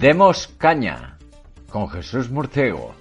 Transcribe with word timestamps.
Demos 0.00 0.48
caña 0.56 1.18
con 1.68 1.90
Jesús 1.90 2.30
Murciego. 2.30 2.99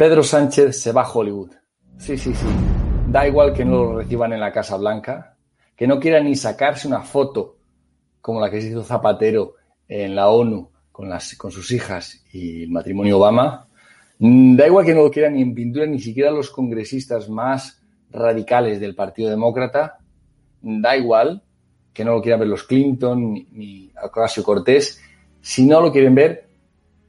Pedro 0.00 0.22
Sánchez 0.22 0.80
se 0.80 0.92
va 0.92 1.02
a 1.02 1.12
Hollywood. 1.12 1.50
Sí, 1.98 2.16
sí, 2.16 2.32
sí. 2.32 2.46
Da 3.08 3.28
igual 3.28 3.52
que 3.52 3.66
no 3.66 3.84
lo 3.84 3.98
reciban 3.98 4.32
en 4.32 4.40
la 4.40 4.50
Casa 4.50 4.78
Blanca, 4.78 5.36
que 5.76 5.86
no 5.86 6.00
quiera 6.00 6.20
ni 6.20 6.36
sacarse 6.36 6.88
una 6.88 7.02
foto 7.02 7.58
como 8.22 8.40
la 8.40 8.50
que 8.50 8.62
se 8.62 8.68
hizo 8.68 8.82
Zapatero 8.82 9.56
en 9.86 10.14
la 10.14 10.30
ONU 10.30 10.70
con, 10.90 11.10
sus 11.20 11.70
hijas 11.72 12.24
y 12.32 12.62
el 12.62 12.70
matrimonio 12.70 13.18
Obama, 13.18 13.68
da 14.18 14.66
igual 14.66 14.86
que 14.86 14.94
no 14.94 15.02
lo 15.02 15.10
quieran 15.10 15.34
ni 15.34 15.42
en 15.42 15.54
pintura, 15.54 15.84
ni 15.84 15.98
siquiera 15.98 16.30
los 16.30 16.48
congresistas 16.48 17.28
más 17.28 17.82
radicales 18.10 18.80
del 18.80 18.94
Partido 18.94 19.28
Demócrata, 19.28 19.98
da 20.62 20.96
igual 20.96 21.42
que 21.92 22.06
no 22.06 22.12
lo 22.12 22.22
quieran 22.22 22.40
ver 22.40 22.48
los 22.48 22.64
Clinton 22.64 23.34
ni, 23.34 23.46
ni 23.52 23.92
Ocasio 24.02 24.42
Cortés, 24.44 24.98
si 25.42 25.66
no 25.66 25.82
lo 25.82 25.92
quieren 25.92 26.14
ver, 26.14 26.48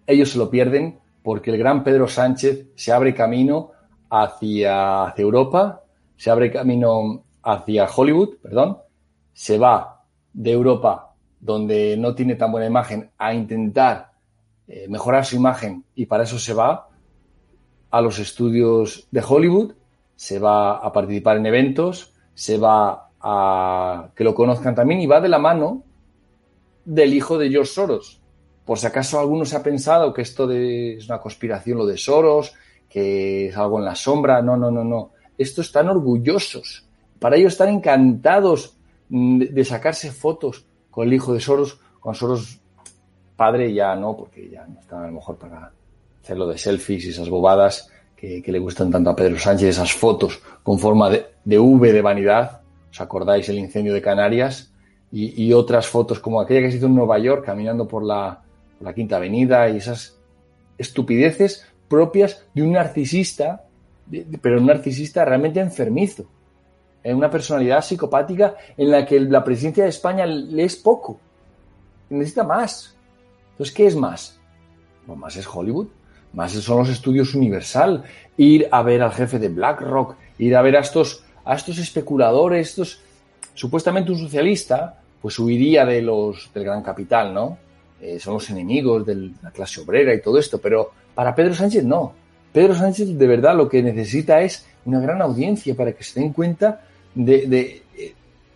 ellos 0.06 0.32
se 0.32 0.38
lo 0.38 0.50
pierden 0.50 1.00
porque 1.24 1.52
el 1.52 1.58
gran 1.58 1.84
Pedro 1.84 2.08
Sánchez 2.08 2.68
se 2.76 2.92
abre 2.92 3.14
camino 3.14 3.72
hacia, 4.10 5.14
Europa, 5.18 5.84
se 6.18 6.30
abre 6.30 6.52
camino 6.52 7.24
hacia 7.44 7.88
Hollywood, 7.88 8.38
perdón, 8.42 8.78
se 9.34 9.58
va 9.58 10.04
de 10.34 10.52
Europa 10.52 11.14
donde 11.40 11.98
no 11.98 12.14
tiene 12.14 12.36
tan 12.36 12.52
buena 12.52 12.68
imagen, 12.68 13.10
a 13.18 13.34
intentar 13.34 14.12
eh, 14.68 14.88
mejorar 14.88 15.26
su 15.26 15.36
imagen 15.36 15.84
y 15.96 16.06
para 16.06 16.24
eso 16.24 16.38
se 16.38 16.54
va 16.54 16.90
a 17.90 18.02
los 18.02 18.20
estudios 18.20 19.08
de 19.12 19.24
Hollywood, 19.28 19.74
se 20.16 20.40
va 20.40 20.78
a 20.78 20.94
participar 20.94 21.38
en 21.38 21.46
eventos, 21.46 22.14
se 22.34 22.58
va 22.58 23.10
a 23.20 24.10
que 24.16 24.24
lo 24.24 24.34
conozcan 24.36 24.76
también 24.76 25.02
y 25.02 25.08
va 25.08 25.20
de 25.20 25.30
la 25.30 25.40
mano 25.40 25.84
del 26.86 27.14
hijo 27.14 27.38
de 27.38 27.50
George 27.50 27.72
Soros. 27.72 28.21
Por 28.66 28.78
si 28.78 28.88
acaso 28.88 29.20
alguno 29.20 29.46
se 29.46 29.56
ha 29.56 29.64
pensado 29.64 30.14
que 30.14 30.22
esto 30.22 30.50
es 30.52 31.06
una 31.08 31.20
conspiración 31.20 31.78
lo 31.78 31.86
de 31.86 31.98
Soros, 31.98 32.54
que 32.90 33.48
es 33.48 33.58
algo 33.58 33.80
en 33.80 33.86
la 33.86 33.96
sombra. 33.96 34.42
No, 34.42 34.56
no, 34.56 34.70
no, 34.70 34.84
no. 34.84 35.12
Estos 35.38 35.68
están 35.68 35.90
orgullosos. 35.90 36.86
Para 37.20 37.36
ellos 37.36 37.54
están 37.54 37.70
encantados 37.70 38.78
mm, 39.10 39.40
de 39.40 39.66
sacarse 39.66 40.12
fotos 40.12 40.66
con 40.90 41.08
el 41.08 41.14
hijo 41.14 41.34
de 41.34 41.40
Soros, 41.40 41.80
con 42.00 42.16
Soros 42.16 42.60
padre 43.36 43.74
ya 43.74 43.96
no, 43.96 44.16
porque 44.16 44.50
ya 44.50 44.68
no 44.68 44.80
está 44.80 45.04
a 45.04 45.08
lo 45.08 45.14
mejor 45.14 45.38
para 45.38 45.72
hacerlo 46.22 46.46
de 46.48 46.58
selfies 46.58 47.06
y 47.06 47.10
esas 47.10 47.30
bobadas 47.30 47.90
que, 48.16 48.44
le 48.46 48.60
gustan 48.60 48.92
tanto 48.92 49.10
a 49.10 49.16
Pedro 49.16 49.40
Sánchez, 49.40 49.70
esas 49.70 49.94
fotos 49.94 50.40
con 50.62 50.78
forma 50.78 51.10
de, 51.10 51.58
V 51.60 51.92
de 51.92 52.02
vanidad, 52.04 52.62
¿os 52.92 53.02
acordáis 53.02 53.50
el 53.50 53.58
incendio 53.58 53.96
de 53.96 54.02
Canarias? 54.02 54.72
Y, 55.12 55.52
otras 55.52 55.88
fotos 55.88 56.20
como 56.20 56.40
aquella 56.40 56.62
que 56.62 56.72
se 56.72 56.78
hizo 56.78 56.86
en 56.86 56.96
Nueva 56.96 57.20
York 57.20 57.44
caminando 57.44 57.86
por 57.86 58.04
la, 58.04 58.44
Quinta 58.94 59.18
Avenida 59.18 59.70
y 59.70 59.78
esas 59.78 60.18
estupideces 60.78 61.66
propias 61.88 62.46
de 62.54 62.64
un 62.64 62.72
narcisista, 62.72 63.66
pero 64.42 64.60
un 64.60 64.68
narcisista 64.68 65.26
realmente 65.26 65.60
enfermizo 65.60 66.26
en 67.04 67.18
una 67.18 67.30
personalidad 67.30 67.84
psicopática 67.84 68.56
en 68.78 68.92
la 68.92 69.06
que 69.06 69.20
la 69.20 69.44
presidencia 69.44 69.84
de 69.84 69.90
España 69.90 70.26
le 70.26 70.64
es 70.64 70.76
poco. 70.76 71.20
Necesita 72.10 72.44
más. 72.44 72.96
Entonces, 73.52 73.74
¿qué 73.74 73.88
es 73.88 73.96
más? 73.96 74.40
Pues 75.06 75.18
más 75.18 75.36
es 75.36 75.48
Hollywood, 75.48 75.88
más 76.34 76.52
son 76.52 76.80
los 76.80 76.90
estudios 76.90 77.34
Universal, 77.36 78.04
ir 78.38 78.68
a 78.72 78.82
ver 78.84 79.02
al 79.02 79.12
jefe 79.12 79.40
de 79.40 79.50
BlackRock, 79.50 80.16
ir 80.38 80.56
a 80.56 80.62
ver 80.62 80.78
a 80.78 80.82
estos, 80.82 81.24
a 81.44 81.56
estos 81.56 81.78
especuladores, 81.78 82.70
estos 82.70 83.02
supuestamente 83.54 84.12
un 84.12 84.20
socialista, 84.20 85.02
pues 85.22 85.38
huiría 85.40 85.86
de 85.86 86.02
los 86.02 86.52
del 86.54 86.64
gran 86.64 86.82
capital, 86.82 87.34
¿no? 87.34 87.58
Eh, 88.02 88.20
son 88.20 88.34
los 88.34 88.50
enemigos 88.50 89.06
de 89.06 89.30
la 89.44 89.52
clase 89.52 89.80
obrera 89.80 90.12
y 90.12 90.22
todo 90.22 90.40
esto, 90.40 90.60
pero 90.60 90.90
para 91.14 91.36
Pedro 91.36 91.54
Sánchez 91.54 91.84
no. 91.84 92.14
Pedro 92.52 92.74
Sánchez 92.74 93.16
de 93.16 93.28
verdad 93.28 93.56
lo 93.56 93.70
que 93.70 93.84
necesita 93.84 94.42
es 94.42 94.66
una 94.86 95.00
gran 95.00 95.22
audiencia 95.22 95.76
para 95.76 95.92
que 95.92 96.04
se 96.04 96.20
den 96.20 96.34
cuenta 96.34 96.82
de, 97.14 97.84
eh, 97.96 98.14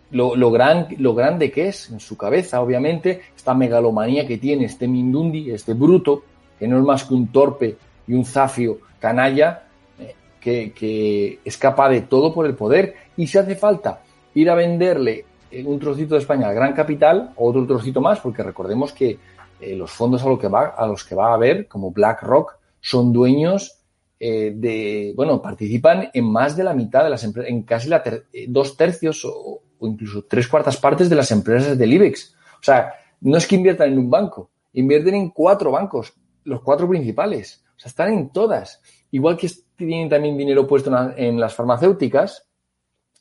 lo, 0.09 0.49
gran, 0.49 0.87
lo 0.97 1.13
grande 1.13 1.51
que 1.51 1.67
es 1.67 1.91
en 1.91 1.99
su 1.99 2.17
cabeza, 2.17 2.59
obviamente, 2.59 3.21
esta 3.37 3.53
megalomanía 3.53 4.25
que 4.25 4.39
tiene 4.39 4.65
este 4.65 4.87
Mindundi, 4.87 5.51
este 5.51 5.75
bruto, 5.75 6.23
que 6.57 6.67
no 6.67 6.79
es 6.79 6.83
más 6.83 7.03
que 7.03 7.13
un 7.13 7.27
torpe 7.27 7.77
y 8.07 8.13
un 8.13 8.25
zafio 8.25 8.79
canalla, 8.99 9.67
eh, 9.99 10.15
que, 10.41 10.71
que, 10.71 11.39
es 11.45 11.55
capaz 11.55 11.89
de 11.89 12.01
todo 12.01 12.33
por 12.33 12.47
el 12.47 12.55
poder. 12.55 12.95
Y 13.15 13.27
si 13.27 13.37
hace 13.37 13.55
falta 13.55 14.01
ir 14.33 14.49
a 14.49 14.55
venderle 14.55 15.23
un 15.63 15.79
trocito 15.79 16.15
de 16.15 16.21
España 16.21 16.47
al 16.47 16.55
gran 16.55 16.73
capital, 16.73 17.31
otro 17.35 17.65
trocito 17.67 18.01
más, 18.01 18.19
porque 18.19 18.43
recordemos 18.43 18.91
que 18.91 19.17
los 19.61 19.91
fondos 19.91 20.23
a, 20.23 20.29
lo 20.29 20.37
que 20.37 20.47
va, 20.47 20.67
a 20.77 20.87
los 20.87 21.03
que 21.03 21.15
va 21.15 21.31
a 21.31 21.33
haber, 21.35 21.67
como 21.67 21.91
BlackRock, 21.91 22.57
son 22.81 23.11
dueños 23.11 23.85
eh, 24.19 24.53
de, 24.55 25.13
bueno, 25.15 25.41
participan 25.41 26.09
en 26.13 26.25
más 26.25 26.55
de 26.55 26.63
la 26.63 26.73
mitad 26.73 27.03
de 27.03 27.09
las 27.09 27.23
empresas, 27.23 27.51
en 27.51 27.63
casi 27.63 27.89
la 27.89 28.01
eh, 28.05 28.45
dos 28.47 28.77
tercios 28.77 29.25
o, 29.25 29.61
incluso 29.81 30.23
tres 30.23 30.47
cuartas 30.47 30.77
partes 30.77 31.09
de 31.09 31.15
las 31.15 31.31
empresas 31.31 31.77
del 31.77 31.93
IBEX. 31.93 32.33
O 32.59 32.63
sea, 32.63 32.93
no 33.21 33.37
es 33.37 33.45
que 33.45 33.55
inviertan 33.55 33.91
en 33.91 33.99
un 33.99 34.09
banco, 34.09 34.51
invierten 34.73 35.15
en 35.15 35.29
cuatro 35.31 35.71
bancos, 35.71 36.13
los 36.43 36.61
cuatro 36.61 36.87
principales. 36.87 37.63
O 37.75 37.79
sea, 37.79 37.89
están 37.89 38.13
en 38.13 38.29
todas. 38.29 38.81
Igual 39.11 39.37
que 39.37 39.49
tienen 39.75 40.09
también 40.09 40.37
dinero 40.37 40.65
puesto 40.65 40.91
en, 41.17 41.39
las 41.39 41.53
farmacéuticas 41.53 42.47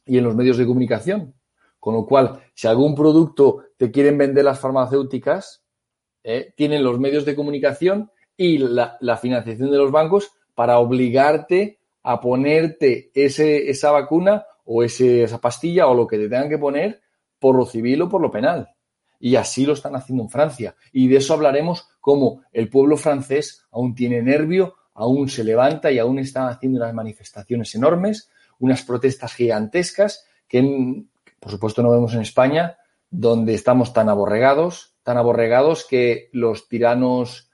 y 0.07 0.19
en 0.19 0.25
los 0.25 0.37
medios 0.37 0.57
de 0.57 0.67
comunicación. 0.67 1.35
Con 1.81 1.95
lo 1.95 2.07
cual, 2.07 2.41
si 2.55 2.67
algún 2.67 2.95
producto 2.95 3.65
te 3.77 3.91
quieren 3.91 4.17
vender 4.17 4.45
las 4.45 4.61
farmacéuticas, 4.61 5.64
eh, 6.25 6.53
tienen 6.57 6.83
los 6.83 6.99
medios 6.99 7.25
de 7.25 7.37
comunicación 7.37 8.11
y 8.37 8.59
la, 8.59 9.17
financiación 9.21 9.71
de 9.71 9.77
los 9.79 9.93
bancos 9.93 10.33
para 10.55 10.79
obligarte 10.79 11.79
a 12.03 12.21
ponerte 12.21 13.11
esa 13.15 13.91
vacuna 13.93 14.45
o 14.65 14.83
ese, 14.83 15.23
esa 15.23 15.41
pastilla 15.41 15.87
o 15.87 15.95
lo 15.95 16.07
que 16.07 16.19
te 16.19 16.29
tengan 16.29 16.49
que 16.49 16.59
poner 16.59 17.03
por 17.39 17.57
lo 17.57 17.67
civil 17.67 18.03
o 18.03 18.09
por 18.09 18.21
lo 18.21 18.31
penal. 18.31 18.71
Y 19.21 19.37
así 19.37 19.65
lo 19.67 19.75
están 19.75 19.95
haciendo 19.97 20.25
en 20.25 20.31
Francia. 20.31 20.75
Y 20.93 21.09
de 21.09 21.17
eso 21.17 21.35
hablaremos 21.35 21.89
como 22.01 22.43
el 22.53 22.69
pueblo 22.69 22.97
francés 22.97 23.67
aún 23.71 23.95
tiene 23.95 24.23
nervio, 24.23 24.75
aún 24.95 25.29
se 25.29 25.45
levanta 25.45 25.93
y 25.93 25.99
aún 25.99 26.19
están 26.19 26.49
haciendo 26.49 26.79
unas 26.79 26.95
manifestaciones 26.95 27.75
enormes, 27.75 28.31
unas 28.59 28.83
protestas 28.83 29.35
gigantescas 29.35 30.27
que, 30.49 31.05
por 31.39 31.51
supuesto, 31.51 31.83
no 31.83 31.91
vemos 31.91 32.15
en 32.15 32.21
España, 32.21 32.79
donde 33.11 33.55
estamos 33.55 33.93
tan 33.93 34.09
aborregados, 34.09 34.94
tan 35.05 35.17
aborregados 35.19 35.87
que 35.89 36.31
los 36.33 36.67
tiranos 36.67 37.51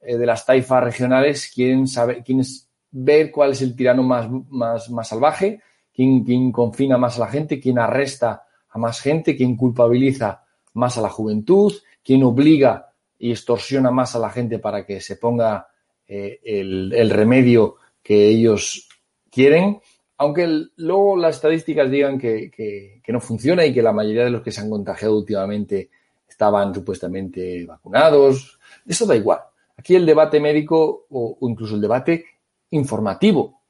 eh, 0.00 0.16
de 0.16 0.24
las 0.24 0.46
taifas 0.46 0.82
regionales 0.82 1.52
quieren 1.54 1.86
saber, 1.86 2.24
quieren 2.24 2.44
ver 2.90 3.30
cuál 3.30 3.52
es 3.52 3.60
el 3.60 3.76
tirano 3.76 4.02
más, 4.02 4.30
más, 4.48 4.88
más 4.88 5.08
salvaje, 5.08 5.60
quién, 5.92 6.24
quién 6.24 6.50
confina 6.50 6.96
más 6.96 7.16
a 7.16 7.20
la 7.20 7.26
gente, 7.28 7.60
quién 7.60 7.78
arresta 7.78 8.44
a 8.70 8.78
más 8.78 9.00
gente, 9.00 9.36
quién 9.36 9.56
culpabiliza 9.56 10.44
más 10.74 10.96
a 10.96 11.02
la 11.02 11.10
juventud, 11.10 11.74
quién 12.02 12.22
obliga 12.22 12.90
y 13.18 13.30
extorsiona 13.30 13.90
más 13.90 14.16
a 14.16 14.18
la 14.18 14.30
gente 14.30 14.58
para 14.58 14.86
que 14.86 15.00
se 15.00 15.16
ponga 15.16 15.68
eh, 16.06 16.40
el, 16.44 16.92
el, 16.94 17.10
remedio 17.10 17.76
que 18.02 18.28
ellos 18.28 18.88
quieren, 19.30 19.80
aunque 20.18 20.66
luego 20.76 21.16
las 21.16 21.36
estadísticas 21.36 21.90
digan 21.90 22.18
que, 22.18 22.50
que, 22.50 23.00
que, 23.02 23.12
no 23.12 23.20
funciona 23.20 23.64
y 23.64 23.72
que 23.72 23.82
la 23.82 23.92
mayoría 23.92 24.24
de 24.24 24.30
los 24.30 24.42
que 24.42 24.50
se 24.50 24.60
han 24.60 24.70
contagiado 24.70 25.16
últimamente 25.16 25.90
estaban 26.32 26.74
supuestamente 26.74 27.64
vacunados, 27.66 28.58
eso 28.86 29.06
da 29.06 29.14
igual. 29.14 29.40
Aquí 29.76 29.94
el 29.94 30.06
debate 30.06 30.40
médico 30.40 31.06
o, 31.10 31.38
incluso 31.42 31.74
el 31.74 31.80
debate 31.80 32.24
informativo, 32.70 33.62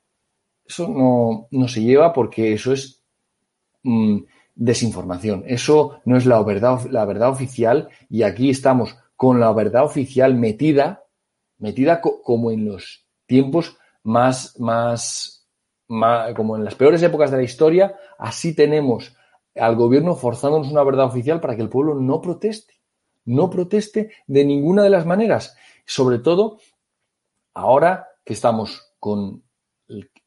eso 0.64 0.88
no, 1.50 1.68
se 1.68 1.82
lleva 1.82 2.12
porque 2.12 2.52
eso 2.52 2.72
es 2.72 3.02
mm, 3.82 4.18
desinformación. 4.54 5.44
Eso 5.46 6.00
no 6.04 6.16
es 6.16 6.24
la 6.24 6.42
verdad, 6.42 6.80
la 6.90 7.04
verdad 7.04 7.30
oficial 7.30 7.88
y 8.08 8.22
aquí 8.22 8.50
estamos 8.50 8.96
con 9.16 9.40
la 9.40 9.52
verdad 9.52 9.84
oficial 9.84 10.34
metida, 10.34 11.04
metida 11.58 12.00
como 12.00 12.50
en 12.50 12.64
los 12.66 13.04
tiempos 13.26 13.76
más, 14.04 14.58
más, 14.58 15.46
más, 15.88 16.34
como 16.34 16.56
en 16.56 16.64
las 16.64 16.74
peores 16.74 17.02
épocas 17.02 17.30
de 17.30 17.36
la 17.38 17.42
historia, 17.42 17.96
así 18.18 18.54
tenemos 18.54 19.14
al 19.54 19.76
gobierno 19.76 20.14
forzándonos 20.14 20.70
una 20.70 20.84
verdad 20.84 21.06
oficial 21.06 21.40
para 21.40 21.56
que 21.56 21.62
el 21.62 21.68
pueblo 21.68 21.94
no 21.94 22.20
proteste, 22.20 22.74
no 23.24 23.50
proteste 23.50 24.10
de 24.26 24.44
ninguna 24.44 24.82
de 24.82 24.90
las 24.90 25.06
maneras 25.06 25.56
sobre 25.84 26.18
todo 26.18 26.58
Ahora 27.54 28.08
que 28.24 28.32
estamos 28.32 28.94
con 28.98 29.42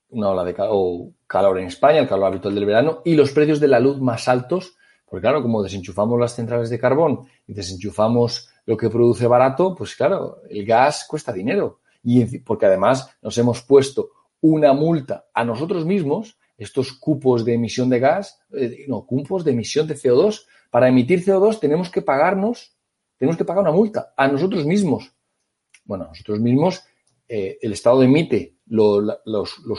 una 0.09 0.29
ola 0.29 0.43
de 0.43 0.53
calor 0.53 1.59
en 1.59 1.67
España, 1.67 1.99
el 1.99 2.07
calor 2.07 2.27
habitual 2.27 2.53
del 2.53 2.65
verano, 2.65 3.01
y 3.03 3.15
los 3.15 3.31
precios 3.31 3.59
de 3.59 3.67
la 3.67 3.79
luz 3.79 3.99
más 3.99 4.27
altos, 4.27 4.77
porque 5.05 5.21
claro, 5.21 5.41
como 5.41 5.63
desenchufamos 5.63 6.19
las 6.19 6.35
centrales 6.35 6.69
de 6.69 6.79
carbón 6.79 7.27
y 7.47 7.53
desenchufamos 7.53 8.49
lo 8.65 8.77
que 8.77 8.89
produce 8.89 9.27
barato, 9.27 9.75
pues 9.75 9.95
claro, 9.95 10.41
el 10.49 10.65
gas 10.65 11.05
cuesta 11.07 11.33
dinero. 11.33 11.79
Y 12.03 12.39
porque 12.39 12.67
además 12.67 13.17
nos 13.21 13.37
hemos 13.37 13.63
puesto 13.63 14.11
una 14.41 14.73
multa 14.73 15.25
a 15.33 15.43
nosotros 15.43 15.85
mismos, 15.85 16.37
estos 16.57 16.93
cupos 16.93 17.43
de 17.43 17.53
emisión 17.53 17.89
de 17.89 17.99
gas, 17.99 18.39
eh, 18.53 18.85
no, 18.87 19.05
cupos 19.05 19.43
de 19.43 19.51
emisión 19.51 19.87
de 19.87 19.95
CO2. 19.95 20.45
Para 20.69 20.87
emitir 20.87 21.23
CO2 21.23 21.59
tenemos 21.59 21.89
que 21.89 22.01
pagarnos, 22.01 22.75
tenemos 23.17 23.37
que 23.37 23.45
pagar 23.45 23.63
una 23.63 23.71
multa 23.71 24.13
a 24.15 24.27
nosotros 24.27 24.65
mismos. 24.65 25.13
Bueno, 25.83 26.05
a 26.05 26.07
nosotros 26.07 26.39
mismos 26.39 26.83
eh, 27.27 27.57
el 27.61 27.73
Estado 27.73 28.03
emite 28.03 28.55
los, 28.67 29.03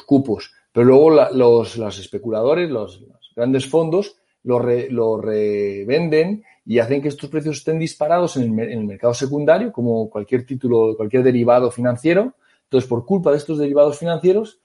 cupos, 0.07 0.53
pero 0.73 0.87
luego 0.87 1.11
los, 1.33 1.99
especuladores, 1.99 2.71
los, 2.71 3.05
grandes 3.35 3.69
fondos, 3.69 4.17
lo, 4.43 5.21
revenden 5.21 6.45
y 6.65 6.79
hacen 6.79 7.03
que 7.03 7.09
estos 7.09 7.31
precios 7.31 7.59
estén 7.59 7.79
disparados 7.79 8.37
en 8.37 8.59
el, 8.59 8.85
mercado 8.85 9.15
secundario, 9.15 9.73
como 9.73 10.09
cualquier 10.11 10.45
título, 10.47 10.97
cualquier 10.97 11.23
derivado 11.23 11.71
financiero. 11.71 12.35
Entonces, 12.65 12.89
por 12.89 13.05
culpa 13.07 13.31
de 13.31 13.39
estos 13.39 13.59
derivados 13.59 13.99
financieros, 13.99 14.61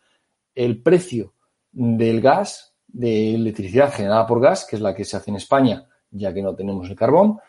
el 0.55 0.81
precio 0.81 1.33
del 1.71 2.21
gas, 2.21 2.75
de 2.87 3.35
electricidad 3.35 3.93
generada 3.93 4.27
por 4.27 4.41
gas, 4.41 4.65
que 4.69 4.75
es 4.75 4.81
la 4.81 4.93
que 4.93 5.05
se 5.05 5.17
hace 5.17 5.31
en 5.31 5.37
España, 5.37 5.87
ya 6.09 6.33
que 6.33 6.41
no 6.41 6.55
tenemos 6.55 6.89
el 6.89 6.95
carbón, 6.95 7.39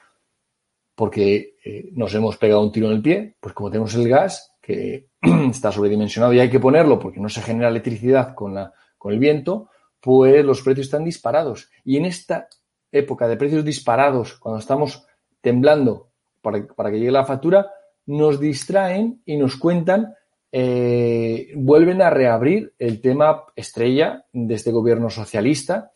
porque 0.95 1.57
eh, 1.65 1.91
nos 1.93 2.15
hemos 2.15 2.37
pegado 2.37 2.63
un 2.63 2.73
tiro 2.73 2.89
en 2.89 2.97
el 2.97 3.03
pie, 3.03 3.37
pues 3.41 3.55
como 3.55 3.71
tenemos 3.71 3.95
el 3.95 4.09
gas, 4.09 4.57
que 4.61 5.09
está 5.51 5.73
sobredimensionado 5.73 6.33
y 6.33 6.41
hay 6.41 6.51
que 6.51 6.61
ponerlo 6.61 6.99
porque 6.99 7.21
no 7.21 7.29
se 7.29 7.43
genera 7.43 7.69
electricidad 7.69 8.35
con, 8.35 8.55
la, 8.55 8.73
con 8.97 9.13
el 9.13 9.19
viento, 9.19 9.69
pues 10.01 10.45
los 10.45 10.63
precios 10.63 10.87
están 10.87 11.05
disparados. 11.05 11.71
Y 11.85 11.97
en 11.97 12.05
esta 12.05 12.49
época 12.91 13.27
de 13.27 13.37
precios 13.37 13.65
disparados, 13.65 14.35
cuando 14.35 14.59
estamos 14.59 15.07
temblando 15.41 16.11
para, 16.41 16.91
que 16.91 16.99
llegue 16.99 17.11
la 17.11 17.25
factura, 17.25 17.71
nos 18.07 18.41
distraen 18.41 19.23
y 19.25 19.37
nos 19.37 19.57
cuentan, 19.57 20.15
eh, 20.55 21.51
vuelven 21.57 22.03
a 22.03 22.11
reabrir 22.11 22.75
el 22.79 23.01
tema 23.01 23.45
estrella 23.57 24.27
de 24.33 24.55
este 24.55 24.71
gobierno 24.71 25.09
socialista 25.09 25.93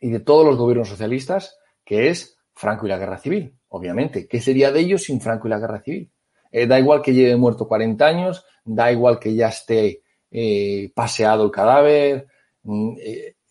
y 0.00 0.10
de 0.10 0.18
todos 0.18 0.44
los 0.44 0.56
gobiernos 0.56 0.88
socialistas, 0.88 1.58
que 1.84 2.08
es 2.08 2.36
Franco 2.52 2.86
y 2.86 2.88
la 2.88 2.98
guerra 2.98 3.18
civil, 3.18 3.54
obviamente. 3.68 4.26
¿Qué 4.26 4.40
sería 4.40 4.72
de 4.72 4.80
ellos 4.80 5.04
sin 5.04 5.20
Franco 5.20 5.46
y 5.46 5.50
la 5.50 5.60
guerra 5.60 5.80
civil? 5.80 6.10
Eh, 6.50 6.66
da 6.66 6.78
igual 6.80 7.02
que 7.02 7.14
lleve 7.14 7.36
muerto 7.36 7.68
40 7.68 8.04
años, 8.04 8.44
da 8.64 8.90
igual 8.90 9.20
que 9.20 9.34
ya 9.34 9.48
esté 9.48 10.02
eh, 10.30 10.90
paseado 10.92 11.44
el 11.44 11.52
cadáver, 11.52 12.26
mm, 12.64 12.96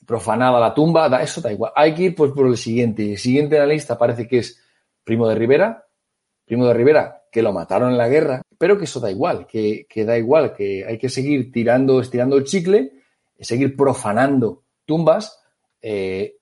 profanada 0.06 0.60
la 0.60 0.74
tumba, 0.74 1.08
da, 1.08 1.24
eso 1.24 1.40
da 1.40 1.54
igual. 1.54 1.72
Hay 1.74 1.94
que 1.94 2.04
ir 2.04 2.16
pues, 2.16 2.32
por 2.32 2.48
el 2.48 2.58
siguiente. 2.58 3.12
El 3.12 3.18
siguiente 3.18 3.56
en 3.56 3.62
la 3.62 3.74
lista 3.74 3.98
parece 3.98 4.28
que 4.28 4.40
es 4.40 4.62
Primo 5.06 5.28
de 5.28 5.36
Rivera. 5.36 5.86
Primo 6.46 6.66
de 6.66 6.74
Rivera, 6.74 7.17
que 7.32 7.42
lo 7.42 7.54
mataron 7.54 7.92
en 7.92 7.98
la 7.98 8.08
guerra, 8.08 8.42
pero 8.58 8.78
que 8.78 8.86
eso 8.86 9.00
da 9.00 9.12
igual, 9.12 9.48
que, 9.48 9.86
da 10.06 10.18
igual, 10.18 10.54
que 10.54 10.86
hay 10.86 10.98
que 10.98 11.10
seguir 11.10 11.52
tirando, 11.52 12.00
estirando 12.00 12.38
el 12.38 12.44
chicle, 12.44 12.94
seguir 13.40 13.76
profanando 13.76 14.64
tumbas, 14.86 15.40
eh, 15.82 16.38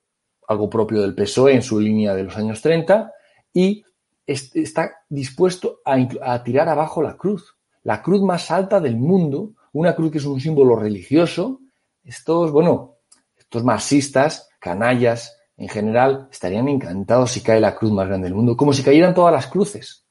algo 0.48 0.70
propio 0.70 1.02
del 1.02 1.14
PSOE 1.14 1.54
en 1.54 1.62
su 1.62 1.80
línea 1.80 2.14
de 2.14 2.24
los 2.24 2.36
años 2.36 2.62
30, 2.62 3.12
y 3.52 3.84
está 4.26 5.04
dispuesto 5.08 5.80
a, 5.84 5.96
a 6.22 6.42
tirar 6.42 6.68
abajo 6.68 7.02
la 7.02 7.16
cruz, 7.16 7.56
la 7.82 8.02
cruz 8.02 8.22
más 8.22 8.50
alta 8.50 8.80
del 8.80 8.96
mundo, 8.96 9.52
una 9.72 9.94
cruz 9.94 10.10
que 10.12 10.18
es 10.18 10.24
un 10.24 10.40
símbolo 10.40 10.74
religioso. 10.76 11.60
Estos, 12.02 12.50
bueno, 12.50 12.96
estos 13.36 13.62
marxistas, 13.62 14.48
canallas, 14.58 15.36
en 15.56 15.68
general, 15.68 16.28
estarían 16.30 16.68
encantados 16.68 17.32
si 17.32 17.42
cae 17.42 17.60
la 17.60 17.74
cruz 17.74 17.92
más 17.92 18.08
grande 18.08 18.26
del 18.26 18.34
mundo, 18.34 18.56
como 18.56 18.72
si 18.72 18.82
cayeran 18.82 19.14
todas 19.14 19.32
las 19.32 19.46
cruces. 19.46 20.05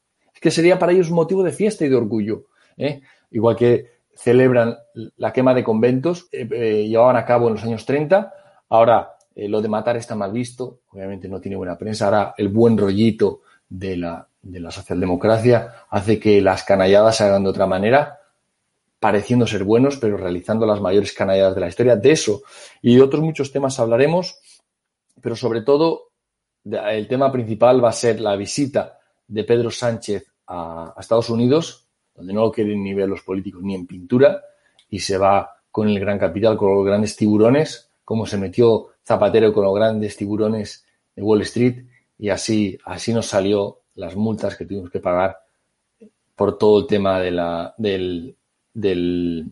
Que 0.46 0.52
sería 0.52 0.78
para 0.78 0.92
ellos 0.92 1.10
un 1.10 1.16
motivo 1.16 1.42
de 1.42 1.52
fiesta 1.52 1.86
y 1.86 1.90
de 1.90 1.96
orgullo. 1.96 2.46
¿eh? 2.78 3.02
Igual 3.32 3.56
que 3.56 4.04
celebran 4.14 4.78
la 5.18 5.34
quema 5.34 5.56
de 5.56 5.64
conventos, 5.64 6.28
eh, 6.32 6.48
eh, 6.52 6.88
llevaban 6.88 7.16
a 7.16 7.26
cabo 7.26 7.48
en 7.48 7.56
los 7.56 7.64
años 7.64 7.84
30, 7.84 8.32
ahora 8.70 9.14
lo 9.36 9.60
de 9.60 9.68
matar 9.68 9.98
está 9.98 10.14
mal 10.14 10.32
visto, 10.32 10.82
obviamente 10.92 11.28
no 11.28 11.42
tiene 11.42 11.58
buena 11.58 11.80
prensa, 11.80 12.06
ahora 12.06 12.36
el 12.38 12.50
buen 12.50 12.78
rollito 12.78 13.42
de 13.68 13.98
la, 13.98 14.28
de 14.40 14.60
la 14.60 14.70
socialdemocracia 14.70 15.88
hace 15.90 16.20
que 16.20 16.40
las 16.42 16.64
canalladas 16.64 17.18
se 17.18 17.24
hagan 17.24 17.44
de 17.44 17.50
otra 17.50 17.66
manera 17.66 18.20
pareciendo 19.00 19.48
ser 19.48 19.64
buenos, 19.64 19.98
pero 19.98 20.16
realizando 20.16 20.68
las 20.68 20.80
mayores 20.80 21.12
canalladas 21.12 21.56
de 21.56 21.62
la 21.62 21.70
historia. 21.70 21.96
De 21.96 22.12
eso 22.12 22.44
y 22.84 22.98
de 22.98 23.02
otros 23.02 23.24
muchos 23.24 23.52
temas 23.52 23.80
hablaremos, 23.80 24.40
pero 25.20 25.36
sobre 25.36 25.64
todo 25.64 26.12
el 26.64 27.08
tema 27.08 27.32
principal 27.32 27.84
va 27.84 27.90
a 27.90 27.94
ser 27.94 28.22
la 28.22 28.36
visita 28.36 29.00
de 29.28 29.44
Pedro 29.44 29.72
Sánchez 29.72 30.35
a, 30.48 30.94
Estados 31.00 31.30
Unidos, 31.30 31.88
donde 32.16 32.34
no 32.34 32.42
lo 32.42 32.52
quieren 32.52 32.84
ni 32.84 32.94
ver 32.94 33.10
los 33.10 33.22
políticos 33.22 33.62
ni 33.64 33.76
en 33.76 33.88
pintura, 33.88 34.42
y 34.90 35.00
se 35.00 35.18
va 35.18 35.56
con 35.72 35.90
el 35.90 36.00
gran 36.00 36.18
capital, 36.18 36.58
con 36.58 36.76
los 36.76 36.86
grandes 36.86 37.16
tiburones, 37.16 37.90
como 38.04 38.26
se 38.26 38.38
metió 38.38 38.90
Zapatero 39.06 39.54
con 39.54 39.66
los 39.66 39.76
grandes 39.76 40.16
tiburones 40.16 40.86
de 41.16 41.22
Wall 41.22 41.42
Street, 41.42 41.86
y 42.18 42.30
así, 42.30 42.78
así 42.86 43.14
nos 43.14 43.26
salió 43.26 43.82
las 43.96 44.16
multas 44.16 44.56
que 44.56 44.66
tuvimos 44.66 44.90
que 44.90 45.00
pagar 45.00 45.38
por 46.36 46.58
todo 46.58 46.82
el 46.82 46.88
tema 46.88 47.20
de 47.20 47.32
la, 47.32 47.74
del, 47.78 48.36
del, 48.74 49.52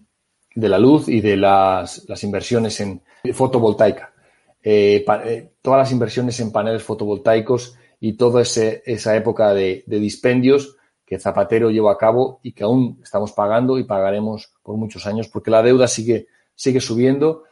de 0.56 0.70
la 0.70 0.78
luz 0.78 1.08
y 1.08 1.22
de 1.22 1.38
las, 1.38 2.08
las 2.08 2.24
inversiones 2.24 2.80
en 2.82 3.02
fotovoltaica. 3.34 4.14
Eh, 4.62 5.04
eh, 5.26 5.50
todas 5.62 5.80
las 5.80 5.92
inversiones 5.92 6.40
en 6.40 6.52
paneles 6.52 6.84
fotovoltaicos 6.84 7.76
y 8.00 8.14
toda 8.14 8.42
esa 8.42 9.16
época 9.16 9.54
de, 9.54 9.84
dispendios 9.88 10.78
que 11.14 11.20
Zapatero 11.20 11.70
llevó 11.70 11.92
a 11.92 11.98
cabo 11.98 12.40
y 12.42 12.54
que 12.54 12.64
aún 12.64 13.00
estamos 13.04 13.34
pagando 13.34 13.78
y 13.78 13.84
pagaremos 13.84 14.52
por 14.64 14.78
muchos 14.78 15.06
años 15.06 15.28
porque 15.28 15.52
la 15.52 15.62
deuda 15.62 15.88
sigue, 15.88 16.28
sigue 16.56 16.82
subiendo. 16.82 17.44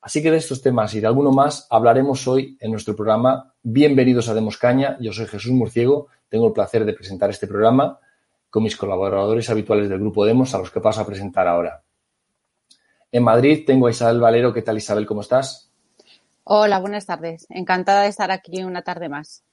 Así 0.00 0.20
que 0.20 0.32
de 0.32 0.38
estos 0.38 0.62
temas 0.62 0.92
y 0.94 1.00
de 1.00 1.06
alguno 1.06 1.30
más 1.30 1.68
hablaremos 1.70 2.26
hoy 2.26 2.58
en 2.60 2.72
nuestro 2.72 2.96
programa. 2.96 3.54
Bienvenidos 3.62 4.28
a 4.28 4.34
Demos 4.34 4.58
Caña. 4.58 4.96
Yo 5.00 5.12
soy 5.12 5.26
Jesús 5.26 5.52
Murciego. 5.52 6.08
Tengo 6.28 6.48
el 6.48 6.52
placer 6.52 6.84
de 6.84 6.92
presentar 6.92 7.30
este 7.30 7.46
programa 7.46 8.00
con 8.50 8.64
mis 8.64 8.76
colaboradores 8.76 9.48
habituales 9.48 9.88
del 9.88 10.00
Grupo 10.00 10.24
Demos, 10.24 10.52
a 10.52 10.58
los 10.58 10.72
que 10.72 10.80
paso 10.80 11.00
a 11.00 11.06
presentar 11.06 11.46
ahora. 11.46 11.82
En 13.12 13.22
Madrid 13.22 13.62
tengo 13.64 13.86
a 13.86 13.90
Isabel 13.90 14.20
Valero. 14.20 14.52
¿Qué 14.52 14.62
tal, 14.62 14.76
Isabel? 14.76 15.06
¿Cómo 15.06 15.20
estás? 15.20 15.70
Hola, 16.42 16.80
buenas 16.80 17.06
tardes. 17.06 17.46
Encantada 17.48 18.02
de 18.02 18.08
estar 18.08 18.32
aquí 18.32 18.64
una 18.64 18.82
tarde 18.82 19.08
más. 19.08 19.44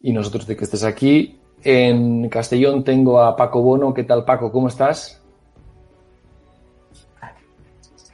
Y 0.00 0.14
nosotros 0.14 0.46
de 0.46 0.56
que 0.56 0.64
estés 0.64 0.84
aquí. 0.84 1.37
En 1.64 2.28
Castellón 2.28 2.84
tengo 2.84 3.20
a 3.20 3.36
Paco 3.36 3.62
Bono. 3.62 3.92
¿Qué 3.92 4.04
tal, 4.04 4.24
Paco? 4.24 4.52
¿Cómo 4.52 4.68
estás? 4.68 5.22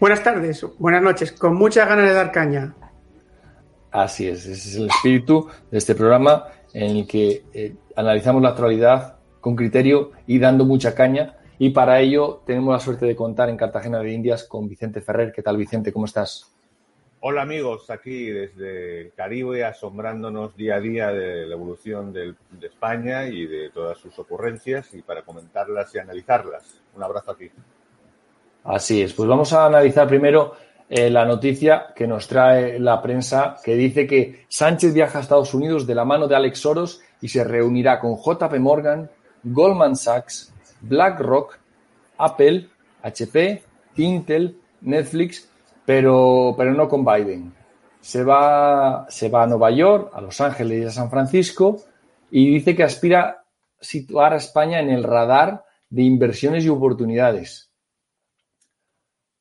Buenas 0.01 0.23
tardes, 0.23 0.67
buenas 0.79 1.03
noches. 1.03 1.33
Con 1.33 1.55
muchas 1.55 1.89
ganas 1.89 2.07
de 2.07 2.15
dar 2.15 2.31
caña. 2.33 2.75
Así 3.91 4.29
es, 4.29 4.45
ese 4.45 4.53
es 4.53 4.77
el 4.77 4.87
espíritu 4.89 5.49
de 5.71 5.79
este 5.79 5.95
programa 5.95 6.45
en 6.73 6.97
el 6.97 7.07
que 7.07 7.45
eh, 7.55 7.77
analizamos 7.95 8.43
la 8.43 8.51
actualidad 8.51 9.19
con 9.41 9.55
criterio 9.55 10.11
y 10.27 10.39
dando 10.39 10.65
mucha 10.65 10.95
caña. 10.95 11.37
Y 11.59 11.71
para 11.71 12.01
ello 12.01 12.43
tenemos 12.45 12.73
la 12.73 12.81
suerte 12.81 13.07
de 13.07 13.15
contar 13.15 13.49
en 13.49 13.57
Cartagena 13.57 14.01
de 14.01 14.13
Indias 14.13 14.45
con 14.45 14.69
Vicente 14.69 15.01
Ferrer. 15.01 15.33
¿Qué 15.33 15.43
tal, 15.43 15.57
Vicente? 15.57 15.93
¿Cómo 15.93 16.07
estás? 16.07 16.54
Hola 17.27 17.41
amigos, 17.41 17.89
aquí 17.89 18.27
desde 18.27 19.01
el 19.01 19.13
Caribe 19.15 19.65
asombrándonos 19.65 20.55
día 20.59 20.75
a 20.75 20.81
día 20.81 21.07
de 21.09 21.47
la 21.47 21.55
evolución 21.55 22.13
de 22.13 22.35
España 22.61 23.27
y 23.27 23.47
de 23.47 23.71
todas 23.71 23.97
sus 23.97 24.19
ocurrencias 24.19 24.93
y 24.93 25.01
para 25.01 25.23
comentarlas 25.23 25.95
y 25.95 25.99
analizarlas. 25.99 26.83
Un 26.95 27.03
abrazo 27.03 27.31
aquí. 27.31 27.51
Así 28.65 29.01
es, 29.01 29.15
pues 29.15 29.27
vamos 29.27 29.55
a 29.55 29.65
analizar 29.65 30.07
primero 30.07 30.53
eh, 30.87 31.09
la 31.09 31.25
noticia 31.25 31.87
que 31.97 32.07
nos 32.07 32.29
trae 32.29 32.79
la 32.79 33.01
prensa 33.01 33.57
que 33.65 33.75
dice 33.75 34.07
que 34.07 34.45
Sánchez 34.47 34.93
viaja 34.93 35.17
a 35.17 35.23
Estados 35.23 35.55
Unidos 35.55 35.87
de 35.87 35.95
la 35.95 36.05
mano 36.05 36.29
de 36.29 36.37
Alex 36.37 36.59
Soros 36.59 37.01
y 37.23 37.29
se 37.29 37.43
reunirá 37.43 38.01
con 38.01 38.19
JP 38.19 38.53
Morgan, 38.59 39.11
Goldman 39.45 39.97
Sachs, 39.97 40.53
BlackRock, 40.83 41.57
Apple, 42.19 42.69
HP, 43.03 43.63
Intel, 43.97 44.59
Netflix, 44.83 45.49
pero, 45.85 46.55
pero 46.57 46.73
no 46.73 46.89
con 46.89 47.05
Biden. 47.05 47.53
Se 48.01 48.23
va, 48.23 49.07
se 49.09 49.29
va 49.29 49.45
a 49.45 49.47
Nueva 49.47 49.71
York, 49.71 50.11
a 50.15 50.21
Los 50.21 50.41
Ángeles 50.41 50.83
y 50.83 50.87
a 50.87 50.91
San 50.91 51.11
Francisco 51.11 51.79
y 52.31 52.51
dice 52.51 52.75
que 52.75 52.83
aspira 52.83 53.21
a 53.23 53.45
situar 53.81 54.33
a 54.35 54.39
España 54.39 54.81
en 54.81 54.91
el 54.91 55.05
radar 55.05 55.65
de 55.89 56.03
inversiones 56.03 56.65
y 56.65 56.69
oportunidades. 56.69 57.71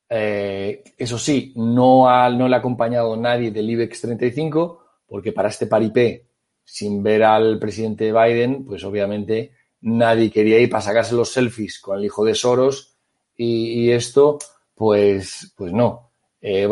Eh, 0.08 0.84
eso 0.96 1.18
sí, 1.18 1.52
no, 1.56 2.06
no 2.30 2.48
le 2.48 2.54
ha 2.54 2.58
acompañado 2.58 3.16
nadie 3.16 3.50
del 3.50 3.68
IBEX 3.70 4.02
35, 4.02 4.84
porque 5.06 5.32
para 5.32 5.48
este 5.48 5.66
paripé, 5.66 6.26
sin 6.64 7.02
ver 7.02 7.24
al 7.24 7.58
presidente 7.58 8.12
Biden, 8.12 8.64
pues 8.64 8.84
obviamente 8.84 9.52
nadie 9.80 10.30
quería 10.30 10.58
ir 10.58 10.70
para 10.70 10.82
sacarse 10.82 11.14
los 11.14 11.32
selfies 11.32 11.80
con 11.80 11.98
el 11.98 12.04
hijo 12.04 12.24
de 12.24 12.34
Soros 12.34 12.96
y, 13.36 13.90
esto, 13.90 14.38
pues, 14.74 15.52
pues 15.56 15.72
no. 15.72 16.10
Eh, 16.46 16.68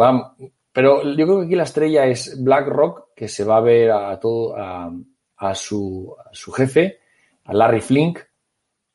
pero 0.71 1.03
yo 1.03 1.25
creo 1.25 1.39
que 1.41 1.47
aquí 1.47 1.57
la 1.57 1.63
estrella 1.63 2.05
es 2.05 2.43
BlackRock, 2.43 3.15
que 3.17 3.27
se 3.27 3.43
va 3.43 3.57
a 3.57 3.61
ver 3.61 3.91
a 3.91 4.21
todo 4.21 4.55
a, 4.55 5.55
su, 5.55 6.15
su, 6.31 6.53
jefe, 6.53 6.99
a 7.45 7.55
Larry 7.55 7.81
Flink, 7.81 8.19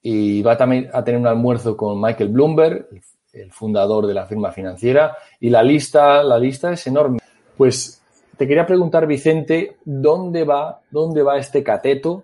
y 0.04 0.44
va 0.44 0.56
también 0.56 0.88
a 0.94 1.04
tener 1.04 1.20
un 1.20 1.26
almuerzo 1.26 1.76
con 1.76 2.00
Michael 2.00 2.30
Bloomberg, 2.30 2.88
el 3.34 3.52
fundador 3.52 4.06
de 4.06 4.14
la 4.14 4.28
firma 4.28 4.52
financiera, 4.52 5.18
y 5.40 5.50
la 5.50 5.64
lista, 5.64 6.22
la 6.22 6.38
lista 6.38 6.72
es 6.72 6.86
enorme. 6.86 7.18
Pues 7.58 8.00
te 8.38 8.48
quería 8.48 8.68
preguntar, 8.68 9.08
Vicente, 9.08 9.78
¿dónde 9.84 10.44
va, 10.44 10.82
dónde 10.92 11.24
va 11.24 11.40
este 11.40 11.64
cateto 11.64 12.24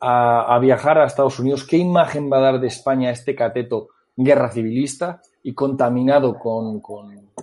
a, 0.00 0.58
viajar 0.60 0.98
a 0.98 1.06
Estados 1.06 1.38
Unidos? 1.38 1.64
¿Qué 1.64 1.76
imagen 1.76 2.30
va 2.30 2.38
a 2.38 2.52
dar 2.52 2.60
de 2.60 2.66
España 2.66 3.10
este 3.12 3.36
cateto 3.36 3.90
guerra 4.16 4.50
civilista 4.50 5.22
y 5.42 5.54
contaminado 5.54 6.38
con, 6.38 6.80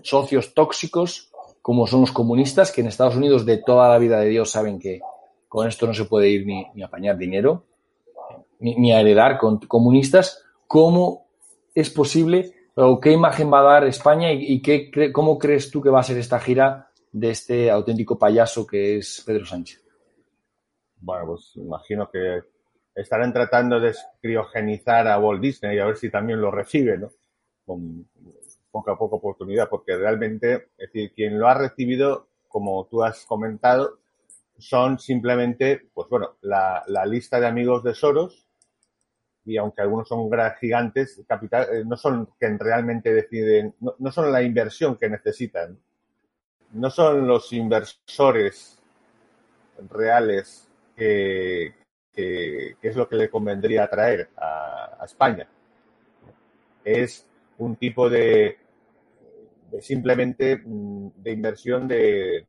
socios 0.01 0.53
tóxicos 0.53 1.32
como 1.62 1.86
son 1.86 2.01
los 2.01 2.12
comunistas, 2.12 2.72
que 2.72 2.82
en 2.82 2.88
Estados 2.88 3.15
Unidos 3.15 3.46
de 3.46 3.58
toda 3.58 3.89
la 3.89 3.98
vida 3.98 4.20
de 4.20 4.29
Dios 4.29 4.50
saben 4.50 4.79
que 4.79 5.01
con 5.48 5.68
esto 5.68 5.86
no 5.86 5.94
se 5.94 6.06
puede 6.06 6.29
ir 6.29 6.46
ni, 6.46 6.82
a 6.82 6.86
apañar 6.86 7.18
dinero, 7.18 7.65
ni, 8.60 8.91
a 8.91 9.01
heredar 9.01 9.38
con 9.38 9.60
comunistas? 9.60 10.44
¿Cómo 10.68 11.27
es 11.75 11.89
posible 11.89 12.53
o 12.75 13.00
qué 13.00 13.12
imagen 13.12 13.51
va 13.51 13.60
a 13.60 13.74
dar 13.74 13.84
España 13.86 14.32
y, 14.32 14.62
qué, 14.62 15.12
cómo 15.12 15.38
crees 15.38 15.70
tú 15.70 15.82
que 15.82 15.89
va 15.89 16.00
a 16.00 16.03
ser 16.03 16.18
esta 16.18 16.39
gira 16.39 16.89
de 17.12 17.32
este 17.32 17.70
auténtico 17.70 18.18
payaso 18.18 18.65
que 18.65 18.98
es 18.98 19.22
Pedro 19.25 19.46
Sánchez? 19.46 19.84
Bueno, 21.01 21.27
pues 21.27 21.51
imagino 21.56 22.10
que 22.10 22.41
estarán 22.96 23.34
tratando 23.34 23.79
de 23.79 23.94
criogenizar 24.22 25.08
a 25.08 25.20
Walt 25.20 25.41
Disney 25.41 25.75
y 25.75 25.79
a 25.79 25.86
ver 25.86 25.98
si 25.98 26.10
también 26.10 26.41
lo 26.41 26.51
recibe, 26.51 26.98
¿no? 26.98 27.10
Con 27.70 28.08
poca 28.72 28.94
a 28.94 28.98
poca 28.98 29.16
oportunidad, 29.16 29.70
porque 29.70 29.96
realmente, 29.96 30.70
es 30.78 30.92
decir, 30.92 31.14
quien 31.14 31.40
lo 31.40 31.48
ha 31.48 31.54
recibido, 31.54 32.28
como 32.48 32.86
tú 32.86 33.04
has 33.04 33.26
comentado, 33.26 34.00
son 34.58 35.00
simplemente, 35.00 35.90
pues 35.94 36.08
bueno, 36.10 36.36
la, 36.42 36.84
lista 37.06 37.40
de 37.40 37.48
amigos 37.48 37.84
de 37.84 37.96
Soros, 37.96 38.48
y 39.46 39.58
aunque 39.58 39.82
algunos 39.82 40.08
son 40.08 40.30
gigantes, 40.60 41.22
capital, 41.28 41.68
eh, 41.72 41.84
no 41.86 41.98
son 41.98 42.30
quien 42.38 42.60
realmente 42.60 43.14
deciden, 43.14 43.76
no 43.80 44.12
son 44.12 44.32
la 44.32 44.44
inversión 44.44 44.98
que 44.98 45.10
necesitan 45.10 45.80
no 46.74 46.90
son 46.90 47.28
los 47.28 47.52
inversores 47.54 48.78
reales 49.90 50.68
que, 50.96 51.74
es 52.16 52.96
lo 52.96 53.08
que 53.08 53.16
le 53.16 53.30
convendría 53.30 53.90
traer 53.90 54.30
a, 54.38 55.06
España. 55.06 55.48
Es 56.84 57.26
un 57.60 57.75
tipo 57.75 58.10
de, 58.10 58.58
simplemente 59.82 60.62
mm, 60.63 61.10
de 61.16 61.32
inversión 61.32 61.88
de, 61.88 62.48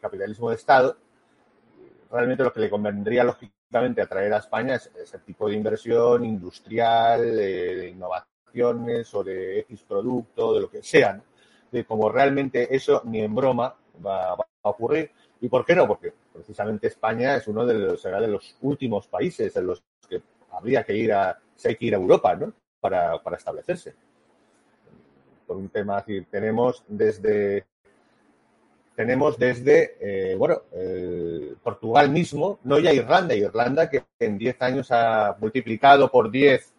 capitalismo 0.00 0.50
de 0.50 0.56
Estado. 0.56 0.96
Realmente 2.10 2.44
lo 2.44 2.52
que 2.52 2.60
le 2.60 2.70
convendría 2.70 3.24
lógicamente 3.24 4.02
atraer 4.02 4.34
a 4.34 4.38
España 4.38 4.74
es 4.74 4.90
ese 5.00 5.18
tipo 5.20 5.48
de 5.48 5.56
inversión 5.56 6.24
industrial, 6.24 7.36
de, 7.36 7.88
innovaciones 7.88 9.14
o 9.14 9.24
de 9.24 9.60
X 9.60 9.84
producto, 9.88 10.54
de 10.54 10.60
lo 10.60 10.70
que 10.70 10.82
sea 10.82 11.22
de 11.72 11.84
como 11.84 12.10
realmente 12.10 12.74
eso 12.74 13.02
ni 13.06 13.20
en 13.20 13.34
broma 13.34 13.74
va, 14.04 14.34
a 14.34 14.68
ocurrir. 14.68 15.10
¿Y 15.40 15.48
por 15.48 15.64
qué 15.64 15.74
no? 15.74 15.88
Porque 15.88 16.12
precisamente 16.32 16.86
España 16.86 17.36
es 17.36 17.48
uno 17.48 17.66
de 17.66 17.74
los, 17.74 18.00
será 18.00 18.20
de 18.20 18.28
los 18.28 18.56
últimos 18.60 19.08
países 19.08 19.56
en 19.56 19.66
los 19.66 19.82
que 20.08 20.22
habría 20.52 20.84
que 20.84 20.94
ir 20.94 21.12
a, 21.12 21.36
si 21.56 21.68
hay 21.68 21.76
que 21.76 21.86
ir 21.86 21.94
a 21.94 21.98
Europa, 21.98 22.36
¿no? 22.36 22.52
Para, 22.78 23.20
establecerse. 23.36 23.94
Por 25.52 25.60
un 25.60 25.68
tema 25.68 25.98
así, 25.98 26.22
tenemos 26.30 26.82
desde 26.88 27.66
tenemos 28.96 29.38
desde, 29.38 29.96
eh, 30.00 30.34
bueno, 30.34 30.62
Portugal 31.62 32.08
mismo, 32.08 32.58
no 32.64 32.78
ya 32.78 32.90
Irlanda, 32.90 33.34
Irlanda 33.34 33.90
que 33.90 34.02
en 34.18 34.38
10 34.38 34.62
años 34.62 34.90
ha 34.90 35.36
multiplicado 35.38 36.10
por 36.10 36.30
10, 36.30 36.72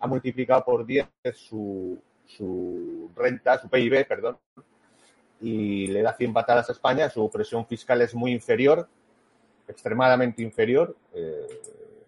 ha 0.00 0.06
multiplicado 0.06 0.64
por 0.64 0.86
10 0.86 1.06
su, 1.34 1.98
su 2.24 3.10
renta, 3.14 3.58
su 3.58 3.68
PIB, 3.68 4.06
perdón, 4.08 4.38
y 5.42 5.88
le 5.88 6.00
da 6.00 6.14
100 6.14 6.32
patadas 6.32 6.70
a 6.70 6.72
España, 6.72 7.10
su 7.10 7.28
presión 7.28 7.66
fiscal 7.66 8.00
es 8.00 8.14
muy 8.14 8.32
inferior, 8.32 8.88
extremadamente 9.68 10.40
inferior, 10.40 10.96
eh, 11.12 11.46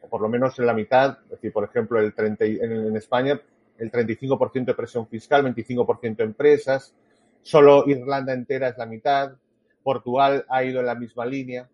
por 0.09 0.23
lo 0.23 0.31
menos 0.31 0.59
en 0.59 0.65
la 0.65 0.73
mitad, 0.73 1.19
es 1.25 1.33
decir, 1.33 1.53
por 1.53 1.65
ejemplo, 1.65 2.01
el 2.01 2.15
30, 2.15 2.45
en, 2.47 2.97
España 2.97 3.39
el 3.81 3.91
35% 3.91 4.67
de 4.67 4.75
presión 4.75 5.09
fiscal, 5.09 5.43
25% 5.43 6.17
de 6.17 6.25
empresas, 6.25 6.95
solo 7.43 7.85
Irlanda 7.89 8.35
entera 8.35 8.69
es 8.69 8.79
la 8.79 8.87
mitad, 8.87 9.33
Portugal 9.83 10.45
ha 10.49 10.63
ido 10.63 10.81
en 10.81 10.87
la 10.87 10.95
misma 10.95 11.25
línea. 11.25 11.69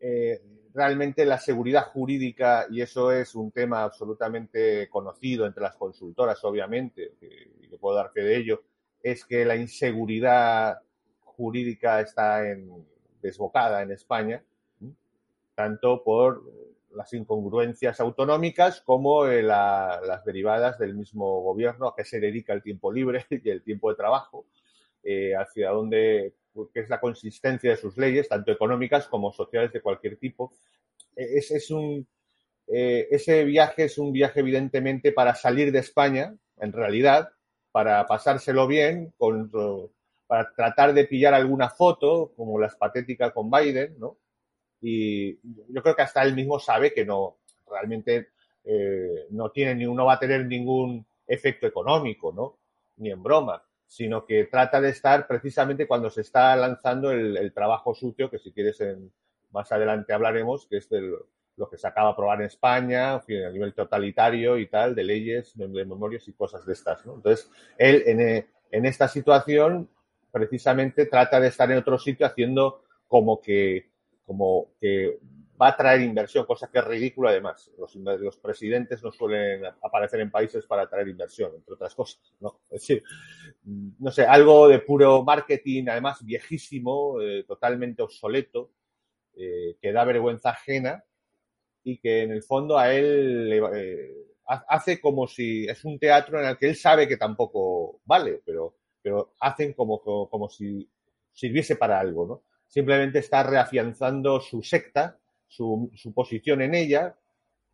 Eh, 0.00 0.40
realmente 0.72 1.26
la 1.26 1.38
seguridad 1.38 1.84
jurídica, 1.92 2.66
y 2.70 2.80
eso 2.80 3.12
es 3.12 3.34
un 3.34 3.50
tema 3.50 3.82
absolutamente 3.82 4.88
conocido 4.88 5.46
entre 5.46 5.62
las 5.62 5.76
consultoras, 5.76 6.42
obviamente, 6.44 7.12
y 7.60 7.68
que 7.68 7.78
puedo 7.78 7.96
dar 7.96 8.10
fe 8.10 8.22
de 8.22 8.36
ello, 8.36 8.62
es 9.02 9.26
que 9.26 9.44
la 9.44 9.56
inseguridad 9.56 10.78
jurídica 11.20 12.00
está 12.00 12.42
desbocada 13.20 13.82
en 13.82 13.92
España, 13.92 14.42
tanto 15.54 16.02
por 16.02 16.42
las 16.94 17.12
incongruencias 17.12 18.00
autonómicas 18.00 18.80
como 18.80 19.26
las 19.26 20.24
derivadas 20.24 20.78
del 20.78 20.94
mismo 20.94 21.42
gobierno 21.42 21.88
a 21.88 21.96
qué 21.96 22.04
se 22.04 22.20
dedica 22.20 22.52
el 22.52 22.62
tiempo 22.62 22.92
libre 22.92 23.26
y 23.30 23.50
el 23.50 23.62
tiempo 23.62 23.90
de 23.90 23.96
trabajo, 23.96 24.46
eh, 25.02 25.34
hacia 25.34 25.70
dónde 25.70 26.34
que 26.72 26.80
es 26.80 26.88
la 26.88 27.00
consistencia 27.00 27.70
de 27.70 27.76
sus 27.76 27.96
leyes, 27.96 28.28
tanto 28.28 28.52
económicas 28.52 29.08
como 29.08 29.32
sociales 29.32 29.72
de 29.72 29.80
cualquier 29.80 30.16
tipo. 30.18 30.52
E, 31.16 31.38
es, 31.38 31.50
es 31.50 31.70
un, 31.70 32.06
eh, 32.68 33.08
ese 33.10 33.44
viaje 33.44 33.84
es 33.84 33.98
un 33.98 34.12
viaje 34.12 34.40
evidentemente 34.40 35.12
para 35.12 35.34
salir 35.34 35.72
de 35.72 35.80
España, 35.80 36.34
en 36.58 36.72
realidad, 36.72 37.30
para 37.72 38.06
pasárselo 38.06 38.66
bien, 38.66 39.12
para 40.26 40.52
tratar 40.54 40.94
de 40.94 41.06
pillar 41.06 41.34
alguna 41.34 41.70
foto, 41.70 42.32
como 42.36 42.60
las 42.60 42.76
patéticas 42.76 43.32
con 43.32 43.50
Biden, 43.50 43.98
¿no? 43.98 44.16
Y 44.86 45.34
yo 45.72 45.82
creo 45.82 45.96
que 45.96 46.02
hasta 46.02 46.22
él 46.22 46.34
mismo 46.34 46.58
sabe 46.58 46.92
que 46.92 47.04
no, 47.04 47.38
realmente 47.70 48.28
eh, 48.64 49.26
no 49.30 49.50
tiene 49.50 49.74
ni 49.74 49.86
uno 49.86 50.04
va 50.04 50.14
a 50.14 50.18
tener 50.18 50.44
ningún 50.46 51.06
efecto 51.26 51.66
económico, 51.66 52.32
¿no? 52.32 52.58
Ni 52.96 53.10
en 53.10 53.22
broma 53.22 53.62
sino 53.86 54.24
que 54.26 54.46
trata 54.46 54.80
de 54.80 54.90
estar 54.90 55.26
precisamente 55.26 55.86
cuando 55.86 56.10
se 56.10 56.22
está 56.22 56.56
lanzando 56.56 57.12
el, 57.12 57.52
trabajo 57.52 57.94
sucio, 57.94 58.28
que 58.28 58.40
si 58.40 58.52
quieres 58.52 58.82
más 59.52 59.70
adelante 59.70 60.12
hablaremos, 60.12 60.66
que 60.66 60.78
es 60.78 60.88
lo 61.56 61.70
que 61.70 61.78
se 61.78 61.86
acaba 61.86 62.08
de 62.08 62.12
aprobar 62.14 62.40
en 62.40 62.46
España, 62.46 63.14
a 63.14 63.22
nivel 63.28 63.72
totalitario 63.72 64.58
y 64.58 64.66
tal, 64.66 64.96
de 64.96 65.04
leyes, 65.04 65.56
de, 65.56 65.68
memorias 65.84 66.26
y 66.26 66.32
cosas 66.32 66.66
de 66.66 66.72
estas. 66.72 67.06
Entonces, 67.06 67.48
él 67.78 68.02
en, 68.06 68.46
en 68.72 68.84
esta 68.84 69.06
situación 69.06 69.88
precisamente 70.32 71.06
trata 71.06 71.38
de 71.38 71.48
estar 71.48 71.70
en 71.70 71.78
otro 71.78 71.96
sitio 71.96 72.26
haciendo 72.26 72.82
como 73.06 73.40
que, 73.40 73.90
como 74.24 74.72
que 74.80 75.18
va 75.60 75.68
a 75.68 75.76
traer 75.76 76.02
inversión, 76.02 76.44
cosa 76.46 76.68
que 76.70 76.78
es 76.78 76.84
ridícula 76.84 77.30
además. 77.30 77.70
Los, 77.78 77.94
los, 77.96 78.36
presidentes 78.38 79.02
no 79.02 79.12
suelen 79.12 79.64
aparecer 79.82 80.20
en 80.20 80.30
países 80.30 80.66
para 80.66 80.88
traer 80.88 81.08
inversión, 81.08 81.52
entre 81.54 81.74
otras 81.74 81.94
cosas. 81.94 82.34
¿no? 82.40 82.60
Es 82.70 82.80
decir, 82.80 83.02
no 83.64 84.10
sé, 84.10 84.24
algo 84.24 84.68
de 84.68 84.80
puro 84.80 85.22
marketing, 85.22 85.84
además 85.88 86.24
viejísimo, 86.24 87.20
eh, 87.20 87.44
totalmente 87.46 88.02
obsoleto, 88.02 88.70
eh, 89.36 89.76
que 89.80 89.92
da 89.92 90.04
vergüenza 90.04 90.50
ajena 90.50 91.04
y 91.82 91.98
que 91.98 92.22
en 92.22 92.32
el 92.32 92.42
fondo 92.42 92.78
a 92.78 92.92
él 92.92 93.52
eh, 93.74 94.14
hace 94.46 95.00
como 95.00 95.26
si 95.26 95.66
es 95.66 95.84
un 95.84 95.98
teatro 95.98 96.40
en 96.40 96.46
el 96.46 96.56
que 96.56 96.68
él 96.68 96.76
sabe 96.76 97.06
que 97.06 97.16
tampoco 97.16 98.00
vale, 98.04 98.40
pero, 98.44 98.76
pero 99.02 99.34
hacen 99.40 99.72
como, 99.72 100.00
como, 100.00 100.28
como 100.28 100.48
si 100.48 100.88
sirviese 101.32 101.76
para 101.76 101.98
algo, 102.00 102.26
¿no? 102.26 102.42
Simplemente 102.74 103.20
está 103.20 103.44
reafianzando 103.44 104.40
su 104.40 104.60
secta 104.64 105.20
su, 105.46 106.12
posición 106.12 106.60
en 106.60 106.74
ella, 106.74 107.16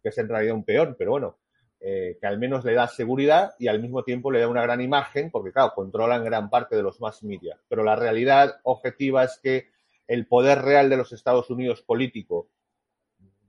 que 0.02 0.10
es 0.10 0.18
en 0.18 0.28
realidad 0.28 0.54
un 0.54 0.64
peón, 0.64 0.94
pero 0.98 1.12
bueno, 1.12 1.38
eh, 1.80 2.18
que 2.20 2.26
al 2.26 2.38
menos 2.38 2.66
le 2.66 2.74
da 2.74 2.86
seguridad 2.86 3.54
y 3.58 3.68
al 3.68 3.80
mismo 3.80 4.04
tiempo 4.04 4.30
le 4.30 4.40
da 4.40 4.48
una 4.48 4.60
gran 4.60 4.82
imagen, 4.82 5.30
porque 5.30 5.52
claro, 5.52 5.72
controlan 5.74 6.22
gran 6.22 6.50
parte 6.50 6.76
de 6.76 6.82
los 6.82 7.00
más 7.00 7.22
media. 7.22 7.58
Pero 7.66 7.82
la 7.82 7.96
realidad 7.96 8.60
objetiva 8.64 9.24
es 9.24 9.40
que 9.42 9.70
el 10.06 10.26
poder 10.26 10.60
real 10.60 10.90
de 10.90 10.98
los 10.98 11.14
Estados 11.14 11.48
Unidos 11.48 11.80
político 11.80 12.50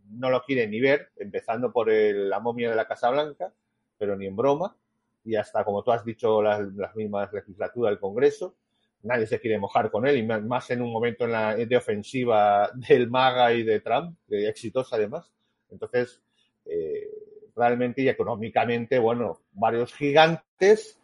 no 0.09 0.29
lo 0.29 0.43
quiere 0.43 0.67
ni 0.67 0.79
ver, 0.79 1.11
empezando 1.17 1.73
por 1.73 1.91
la 1.91 2.39
momia 2.39 2.69
de 2.69 2.77
la 2.77 2.87
Casa 2.87 3.09
Blanca, 3.09 3.51
pero 3.97 4.15
ni 4.15 4.25
en 4.25 4.37
broma, 4.37 4.77
y 5.25 5.35
hasta, 5.35 5.65
como 5.65 5.83
tú 5.83 5.91
has 5.91 6.05
dicho, 6.05 6.41
las, 6.41 6.61
las 6.75 6.95
mismas 6.95 7.33
legislaturas 7.33 7.91
del 7.91 7.99
Congreso 7.99 8.55
nadie 9.03 9.27
se 9.27 9.39
quiere 9.39 9.59
mojar 9.59 9.91
con 9.91 10.07
él, 10.07 10.17
y 10.17 10.23
más 10.23 10.69
en 10.71 10.81
un 10.81 10.91
momento 10.91 11.25
de 11.27 11.77
ofensiva 11.77 12.69
del 12.89 13.09
MAGA 13.09 13.53
y 13.53 13.63
de 13.63 13.79
Trump, 13.79 14.17
de 14.27 14.47
exitosa 14.47 14.95
además. 14.95 15.31
Entonces, 15.69 16.21
eh, 16.65 17.09
realmente 17.55 18.01
y 18.01 18.09
económicamente, 18.09 18.99
bueno, 18.99 19.41
varios 19.53 19.93
gigantes 19.93 20.97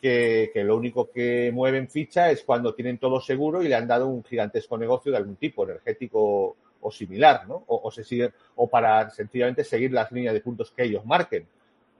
que, 0.00 0.50
lo 0.56 0.76
único 0.76 1.10
que 1.10 1.50
mueven 1.52 1.88
ficha 1.88 2.30
es 2.30 2.42
cuando 2.42 2.74
tienen 2.74 2.98
todo 2.98 3.20
seguro 3.20 3.62
y 3.62 3.68
le 3.68 3.76
han 3.76 3.86
dado 3.86 4.08
un 4.08 4.24
gigantesco 4.24 4.76
negocio 4.76 5.12
de 5.12 5.18
algún 5.18 5.36
tipo, 5.36 5.64
energético 5.64 6.56
o 6.80 6.90
similar, 6.90 7.46
¿no? 7.46 7.62
O, 7.68 7.88
se 7.92 8.02
sigue, 8.02 8.32
o 8.56 8.68
para 8.68 9.08
sencillamente 9.10 9.62
seguir 9.62 9.92
las 9.92 10.10
líneas 10.10 10.34
de 10.34 10.40
puntos 10.40 10.72
que 10.72 10.82
ellos 10.82 11.04
marquen, 11.04 11.46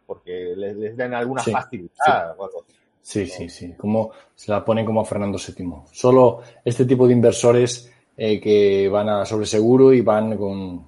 porque 0.05 0.55
les, 0.57 0.97
den 0.97 1.15
alguna 1.15 1.43
facilidad 1.45 2.35
o 2.37 2.45
algo 2.45 2.65
así. 2.67 2.82
Sí, 3.03 3.27
sí, 3.27 3.49
sí. 3.49 3.75
Como 3.77 4.13
se 4.35 4.53
la 4.53 4.65
ponen 4.65 4.87
como 4.87 5.01
a 5.01 5.05
Fernando 5.05 5.39
VII. 5.39 5.73
Solo 5.91 6.41
este 6.65 6.85
tipo 6.85 7.07
de 7.07 7.13
inversores 7.13 7.93
eh, 8.17 8.41
que 8.41 8.89
van 8.89 9.09
a 9.09 9.25
sobre 9.25 9.47
seguro 9.47 9.93
y 9.93 10.01
van 10.01 10.37
con, 10.37 10.87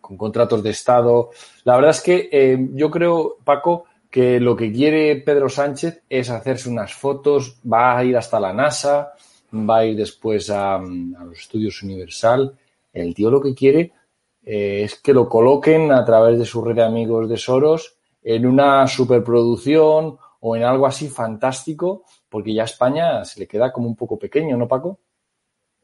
contratos 0.00 0.62
de 0.62 0.70
Estado. 0.70 1.30
La 1.64 1.74
verdad 1.74 1.90
es 1.90 2.00
que 2.00 2.28
eh, 2.30 2.68
yo 2.72 2.90
creo, 2.90 3.36
Paco, 3.44 3.84
que 4.10 4.40
lo 4.40 4.56
que 4.56 4.72
quiere 4.72 5.16
Pedro 5.16 5.48
Sánchez 5.48 6.02
es 6.08 6.30
hacerse 6.30 6.68
unas 6.68 6.94
fotos, 6.94 7.56
va 7.70 7.96
a 7.96 8.04
ir 8.04 8.16
hasta 8.16 8.40
la 8.40 8.52
NASA, 8.52 9.12
va 9.52 9.78
a 9.78 9.84
ir 9.84 9.96
después 9.96 10.50
a, 10.50 10.78
los 10.78 11.38
estudios 11.38 11.82
Universal. 11.82 12.56
El 12.92 13.14
tío 13.14 13.30
lo 13.30 13.40
que 13.40 13.54
quiere 13.54 13.92
eh, 14.44 14.82
es 14.84 14.96
que 14.96 15.14
lo 15.14 15.28
coloquen 15.28 15.92
a 15.92 16.04
través 16.04 16.38
de 16.38 16.44
su 16.44 16.62
red 16.64 16.74
de 16.74 16.84
amigos 16.84 17.28
de 17.28 17.36
Soros 17.36 17.96
en 18.22 18.46
una 18.46 18.86
superproducción 18.86 20.18
o 20.40 20.56
en 20.56 20.64
algo 20.64 20.86
así 20.86 21.08
fantástico, 21.08 22.04
porque 22.28 22.54
ya 22.54 22.64
España 22.64 23.24
se 23.24 23.40
le 23.40 23.46
queda 23.46 23.72
como 23.72 23.88
un 23.88 23.96
poco 23.96 24.18
pequeño, 24.18 24.56
¿no, 24.56 24.66
Paco? 24.66 25.00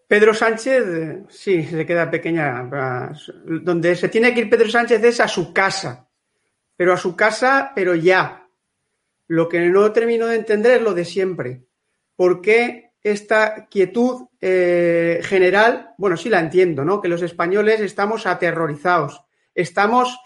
Pedro 0.08 0.32
Sánchez, 0.32 1.24
sí, 1.28 1.64
se 1.64 1.76
le 1.76 1.86
queda 1.86 2.10
pequeña. 2.10 2.68
Donde 3.44 3.96
se 3.96 4.08
tiene 4.08 4.32
que 4.32 4.40
ir 4.40 4.50
Pedro 4.50 4.68
Sánchez 4.68 5.02
es 5.02 5.20
a 5.20 5.28
su 5.28 5.52
casa, 5.52 6.08
pero 6.76 6.92
a 6.92 6.96
su 6.96 7.16
casa, 7.16 7.72
pero 7.74 7.94
ya. 7.94 8.48
Lo 9.26 9.48
que 9.48 9.60
no 9.68 9.92
termino 9.92 10.26
de 10.26 10.36
entender 10.36 10.76
es 10.76 10.82
lo 10.82 10.94
de 10.94 11.04
siempre. 11.04 11.66
¿Por 12.14 12.40
qué 12.40 12.92
esta 13.02 13.66
quietud 13.66 14.28
eh, 14.40 15.20
general? 15.24 15.94
Bueno, 15.98 16.16
sí 16.16 16.28
la 16.28 16.38
entiendo, 16.38 16.84
¿no? 16.84 17.00
Que 17.00 17.08
los 17.08 17.22
españoles 17.22 17.80
estamos 17.80 18.26
aterrorizados, 18.26 19.24
estamos 19.54 20.16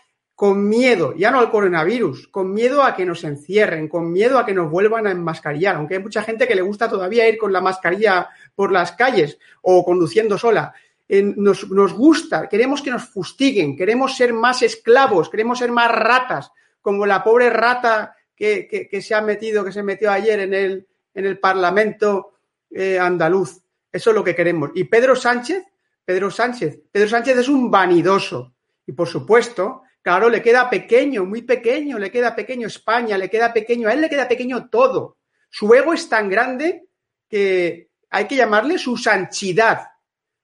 con 0.41 0.67
miedo, 0.67 1.13
ya 1.15 1.31
no 1.31 1.39
al 1.39 1.51
coronavirus, 1.51 2.29
con 2.29 2.55
miedo 2.55 2.83
a 2.83 2.97
que 2.97 3.05
nos 3.05 3.25
encierren, 3.25 3.89
con 3.89 4.11
miedo 4.11 4.39
a 4.39 4.47
que 4.47 4.55
nos 4.55 4.71
vuelvan 4.71 5.07
a 5.07 5.11
enmascarillar, 5.11 5.77
aunque 5.77 5.97
hay 5.97 6.03
mucha 6.03 6.23
gente 6.23 6.49
que 6.49 6.55
le 6.55 6.63
gusta 6.63 6.89
todavía 6.89 7.29
ir 7.29 7.37
con 7.37 7.53
la 7.53 7.61
mascarilla 7.61 8.27
por 8.55 8.73
las 8.73 8.93
calles 8.93 9.39
o 9.61 9.85
conduciendo 9.85 10.39
sola. 10.39 10.73
nos, 11.11 11.93
gusta, 11.93 12.49
queremos 12.49 12.81
que 12.81 12.91
nos 12.91 13.05
fustiguen, 13.05 13.77
queremos 13.77 14.17
ser 14.17 14.33
más 14.33 14.63
esclavos, 14.63 15.29
queremos 15.29 15.59
ser 15.59 15.73
más 15.73 15.93
ratas, 15.93 16.51
como 16.81 17.05
la 17.05 17.23
pobre 17.23 17.51
rata 17.51 18.17
que, 18.35 18.89
se 19.03 19.15
ha 19.15 19.21
metido, 19.21 19.63
que 19.63 19.73
se 19.73 19.83
metió 19.83 20.11
ayer 20.11 20.41
en 20.41 20.55
el, 20.55 20.87
en 21.13 21.27
el 21.27 21.39
Parlamento 21.39 22.33
eh, 22.71 22.99
andaluz. 22.99 23.61
Eso 23.93 24.09
es 24.09 24.17
lo 24.17 24.25
que 24.25 24.35
queremos. 24.35 24.71
Y 24.75 24.85
Pedro 24.85 25.15
Sánchez, 25.15 25.67
Pedro 26.03 26.31
Sánchez, 26.31 26.81
Pedro 26.91 27.11
Sánchez 27.11 27.37
es 27.37 27.49
un 27.51 27.71
vanidoso. 27.71 28.55
Y 28.87 28.93
por 28.93 29.07
supuesto, 29.07 29.83
Claro, 30.03 30.31
le 30.31 30.41
queda 30.41 30.71
pequeño, 30.71 31.25
muy 31.25 31.43
pequeño, 31.43 31.99
le 31.99 32.11
queda 32.11 32.35
pequeño 32.35 32.67
España, 32.67 33.19
le 33.19 33.29
queda 33.29 33.53
pequeño, 33.53 33.89
a 33.89 33.93
él 33.93 34.01
le 34.01 34.09
queda 34.09 34.27
pequeño 34.27 34.71
todo. 34.71 35.19
Su 35.51 35.73
ego 35.75 35.93
es 35.93 36.09
tan 36.09 36.29
grande 36.29 36.87
que 37.29 37.91
hay 38.09 38.27
que 38.27 38.37
llamarle 38.37 38.79
su 38.79 38.97
sanchidad. 38.97 39.89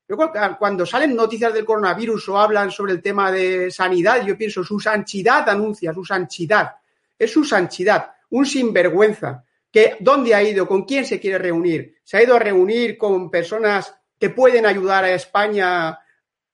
Yo 0.08 0.16
cuando 0.58 0.86
salen 0.86 1.16
noticias 1.16 1.52
del 1.52 1.64
coronavirus 1.64 2.28
o 2.28 2.38
hablan 2.38 2.70
sobre 2.70 2.92
el 2.92 3.02
tema 3.02 3.32
de 3.32 3.70
sanidad, 3.70 4.24
yo 4.24 4.36
pienso, 4.36 4.62
su 4.62 4.78
sanchidad 4.78 5.48
anuncia, 5.48 5.92
su 5.92 6.04
sanchidad. 6.04 6.76
Es 7.18 7.32
su 7.32 7.44
sanchidad, 7.44 8.12
un 8.30 8.46
sinvergüenza. 8.46 9.44
Que, 9.72 9.96
¿Dónde 9.98 10.34
ha 10.34 10.42
ido? 10.42 10.68
¿Con 10.68 10.84
quién 10.84 11.04
se 11.04 11.18
quiere 11.18 11.38
reunir? 11.38 11.96
¿Se 12.04 12.18
ha 12.18 12.22
ido 12.22 12.36
a 12.36 12.38
reunir 12.38 12.96
con 12.96 13.30
personas 13.30 13.92
que 14.18 14.30
pueden 14.30 14.64
ayudar 14.64 15.04
a 15.04 15.12
España 15.12 15.98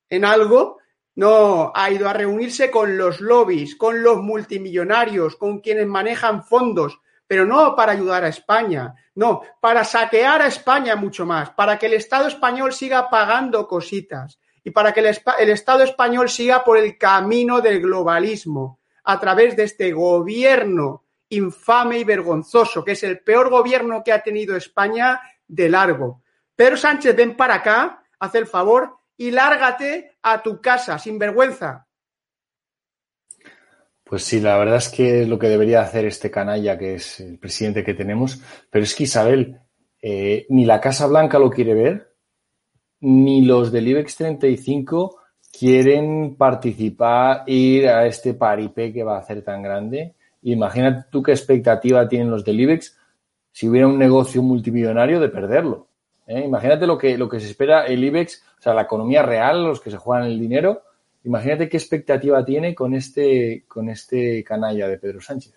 en 0.08 0.24
algo? 0.24 0.78
No, 1.14 1.72
ha 1.75 1.90
ido 1.90 2.09
a 2.09 2.14
reunirse 2.14 2.70
con 2.70 2.96
los 2.96 3.20
lobbies, 3.20 3.77
con 3.77 4.03
los 4.03 4.22
multimillonarios, 4.22 5.37
con 5.37 5.61
quienes 5.61 5.87
manejan 5.87 6.42
fondos, 6.42 7.01
pero 7.27 7.44
no 7.44 7.77
para 7.77 7.92
ayudar 7.92 8.25
a 8.25 8.29
España, 8.29 8.94
no, 9.14 9.42
para 9.61 9.85
saquear 9.85 10.42
a 10.42 10.46
España 10.46 10.96
mucho 10.96 11.27
más, 11.27 11.51
para 11.51 11.79
que 11.79 11.87
el 11.87 11.94
Estado 11.94 12.29
español 12.29 12.72
siga 12.72 13.11
pagando 13.11 13.68
cositas 13.68 14.38
y 14.64 14.70
para 14.70 14.92
que 14.92 15.01
el, 15.01 15.51
Estado 15.51 15.83
español 15.83 16.29
siga 16.31 16.64
por 16.64 16.79
el 16.79 16.96
camino 16.96 17.61
del 17.61 17.81
globalismo 17.81 18.81
a 19.05 19.18
través 19.18 19.57
de 19.57 19.64
este 19.64 19.92
gobierno 19.92 21.05
infame 21.29 21.98
y 21.98 22.05
vergonzoso, 22.05 22.85
que 22.85 22.92
es 22.92 23.03
el 23.03 23.20
peor 23.20 23.48
gobierno 23.48 24.03
que 24.05 24.12
ha 24.12 24.22
tenido 24.22 24.55
España 24.55 25.20
de 25.48 25.68
largo. 25.68 26.22
Pedro 26.55 26.77
Sánchez, 26.77 27.16
ven 27.16 27.37
para 27.37 27.57
acá, 27.57 28.05
haz 28.18 28.35
el 28.35 28.46
favor 28.46 28.98
y 29.22 29.30
lárgate 29.30 30.16
a 30.20 30.42
tu 30.42 30.61
casa, 30.61 30.98
sin 30.98 31.16
vergüenza. 31.16 31.87
Pues 34.02 34.24
sí, 34.24 34.40
la 34.40 34.58
verdad 34.58 34.78
es 34.78 34.88
que 34.88 35.22
es 35.22 35.28
lo 35.28 35.38
que 35.38 35.48
debería 35.48 35.80
hacer 35.80 36.06
este 36.06 36.28
canalla, 36.28 36.76
que 36.76 36.96
es 36.96 37.20
el 37.20 37.38
presidente 37.38 37.85
que 37.85 37.94
tenemos. 37.94 38.42
Pero 38.68 38.82
es 38.82 38.96
que 38.96 39.04
Isabel, 39.04 39.61
eh, 40.02 40.44
ni 40.48 40.64
la 40.64 40.80
Casa 40.80 41.06
Blanca 41.06 41.38
lo 41.38 41.50
quiere 41.50 41.72
ver, 41.72 42.12
ni 42.98 43.44
los 43.44 43.70
del 43.70 43.87
IBEX 43.87 44.16
35 44.16 45.16
quieren 45.56 46.35
participar, 46.35 47.44
ir 47.46 47.88
a 47.88 48.06
este 48.06 48.35
paripé 48.35 48.92
que 48.92 49.04
va 49.04 49.18
a 49.18 49.20
hacer 49.20 49.42
tan 49.42 49.62
grande. 49.62 50.16
Imagínate 50.42 51.06
tú 51.12 51.22
qué 51.22 51.30
expectativa 51.30 52.08
tienen 52.08 52.28
los 52.28 52.44
del 52.44 52.58
IBEX 52.58 52.98
si 53.52 53.68
hubiera 53.68 53.87
un 53.87 54.00
negocio 54.00 54.42
multimillonario 54.42 55.20
de 55.20 55.28
perderlo. 55.28 55.91
¿Eh? 56.26 56.40
Imagínate 56.40 56.87
lo 56.87 56.98
que, 56.98 57.16
lo 57.16 57.28
que 57.28 57.40
se 57.40 57.46
espera 57.50 57.87
el 57.87 58.02
IBEX, 58.02 58.42
o 58.58 58.62
sea, 58.62 58.74
la 58.74 58.82
economía 58.82 59.22
real, 59.22 59.64
los 59.64 59.80
que 59.80 59.90
se 59.90 59.96
juegan 59.96 60.26
el 60.26 60.38
dinero. 60.38 60.82
Imagínate 61.24 61.68
qué 61.68 61.76
expectativa 61.76 62.44
tiene 62.44 62.74
con 62.74 62.94
este, 62.94 63.64
con 63.68 63.88
este 63.88 64.42
canalla 64.44 64.88
de 64.88 64.98
Pedro 64.98 65.20
Sánchez. 65.20 65.54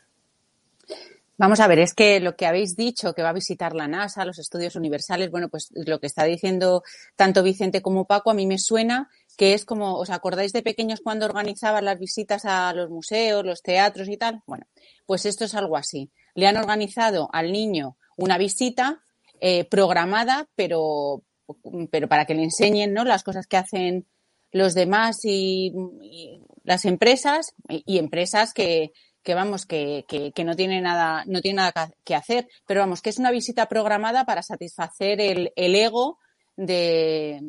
Vamos 1.38 1.60
a 1.60 1.67
ver, 1.67 1.80
es 1.80 1.93
que 1.93 2.21
lo 2.21 2.38
que 2.38 2.45
habéis 2.45 2.78
dicho, 2.78 3.13
que 3.13 3.21
va 3.21 3.30
a 3.30 3.34
visitar 3.34 3.75
la 3.75 3.89
NASA, 3.89 4.23
los 4.23 4.39
estudios 4.39 4.78
universales, 4.78 5.32
bueno, 5.32 5.49
pues 5.49 5.69
lo 5.73 5.99
que 5.99 6.08
está 6.08 6.23
diciendo 6.23 6.84
tanto 7.17 7.43
Vicente 7.43 7.82
como 7.82 8.06
Paco, 8.06 8.32
a 8.32 8.34
mí 8.34 8.47
me 8.47 8.58
suena 8.58 9.10
que 9.36 9.54
es 9.54 9.65
como, 9.65 9.97
¿os 9.97 10.12
acordáis 10.12 10.54
de 10.54 10.62
pequeños 10.62 11.01
cuando 11.04 11.25
organizaban 11.25 11.84
las 11.84 11.99
visitas 11.99 12.45
a 12.45 12.71
los 12.73 12.89
museos, 12.89 13.43
los 13.43 13.62
teatros 13.62 14.08
y 14.08 14.15
tal? 14.15 14.43
Bueno, 14.45 14.65
pues 15.06 15.25
esto 15.25 15.43
es 15.43 15.56
algo 15.56 15.75
así. 15.75 16.10
Le 16.36 16.47
han 16.47 16.56
organizado 16.56 17.30
al 17.34 17.51
niño 17.51 17.97
una 18.15 18.38
visita 18.38 19.04
eh, 19.39 19.65
programada, 19.65 20.48
pero, 20.56 21.24
pero 21.91 22.08
para 22.08 22.26
que 22.26 22.36
le 22.36 22.43
enseñen 22.43 22.93
¿no? 22.93 23.04
las 23.04 23.24
cosas 23.24 23.48
que 23.48 23.58
hacen 23.58 24.06
los 24.52 24.74
demás 24.74 25.19
y, 25.24 25.74
las 26.63 26.86
empresas 26.86 27.54
y, 27.67 27.98
empresas 27.98 28.54
que, 28.54 28.91
que 29.21 29.36
vamos, 29.36 29.65
que, 29.65 30.06
que, 30.08 30.43
no 30.43 30.56
tiene 30.56 30.82
nada, 30.82 31.24
no 31.28 31.41
tiene 31.41 31.58
nada 31.58 31.91
que 32.04 32.15
hacer. 32.15 32.48
Pero 32.65 32.80
vamos, 32.80 33.02
que 33.02 33.10
es 33.10 33.19
una 33.19 33.32
visita 33.32 33.67
programada 33.67 34.26
para 34.26 34.41
satisfacer 34.41 35.19
el, 35.19 35.52
el 35.56 35.76
ego 35.76 36.19
de, 36.56 37.41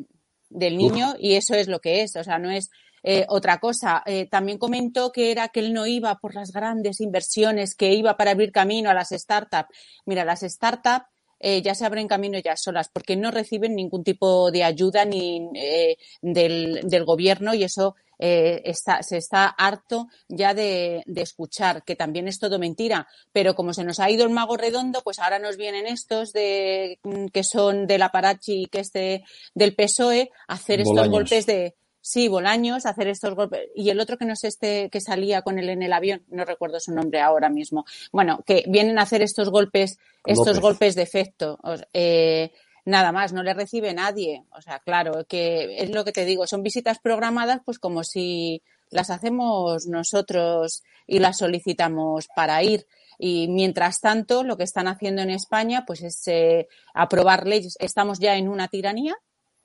del 0.49 0.77
niño 0.77 1.15
y 1.19 1.35
eso 1.35 1.55
es 1.55 1.67
lo 1.67 1.79
que 1.79 2.01
es. 2.01 2.15
O 2.15 2.23
sea, 2.23 2.39
no 2.39 2.51
es 2.51 2.69
eh, 3.03 3.25
otra 3.29 3.59
cosa. 3.59 4.03
Eh, 4.05 4.27
también 4.27 4.57
comentó 4.57 5.11
que 5.11 5.31
era 5.31 5.49
que 5.49 5.61
él 5.61 5.73
no 5.73 5.87
iba 5.87 6.19
por 6.19 6.35
las 6.35 6.51
grandes 6.51 6.99
inversiones, 6.99 7.75
que 7.75 7.93
iba 7.93 8.17
para 8.17 8.31
abrir 8.31 8.51
camino 8.51 8.89
a 8.89 8.93
las 8.93 9.09
startups. 9.09 9.69
Mira, 10.05 10.25
las 10.25 10.41
startups 10.41 11.05
eh, 11.39 11.61
ya 11.61 11.75
se 11.75 11.85
abren 11.85 12.07
camino 12.07 12.39
ya 12.39 12.55
solas, 12.55 12.89
porque 12.89 13.15
no 13.15 13.31
reciben 13.31 13.75
ningún 13.75 14.03
tipo 14.03 14.51
de 14.51 14.63
ayuda 14.63 15.05
ni 15.05 15.49
eh, 15.55 15.97
del, 16.21 16.81
del, 16.83 17.05
gobierno 17.05 17.53
y 17.53 17.63
eso 17.63 17.95
eh, 18.19 18.61
está, 18.65 19.03
se 19.03 19.17
está 19.17 19.47
harto 19.47 20.07
ya 20.27 20.53
de, 20.53 21.03
de, 21.05 21.21
escuchar, 21.21 21.83
que 21.83 21.95
también 21.95 22.27
es 22.27 22.39
todo 22.39 22.57
mentira. 22.57 23.07
Pero 23.31 23.55
como 23.55 23.73
se 23.73 23.83
nos 23.83 23.99
ha 23.99 24.09
ido 24.09 24.23
el 24.23 24.31
mago 24.31 24.57
redondo, 24.57 25.01
pues 25.03 25.19
ahora 25.19 25.39
nos 25.39 25.57
vienen 25.57 25.85
estos 25.85 26.33
de 26.33 26.99
que 27.31 27.43
son 27.43 27.85
del 27.85 28.01
Aparachi 28.01 28.63
y 28.63 28.65
que 28.65 28.79
es 28.79 28.91
del 28.91 29.75
PSOE 29.75 30.31
a 30.47 30.55
hacer 30.55 30.81
estos 30.81 31.09
golpes 31.09 31.45
de 31.45 31.75
Sí, 32.07 32.29
Bolaños, 32.29 32.85
hacer 32.85 33.09
estos 33.09 33.35
golpes. 33.35 33.67
Y 33.75 33.89
el 33.89 33.99
otro 33.99 34.17
que 34.17 34.23
no 34.23 34.31
es 34.31 34.45
este 34.45 34.89
que 34.89 35.01
salía 35.01 35.41
con 35.41 35.59
él 35.59 35.67
en 35.67 35.83
el 35.83 35.91
avión, 35.91 36.23
no 36.29 36.45
recuerdo 36.45 36.79
su 36.79 36.93
nombre 36.93 37.19
ahora 37.19 37.49
mismo. 37.49 37.83
Bueno, 38.13 38.45
que 38.45 38.63
vienen 38.65 38.97
a 38.97 39.01
hacer 39.01 39.21
estos 39.21 39.49
golpes, 39.49 39.99
estos 40.25 40.61
golpes 40.61 40.95
de 40.95 41.01
efecto. 41.01 41.59
Eh, 41.91 42.53
nada 42.85 43.11
más, 43.11 43.33
no 43.33 43.43
le 43.43 43.53
recibe 43.53 43.93
nadie. 43.93 44.45
O 44.57 44.61
sea, 44.61 44.79
claro, 44.79 45.25
que 45.27 45.83
es 45.83 45.93
lo 45.93 46.05
que 46.05 46.13
te 46.13 46.23
digo, 46.23 46.47
son 46.47 46.63
visitas 46.63 46.99
programadas, 46.99 47.59
pues 47.65 47.77
como 47.77 48.05
si 48.05 48.63
las 48.89 49.09
hacemos 49.09 49.85
nosotros 49.85 50.83
y 51.07 51.19
las 51.19 51.39
solicitamos 51.39 52.29
para 52.33 52.63
ir. 52.63 52.87
Y 53.19 53.49
mientras 53.49 53.99
tanto, 53.99 54.45
lo 54.45 54.55
que 54.55 54.63
están 54.63 54.87
haciendo 54.87 55.23
en 55.23 55.31
España, 55.31 55.83
pues 55.85 56.03
es 56.03 56.25
eh, 56.29 56.69
aprobar 56.93 57.45
leyes. 57.45 57.75
Estamos 57.81 58.19
ya 58.19 58.37
en 58.37 58.47
una 58.47 58.69
tiranía 58.69 59.17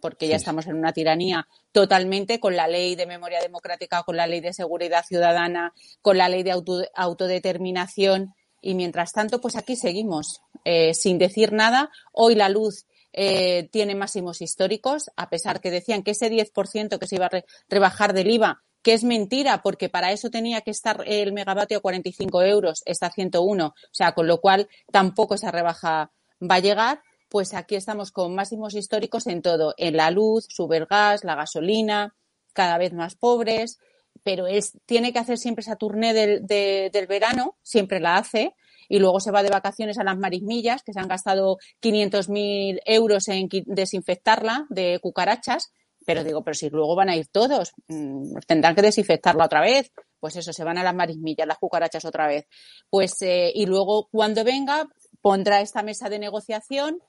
porque 0.03 0.27
ya 0.29 0.37
estamos 0.37 0.67
en 0.67 0.75
una 0.75 0.93
tiranía 0.93 1.49
totalmente 1.71 2.41
con 2.41 2.57
la 2.57 2.67
ley 2.67 2.97
de 2.97 3.07
memoria 3.07 3.41
democrática, 3.41 4.03
con 4.03 4.17
la 4.17 4.27
ley 4.27 4.41
de 4.41 4.53
seguridad 4.53 5.05
ciudadana, 5.07 5.73
con 6.03 6.19
la 6.19 6.29
ley 6.29 6.43
de 6.43 6.61
autodeterminación. 6.95 8.35
Y 8.61 8.75
mientras 8.75 9.13
tanto, 9.13 9.41
pues 9.41 9.57
aquí 9.57 9.77
seguimos 9.77 10.43
eh, 10.65 10.93
sin 10.93 11.19
decir 11.19 11.53
nada. 11.53 11.91
Hoy 12.13 12.35
la 12.35 12.49
luz 12.49 12.85
eh, 13.13 13.69
tiene 13.71 13.95
máximos 13.95 14.43
históricos, 14.43 15.11
a 15.17 15.31
pesar 15.31 15.61
que 15.61 15.71
decían 15.71 16.03
que 16.03 16.11
ese 16.11 16.31
10% 16.31 16.99
que 16.99 17.07
se 17.07 17.17
iba 17.17 17.27
a 17.27 17.45
rebajar 17.69 18.13
del 18.13 18.31
IVA, 18.31 18.63
que 18.83 18.95
es 18.95 19.05
mentira, 19.05 19.63
porque 19.63 19.89
para 19.89 20.11
eso 20.11 20.31
tenía 20.31 20.63
que 20.63 20.73
estar 20.73 21.05
el 21.07 21.33
megavatio 21.33 21.79
a 21.79 21.81
45 21.81 22.43
euros, 22.43 22.83
está 22.87 23.07
a 23.07 23.13
101, 23.13 23.67
o 23.67 23.75
sea, 23.93 24.13
con 24.13 24.27
lo 24.27 24.41
cual 24.41 24.69
tampoco 24.91 25.37
esa 25.37 25.53
rebaja 25.53 26.11
va 26.41 26.57
a 26.57 26.61
llegar. 26.61 27.03
Pues 27.33 27.55
aquí 27.55 27.77
estamos 27.77 28.13
con 28.13 28.35
máximos 28.35 28.75
históricos 28.75 29.27
en 29.27 29.41
todo, 29.41 29.73
en 29.79 29.97
la 29.97 30.11
luz, 30.11 30.45
sube 30.51 30.77
el 30.77 30.85
gas, 30.85 31.25
la 31.25 31.35
gasolina, 31.35 32.15
cada 32.53 32.77
vez 32.77 32.93
más 32.93 33.15
pobres, 33.15 33.79
pero 34.23 34.45
tiene 34.85 35.15
que 35.15 35.19
hacer 35.19 35.39
siempre 35.39 35.63
esa 35.63 35.77
turné 35.77 36.13
del, 36.13 36.45
del 36.47 37.07
verano, 37.07 37.57
siempre 37.63 38.01
la 38.01 38.19
hace, 38.19 38.55
y 38.87 38.99
luego 38.99 39.19
se 39.19 39.31
va 39.31 39.43
de 39.43 39.49
vacaciones 39.49 39.97
a 39.97 40.05
las 40.05 40.19
marismillas, 40.19 40.83
que 40.83 40.93
se 40.93 41.01
han 41.01 41.09
gastado 41.09 41.57
500.000 41.81 42.81
euros 42.85 43.27
en 43.29 43.49
desinfectarla 43.65 44.67
de 44.69 44.99
cucarachas, 45.01 45.73
pero 46.05 46.25
digo, 46.25 46.45
pero 46.45 46.55
si 46.55 46.69
luego 46.69 46.95
van 46.95 47.09
a 47.09 47.17
ir 47.17 47.29
todos, 47.29 47.73
mm, 47.89 48.41
tendrán 48.47 48.75
que 48.75 48.83
desinfectarla 48.83 49.47
otra 49.47 49.63
vez. 49.63 49.91
Pues 50.21 50.37
eso, 50.37 50.53
se 50.53 50.65
van 50.65 50.77
a 50.77 50.85
las 50.85 50.95
marismillas, 50.95 51.47
las 51.47 51.59
cucarachas 51.59 52.05
otra 52.05 52.27
vez. 52.27 52.47
Pues, 52.91 53.23
eh, 53.23 53.51
y 53.55 53.65
luego 53.67 54.09
cuando 54.11 54.45
venga, 54.45 54.87
pondrá 55.23 55.61
esta 55.61 55.83
mesa 55.83 56.09
de 56.09 56.19
negociación. 56.19 57.01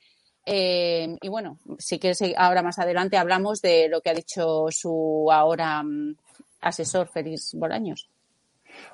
Eh, 0.45 1.17
y 1.21 1.27
bueno, 1.29 1.57
sí 1.77 1.99
que 1.99 2.13
ahora 2.37 2.61
más 2.61 2.79
adelante 2.79 3.17
hablamos 3.17 3.61
de 3.61 3.87
lo 3.87 4.01
que 4.01 4.09
ha 4.09 4.13
dicho 4.13 4.67
su 4.71 5.29
ahora 5.31 5.81
mm, 5.83 6.15
asesor 6.61 7.07
Félix 7.07 7.53
Bolaños. 7.53 8.09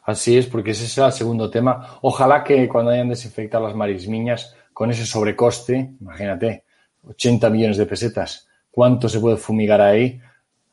Así 0.03 0.37
es, 0.37 0.47
porque 0.47 0.71
ese 0.71 0.85
es 0.85 0.97
el 0.97 1.11
segundo 1.11 1.49
tema. 1.49 1.99
Ojalá 2.01 2.43
que 2.43 2.67
cuando 2.67 2.91
hayan 2.91 3.09
desinfectado 3.09 3.65
las 3.65 3.75
marismiñas 3.75 4.55
con 4.73 4.91
ese 4.91 5.05
sobrecoste, 5.05 5.93
imagínate, 5.99 6.63
80 7.07 7.49
millones 7.49 7.77
de 7.77 7.85
pesetas, 7.85 8.47
¿cuánto 8.71 9.07
se 9.09 9.19
puede 9.19 9.37
fumigar 9.37 9.81
ahí? 9.81 10.19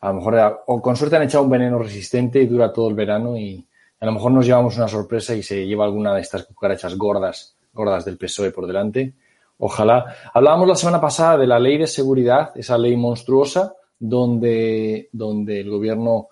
A 0.00 0.08
lo 0.08 0.14
mejor, 0.14 0.62
o 0.66 0.82
con 0.82 0.96
suerte 0.96 1.16
han 1.16 1.22
echado 1.22 1.44
un 1.44 1.50
veneno 1.50 1.78
resistente 1.78 2.40
y 2.40 2.46
dura 2.46 2.72
todo 2.72 2.88
el 2.88 2.94
verano 2.94 3.36
y 3.36 3.66
a 3.98 4.06
lo 4.06 4.12
mejor 4.12 4.32
nos 4.32 4.46
llevamos 4.46 4.76
una 4.76 4.88
sorpresa 4.88 5.34
y 5.34 5.42
se 5.42 5.66
lleva 5.66 5.84
alguna 5.84 6.14
de 6.14 6.20
estas 6.20 6.44
cucarachas 6.44 6.96
gordas, 6.96 7.56
gordas 7.72 8.04
del 8.04 8.18
PSOE 8.18 8.50
por 8.50 8.66
delante. 8.66 9.14
Ojalá. 9.58 10.14
Hablábamos 10.34 10.68
la 10.68 10.74
semana 10.74 11.00
pasada 11.00 11.38
de 11.38 11.46
la 11.46 11.58
ley 11.58 11.78
de 11.78 11.86
seguridad, 11.86 12.50
esa 12.54 12.76
ley 12.76 12.96
monstruosa, 12.96 13.74
donde, 13.98 15.08
donde 15.12 15.60
el 15.60 15.70
gobierno 15.70 16.28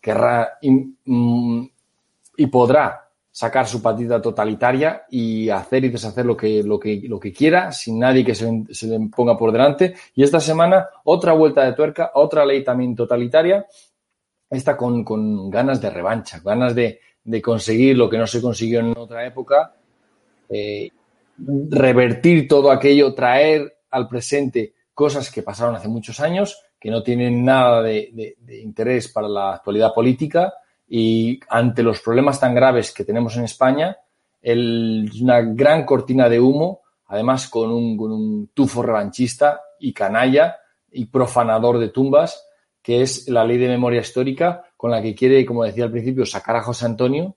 querrá 0.00 0.58
mm, 0.62 1.64
y 2.36 2.46
podrá 2.46 3.08
sacar 3.30 3.66
su 3.66 3.82
patita 3.82 4.20
totalitaria 4.20 5.04
y 5.10 5.48
hacer 5.48 5.84
y 5.84 5.90
deshacer 5.90 6.26
lo 6.26 6.36
que, 6.36 6.62
lo 6.62 6.78
que, 6.78 7.02
lo 7.04 7.20
que 7.20 7.32
quiera 7.32 7.70
sin 7.70 7.98
nadie 7.98 8.24
que 8.24 8.34
se, 8.34 8.50
le 8.86 9.00
ponga 9.14 9.36
por 9.36 9.52
delante. 9.52 9.94
Y 10.14 10.22
esta 10.22 10.40
semana 10.40 10.88
otra 11.04 11.32
vuelta 11.32 11.64
de 11.64 11.72
tuerca, 11.72 12.12
otra 12.14 12.44
ley 12.44 12.64
también 12.64 12.94
totalitaria, 12.96 13.66
esta 14.50 14.76
con, 14.76 15.04
con 15.04 15.50
ganas 15.50 15.80
de 15.80 15.90
revancha, 15.90 16.40
ganas 16.44 16.74
de, 16.74 17.00
de, 17.22 17.42
conseguir 17.42 17.96
lo 17.96 18.08
que 18.08 18.18
no 18.18 18.26
se 18.26 18.40
consiguió 18.40 18.80
en 18.80 18.96
otra 18.96 19.26
época, 19.26 19.72
eh, 20.48 20.90
revertir 21.38 22.48
todo 22.48 22.70
aquello, 22.70 23.14
traer 23.14 23.78
al 23.90 24.08
presente 24.08 24.74
cosas 24.94 25.30
que 25.30 25.42
pasaron 25.42 25.76
hace 25.76 25.88
muchos 25.88 26.20
años, 26.20 26.60
que 26.78 26.90
no 26.90 27.02
tienen 27.02 27.44
nada 27.44 27.82
de, 27.82 28.36
interés 28.62 29.08
para 29.08 29.28
la 29.28 29.54
actualidad 29.54 29.94
política 29.94 30.54
y 30.88 31.40
ante 31.48 31.82
los 31.82 32.00
problemas 32.00 32.40
tan 32.40 32.54
graves 32.54 32.92
que 32.92 33.04
tenemos 33.04 33.36
en 33.36 33.44
España, 33.44 33.96
una 34.42 35.40
gran 35.42 35.84
cortina 35.84 36.28
de 36.28 36.40
humo, 36.40 36.82
además 37.06 37.48
con 37.48 37.70
un, 37.70 37.96
con 37.96 38.12
un 38.12 38.50
tufo 38.54 38.82
revanchista 38.82 39.60
y 39.80 39.92
canalla 39.92 40.56
y 40.90 41.06
profanador 41.06 41.78
de 41.78 41.88
tumbas, 41.88 42.44
que 42.82 43.02
es 43.02 43.28
la 43.28 43.44
ley 43.44 43.58
de 43.58 43.68
memoria 43.68 44.00
histórica, 44.00 44.64
con 44.76 44.90
la 44.90 45.02
que 45.02 45.14
quiere, 45.14 45.44
como 45.44 45.64
decía 45.64 45.84
al 45.84 45.90
principio, 45.90 46.24
sacar 46.24 46.56
a 46.56 46.62
José 46.62 46.86
Antonio 46.86 47.36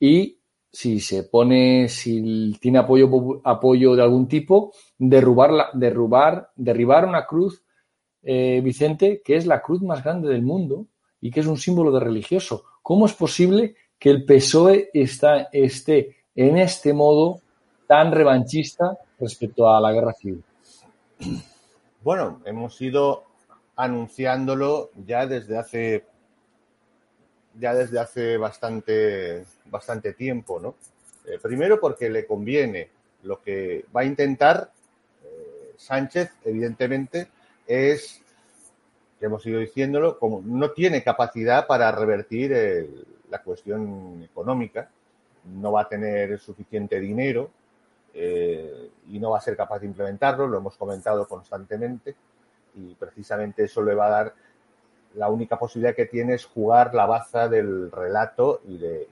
y 0.00 0.37
si 0.70 1.00
se 1.00 1.24
pone, 1.24 1.88
si 1.88 2.56
tiene 2.60 2.78
apoyo, 2.78 3.40
apoyo 3.44 3.96
de 3.96 4.02
algún 4.02 4.28
tipo, 4.28 4.72
derrubar, 4.98 5.70
derrubar, 5.74 6.50
derribar 6.56 7.06
una 7.06 7.26
cruz, 7.26 7.62
eh, 8.22 8.60
Vicente, 8.62 9.22
que 9.24 9.36
es 9.36 9.46
la 9.46 9.62
cruz 9.62 9.80
más 9.82 10.02
grande 10.02 10.28
del 10.28 10.42
mundo 10.42 10.86
y 11.20 11.30
que 11.30 11.40
es 11.40 11.46
un 11.46 11.56
símbolo 11.56 11.92
de 11.92 12.00
religioso. 12.00 12.64
¿Cómo 12.82 13.06
es 13.06 13.14
posible 13.14 13.76
que 13.98 14.10
el 14.10 14.24
PSOE 14.24 14.90
esté 14.92 16.16
en 16.34 16.58
este 16.58 16.92
modo 16.92 17.40
tan 17.86 18.12
revanchista 18.12 18.96
respecto 19.18 19.68
a 19.68 19.80
la 19.80 19.92
guerra 19.92 20.12
civil? 20.12 20.42
Bueno, 22.02 22.40
hemos 22.44 22.80
ido 22.80 23.24
anunciándolo 23.76 24.90
ya 25.06 25.26
desde 25.26 25.58
hace 25.58 26.04
ya 27.58 27.74
desde 27.74 27.98
hace 27.98 28.36
bastante 28.36 29.44
bastante 29.70 30.12
tiempo, 30.12 30.60
¿no? 30.60 30.74
Eh, 31.26 31.38
primero 31.40 31.80
porque 31.80 32.08
le 32.08 32.26
conviene 32.26 32.88
lo 33.22 33.40
que 33.42 33.84
va 33.94 34.02
a 34.02 34.04
intentar 34.04 34.70
eh, 35.24 35.74
Sánchez, 35.76 36.30
evidentemente, 36.44 37.28
es 37.66 38.22
que 39.18 39.26
hemos 39.26 39.44
ido 39.46 39.60
diciéndolo, 39.60 40.18
como 40.18 40.40
no 40.44 40.70
tiene 40.70 41.02
capacidad 41.02 41.66
para 41.66 41.90
revertir 41.90 43.04
la 43.30 43.42
cuestión 43.42 44.22
económica, 44.22 44.88
no 45.44 45.72
va 45.72 45.82
a 45.82 45.88
tener 45.88 46.38
suficiente 46.38 47.00
dinero 47.00 47.50
eh, 48.14 48.90
y 49.08 49.18
no 49.18 49.30
va 49.30 49.38
a 49.38 49.42
ser 49.42 49.56
capaz 49.56 49.80
de 49.80 49.86
implementarlo, 49.86 50.46
lo 50.46 50.58
hemos 50.58 50.76
comentado 50.76 51.26
constantemente 51.26 52.14
y 52.74 52.94
precisamente 52.94 53.64
eso 53.64 53.82
le 53.82 53.94
va 53.94 54.06
a 54.06 54.10
dar 54.10 54.34
la 55.14 55.28
única 55.28 55.58
posibilidad 55.58 55.94
que 55.94 56.06
tiene 56.06 56.34
es 56.34 56.44
jugar 56.44 56.94
la 56.94 57.06
baza 57.06 57.48
del 57.48 57.90
relato 57.90 58.60
y 58.66 58.78
de, 58.78 59.06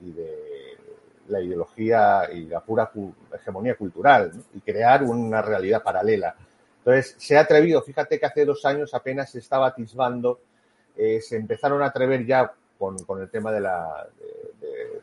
la 1.27 1.41
ideología 1.41 2.29
y 2.31 2.45
la 2.45 2.61
pura 2.61 2.89
hegemonía 3.33 3.75
cultural 3.75 4.31
y 4.53 4.61
crear 4.61 5.03
una 5.03 5.41
realidad 5.41 5.83
paralela. 5.83 6.35
Entonces, 6.77 7.15
se 7.17 7.37
ha 7.37 7.41
atrevido, 7.41 7.81
fíjate 7.81 8.17
que 8.17 8.25
hace 8.25 8.45
dos 8.45 8.63
años 8.65 8.93
apenas 8.93 9.29
se 9.29 9.39
estaba 9.39 9.67
atisbando, 9.67 10.39
eh, 10.95 11.19
se 11.19 11.35
empezaron 11.35 11.81
a 11.81 11.87
atrever 11.87 12.25
ya 12.25 12.49
con, 12.79 12.95
el 13.19 13.29
tema 13.29 13.51
de, 13.51 13.59
la, 13.59 14.07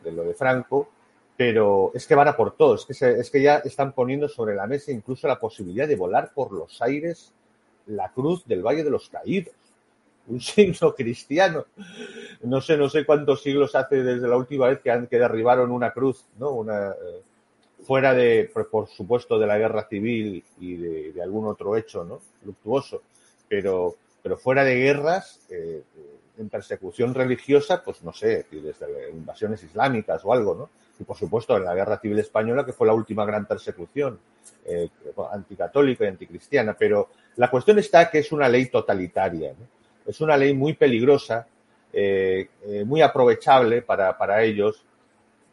de, 0.02 0.12
lo 0.12 0.24
de 0.24 0.32
Franco, 0.32 0.88
pero 1.36 1.90
es 1.92 2.06
que 2.06 2.14
van 2.14 2.28
a 2.28 2.36
por 2.36 2.56
todo, 2.56 2.76
es 2.76 2.86
que, 2.86 3.10
es 3.10 3.30
que 3.30 3.42
ya 3.42 3.56
están 3.58 3.92
poniendo 3.92 4.28
sobre 4.28 4.54
la 4.54 4.66
mesa 4.66 4.92
incluso 4.92 5.28
la 5.28 5.38
posibilidad 5.38 5.86
de 5.86 5.96
volar 5.96 6.32
por 6.32 6.52
los 6.52 6.80
aires 6.80 7.34
la 7.86 8.10
cruz 8.12 8.46
del 8.46 8.62
Valle 8.62 8.84
de 8.84 8.90
los 8.90 9.08
Caídos, 9.08 9.54
un 10.28 10.40
signo 10.40 10.94
cristiano. 10.96 11.66
No 12.42 12.60
sé, 12.60 12.76
no 12.76 12.88
sé 12.88 13.04
cuántos 13.04 13.42
siglos 13.42 13.74
hace 13.74 14.02
desde 14.02 14.28
la 14.28 14.36
última 14.36 14.68
vez 14.68 14.80
que, 14.80 15.06
que 15.08 15.18
derribaron 15.18 15.70
una 15.70 15.92
cruz, 15.92 16.24
¿no? 16.38 16.50
Una, 16.50 16.90
eh, 16.90 17.22
fuera 17.84 18.14
de, 18.14 18.50
por 18.70 18.88
supuesto, 18.88 19.38
de 19.38 19.46
la 19.46 19.58
guerra 19.58 19.86
civil 19.88 20.42
y 20.58 20.76
de, 20.76 21.22
algún 21.22 21.46
otro 21.46 21.76
hecho 21.76 22.04
¿no? 22.04 22.20
luctuoso, 22.44 23.02
pero, 23.48 23.94
pero 24.22 24.36
fuera 24.36 24.64
de 24.64 24.76
guerras, 24.76 25.40
eh, 25.50 25.82
en 26.36 26.48
persecución 26.48 27.14
religiosa, 27.14 27.82
pues 27.84 28.02
no 28.02 28.12
sé, 28.12 28.46
desde 28.50 29.10
invasiones 29.10 29.62
islámicas 29.62 30.24
o 30.24 30.32
algo, 30.32 30.54
¿no? 30.54 30.70
Y 30.98 31.04
por 31.04 31.16
supuesto 31.16 31.56
en 31.56 31.64
la 31.64 31.74
guerra 31.74 31.98
civil 31.98 32.18
española, 32.18 32.64
que 32.64 32.72
fue 32.72 32.86
la 32.86 32.92
última 32.92 33.24
gran 33.24 33.46
persecución 33.46 34.18
eh, 34.64 34.88
anticatólica 35.30 36.04
y 36.04 36.08
anticristiana, 36.08 36.74
pero 36.76 37.10
la 37.36 37.50
cuestión 37.50 37.78
está 37.78 38.10
que 38.10 38.18
es 38.18 38.32
una 38.32 38.48
ley 38.48 38.66
totalitaria, 38.66 39.54
es 40.06 40.20
una 40.20 40.36
ley 40.36 40.54
muy 40.54 40.74
peligrosa, 40.74 41.46
eh, 41.92 42.48
muy 42.84 43.02
aprovechable 43.02 43.82
para, 43.82 44.16
para 44.18 44.42
ellos, 44.42 44.84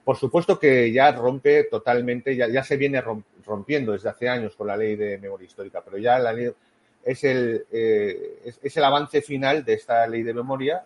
por 0.04 0.18
supuesto 0.18 0.60
que 0.60 0.92
ya 0.92 1.12
rompe 1.12 1.66
totalmente, 1.66 2.36
ya, 2.36 2.48
ya 2.48 2.64
se 2.64 2.78
viene 2.78 3.04
rompiendo 3.46 3.92
desde 3.92 4.10
hace 4.10 4.28
años 4.28 4.56
con 4.56 4.68
la 4.68 4.78
ley 4.78 4.96
de 4.96 5.18
memoria 5.18 5.46
histórica, 5.46 5.82
pero 5.84 5.98
ya 5.98 6.18
la 6.18 6.34
ley 6.34 6.52
es 7.04 7.24
el, 7.24 7.66
eh, 7.72 8.40
es, 8.62 8.78
el 8.78 8.84
avance 8.84 9.22
final 9.22 9.64
de 9.64 9.74
esta 9.74 10.06
ley 10.08 10.24
de 10.24 10.34
memoria 10.34 10.84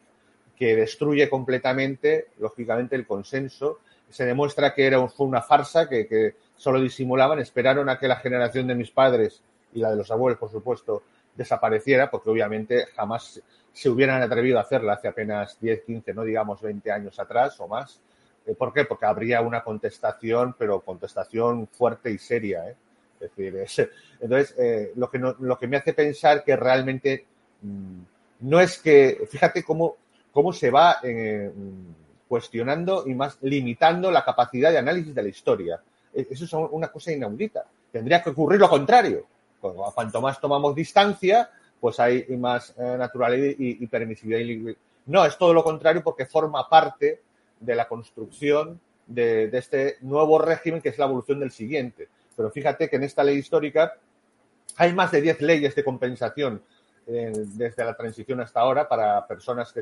que 0.57 0.75
destruye 0.75 1.29
completamente, 1.29 2.27
lógicamente, 2.39 2.95
el 2.95 3.05
consenso. 3.05 3.79
Se 4.09 4.25
demuestra 4.25 4.73
que 4.73 4.85
era 4.85 5.05
fue 5.07 5.27
una 5.27 5.41
farsa, 5.41 5.89
que 5.89 6.35
solo 6.55 6.79
disimulaban, 6.79 7.39
esperaron 7.39 7.89
a 7.89 7.97
que 7.97 8.07
la 8.07 8.17
generación 8.17 8.67
de 8.67 8.75
mis 8.75 8.91
padres 8.91 9.41
y 9.73 9.79
la 9.79 9.89
de 9.89 9.97
los 9.97 10.11
abuelos, 10.11 10.39
por 10.39 10.51
supuesto, 10.51 11.03
desapareciera, 11.35 12.09
porque 12.09 12.29
obviamente 12.29 12.87
jamás 12.95 13.41
se 13.75 13.89
hubieran 13.89 14.21
atrevido 14.21 14.57
a 14.57 14.61
hacerla 14.61 14.93
hace 14.93 15.09
apenas 15.09 15.59
10, 15.59 15.83
15, 15.83 16.13
no 16.13 16.23
digamos 16.23 16.61
20 16.61 16.91
años 16.91 17.19
atrás 17.19 17.59
o 17.59 17.67
más. 17.67 17.99
Eh, 18.45 18.55
¿Por 18.55 18.73
qué? 18.73 18.85
Porque 18.85 19.05
habría 19.05 19.41
una 19.41 19.63
contestación, 19.63 20.55
pero 20.57 20.79
contestación 20.79 21.67
fuerte 21.67 22.09
y 22.09 22.17
seria. 22.17 22.69
¿eh? 22.69 22.75
Es 23.19 23.35
decir, 23.35 23.89
entonces, 24.21 24.55
eh, 24.57 24.91
lo, 24.95 25.09
que 25.09 25.19
lo 25.19 25.57
que 25.59 25.67
me 25.67 25.77
hace 25.77 25.93
pensar 25.93 26.43
que 26.43 26.55
realmente 26.55 27.25
mm, 27.61 27.99
no 28.41 28.61
es 28.61 28.77
que, 28.77 29.27
fíjate 29.29 29.63
cómo, 29.63 29.97
cómo 30.31 30.53
se 30.53 30.71
va 30.71 30.97
cuestionando 32.27 33.03
y 33.07 33.13
más 33.13 33.37
limitando 33.41 34.09
la 34.09 34.23
capacidad 34.23 34.71
de 34.71 34.77
análisis 34.77 35.13
de 35.13 35.23
la 35.23 35.29
historia. 35.29 35.81
E, 36.13 36.27
eso 36.29 36.45
es 36.45 36.53
una 36.53 36.87
cosa 36.87 37.11
inaudita. 37.11 37.65
Tendría 37.91 38.21
que 38.23 38.29
ocurrir 38.29 38.59
lo 38.59 38.69
contrario. 38.69 39.25
Cuanto 39.73 40.21
más 40.21 40.39
tomamos 40.39 40.75
distancia, 40.75 41.49
pues 41.79 41.99
hay 41.99 42.25
más 42.37 42.73
eh, 42.77 42.95
naturalidad 42.97 43.55
y, 43.57 43.85
permisividad. 43.87 44.75
No, 45.05 45.25
es 45.25 45.37
todo 45.37 45.53
lo 45.53 45.63
contrario 45.63 46.03
porque 46.03 46.25
forma 46.25 46.67
parte 46.67 47.21
de 47.59 47.75
la 47.75 47.87
construcción 47.87 48.79
de, 49.07 49.49
este 49.53 49.97
nuevo 50.01 50.39
régimen 50.39 50.81
que 50.81 50.89
es 50.89 50.97
la 50.97 51.05
evolución 51.05 51.39
del 51.39 51.51
siguiente. 51.51 52.07
Pero 52.35 52.49
fíjate 52.51 52.89
que 52.89 52.95
en 52.95 53.03
esta 53.03 53.23
ley 53.23 53.37
histórica 53.37 53.93
hay 54.77 54.93
más 54.93 55.11
de 55.11 55.21
10 55.21 55.41
leyes 55.41 55.75
de 55.75 55.83
compensación 55.83 56.61
eh, 57.07 57.31
desde 57.33 57.85
la 57.85 57.95
transición 57.95 58.41
hasta 58.41 58.59
ahora 58.59 58.89
para 58.89 59.25
personas 59.27 59.71
que 59.71 59.81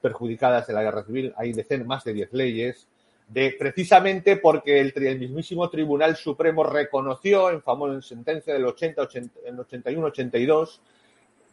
perjudicadas 0.00 0.66
de 0.66 0.74
la 0.74 0.82
guerra 0.82 1.04
civil. 1.04 1.32
Hay 1.36 1.52
decenas, 1.52 1.86
más 1.86 2.04
de 2.04 2.12
10 2.12 2.32
leyes. 2.32 2.88
De, 3.28 3.56
precisamente 3.58 4.36
porque 4.36 4.78
el, 4.78 5.18
mismísimo 5.18 5.68
Tribunal 5.68 6.14
Supremo 6.16 6.62
reconoció 6.62 7.50
en 7.50 7.60
famosa 7.60 8.00
sentencia 8.00 8.54
del 8.54 8.64
80, 8.66 9.02
81-82 9.02 10.78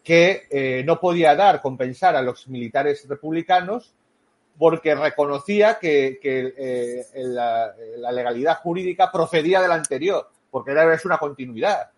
que 0.03 0.47
eh, 0.51 0.83
no 0.85 0.99
podía 0.99 1.33
dar, 1.33 1.61
compensar 1.61 2.15
a 2.15 2.21
los 2.21 2.47
militares 2.47 3.07
republicanos 3.07 3.93
porque 4.57 4.93
reconocía 4.93 5.79
que, 5.79 6.19
eh, 6.23 7.05
la, 7.15 7.73
legalidad 8.11 8.59
jurídica 8.59 9.11
procedía 9.11 9.61
de 9.61 9.67
la 9.67 9.75
anterior, 9.75 10.29
porque 10.51 10.71
era 10.71 10.93
es 10.93 11.05
una 11.05 11.17
continuidad. 11.17 11.89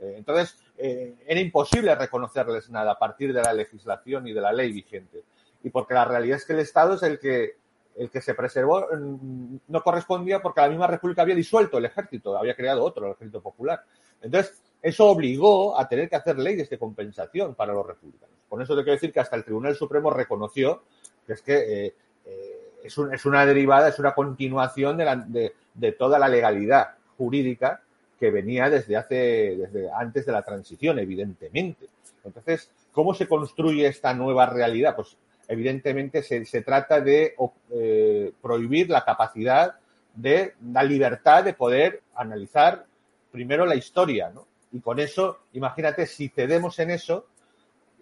Eh, 0.00 0.14
entonces, 0.16 0.56
era 0.76 1.38
imposible 1.38 1.94
reconocerles 1.94 2.70
nada 2.70 2.92
a 2.92 2.98
partir 2.98 3.34
de 3.34 3.42
la 3.42 3.52
legislación 3.52 4.26
y 4.26 4.32
de 4.32 4.40
la 4.40 4.50
ley 4.50 4.72
vigente. 4.72 5.22
Y 5.62 5.68
porque 5.68 5.92
la 5.92 6.06
realidad 6.06 6.38
es 6.38 6.46
que 6.46 6.54
el 6.54 6.60
Estado 6.60 6.94
es 6.94 7.02
el 7.02 7.18
que, 7.18 7.56
el 8.00 8.10
que 8.10 8.22
se 8.22 8.32
preservó, 8.32 8.86
mm, 8.90 9.56
no 9.68 9.82
correspondía 9.82 10.40
porque 10.40 10.62
la 10.62 10.70
misma 10.70 10.86
República 10.86 11.20
había 11.20 11.34
disuelto 11.34 11.76
el 11.76 11.84
ejército, 11.84 12.36
había 12.36 12.56
creado 12.56 12.82
otro, 12.82 13.06
el 13.06 13.12
ejército 13.12 13.42
popular. 13.42 13.84
Entonces, 14.22 14.58
eso 14.80 15.06
obligó 15.06 15.78
a 15.78 15.86
tener 15.86 16.08
que 16.08 16.16
hacer 16.16 16.38
leyes 16.38 16.70
de 16.70 16.78
compensación 16.78 17.54
para 17.54 17.74
los 17.74 17.86
republicanos. 17.86 18.34
Con 18.48 18.62
eso 18.62 18.74
te 18.74 18.82
quiero 18.82 18.94
decir 18.94 19.12
que 19.12 19.20
hasta 19.20 19.36
el 19.36 19.44
Tribunal 19.44 19.76
Supremo 19.76 20.10
reconoció 20.10 20.82
que 21.26 21.34
es 21.34 21.42
que 21.42 21.56
eh, 21.86 21.94
eh, 22.24 22.70
es, 22.84 23.26
una 23.26 23.44
derivada, 23.44 23.88
es 23.88 23.98
una 23.98 24.14
continuación 24.14 24.96
de, 24.96 25.92
toda 25.98 26.18
la 26.18 26.28
legalidad 26.28 26.94
jurídica 27.18 27.82
que 28.18 28.30
venía 28.30 28.70
desde 28.70 28.96
hace, 28.96 29.56
desde 29.58 29.90
antes 29.92 30.24
de 30.24 30.32
la 30.32 30.40
transición, 30.40 30.98
evidentemente. 30.98 31.86
Entonces, 32.24 32.70
¿cómo 32.92 33.12
se 33.12 33.28
construye 33.28 33.86
esta 33.86 34.14
nueva 34.14 34.46
realidad? 34.46 34.96
Pues 34.96 35.18
evidentemente 35.50 36.22
se, 36.22 36.62
trata 36.62 37.00
de 37.00 37.34
eh, 37.70 38.32
prohibir 38.40 38.88
la 38.88 39.04
capacidad 39.04 39.74
de 40.14 40.54
la 40.72 40.84
libertad 40.84 41.42
de 41.42 41.54
poder 41.54 42.02
analizar 42.14 42.86
primero 43.32 43.66
la 43.66 43.74
historia, 43.74 44.30
¿no? 44.30 44.46
Y 44.70 44.80
con 44.80 45.00
eso, 45.00 45.40
imagínate, 45.52 46.06
si 46.06 46.28
cedemos 46.28 46.78
en 46.78 46.92
eso, 46.92 47.26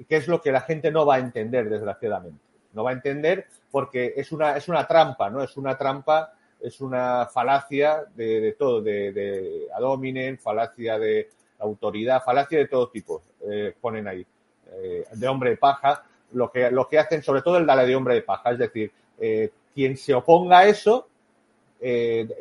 ¿qué 0.07 0.17
es 0.17 0.29
lo 0.29 0.43
que 0.43 0.53
la 0.53 0.61
gente 0.61 0.91
no 0.91 1.07
va 1.07 1.15
a 1.15 1.21
entender, 1.21 1.71
desgraciadamente? 1.71 2.39
No 2.75 2.85
va 2.85 2.91
a 2.91 2.95
entender 2.95 3.47
porque 3.71 4.13
es 4.15 4.31
una, 4.31 4.55
es 4.59 4.69
una 4.69 4.87
trampa, 4.87 5.31
¿no? 5.31 5.43
Es 5.43 5.57
una 5.57 5.79
trampa, 5.79 6.35
es 6.61 6.83
una 6.83 7.27
falacia 7.33 8.05
de, 8.15 8.55
todo, 8.59 8.83
de, 8.83 9.13
de 9.13 10.39
falacia 10.39 10.99
de 10.99 11.31
autoridad, 11.61 12.23
falacia 12.23 12.59
de 12.59 12.69
todo 12.69 12.91
tipo, 12.91 13.23
eh, 13.51 13.75
ponen 13.81 14.07
ahí, 14.07 14.27
eh, 14.71 15.07
de 15.11 15.29
hombre 15.29 15.51
de 15.51 15.57
paja, 15.57 16.05
lo 16.33 16.51
que, 16.51 16.71
lo 16.71 16.88
que 16.88 16.99
hacen, 16.99 17.23
sobre 17.23 17.43
todo 17.43 17.59
el 17.59 17.67
de 17.67 17.97
hombre 17.97 18.14
de 18.14 18.23
paja, 18.23 18.51
es 18.53 18.59
decir, 18.59 18.91
eh, 19.19 19.51
quien 19.75 19.97
se 19.97 20.14
oponga 20.14 20.61
a 20.61 20.67
eso, 20.67 21.09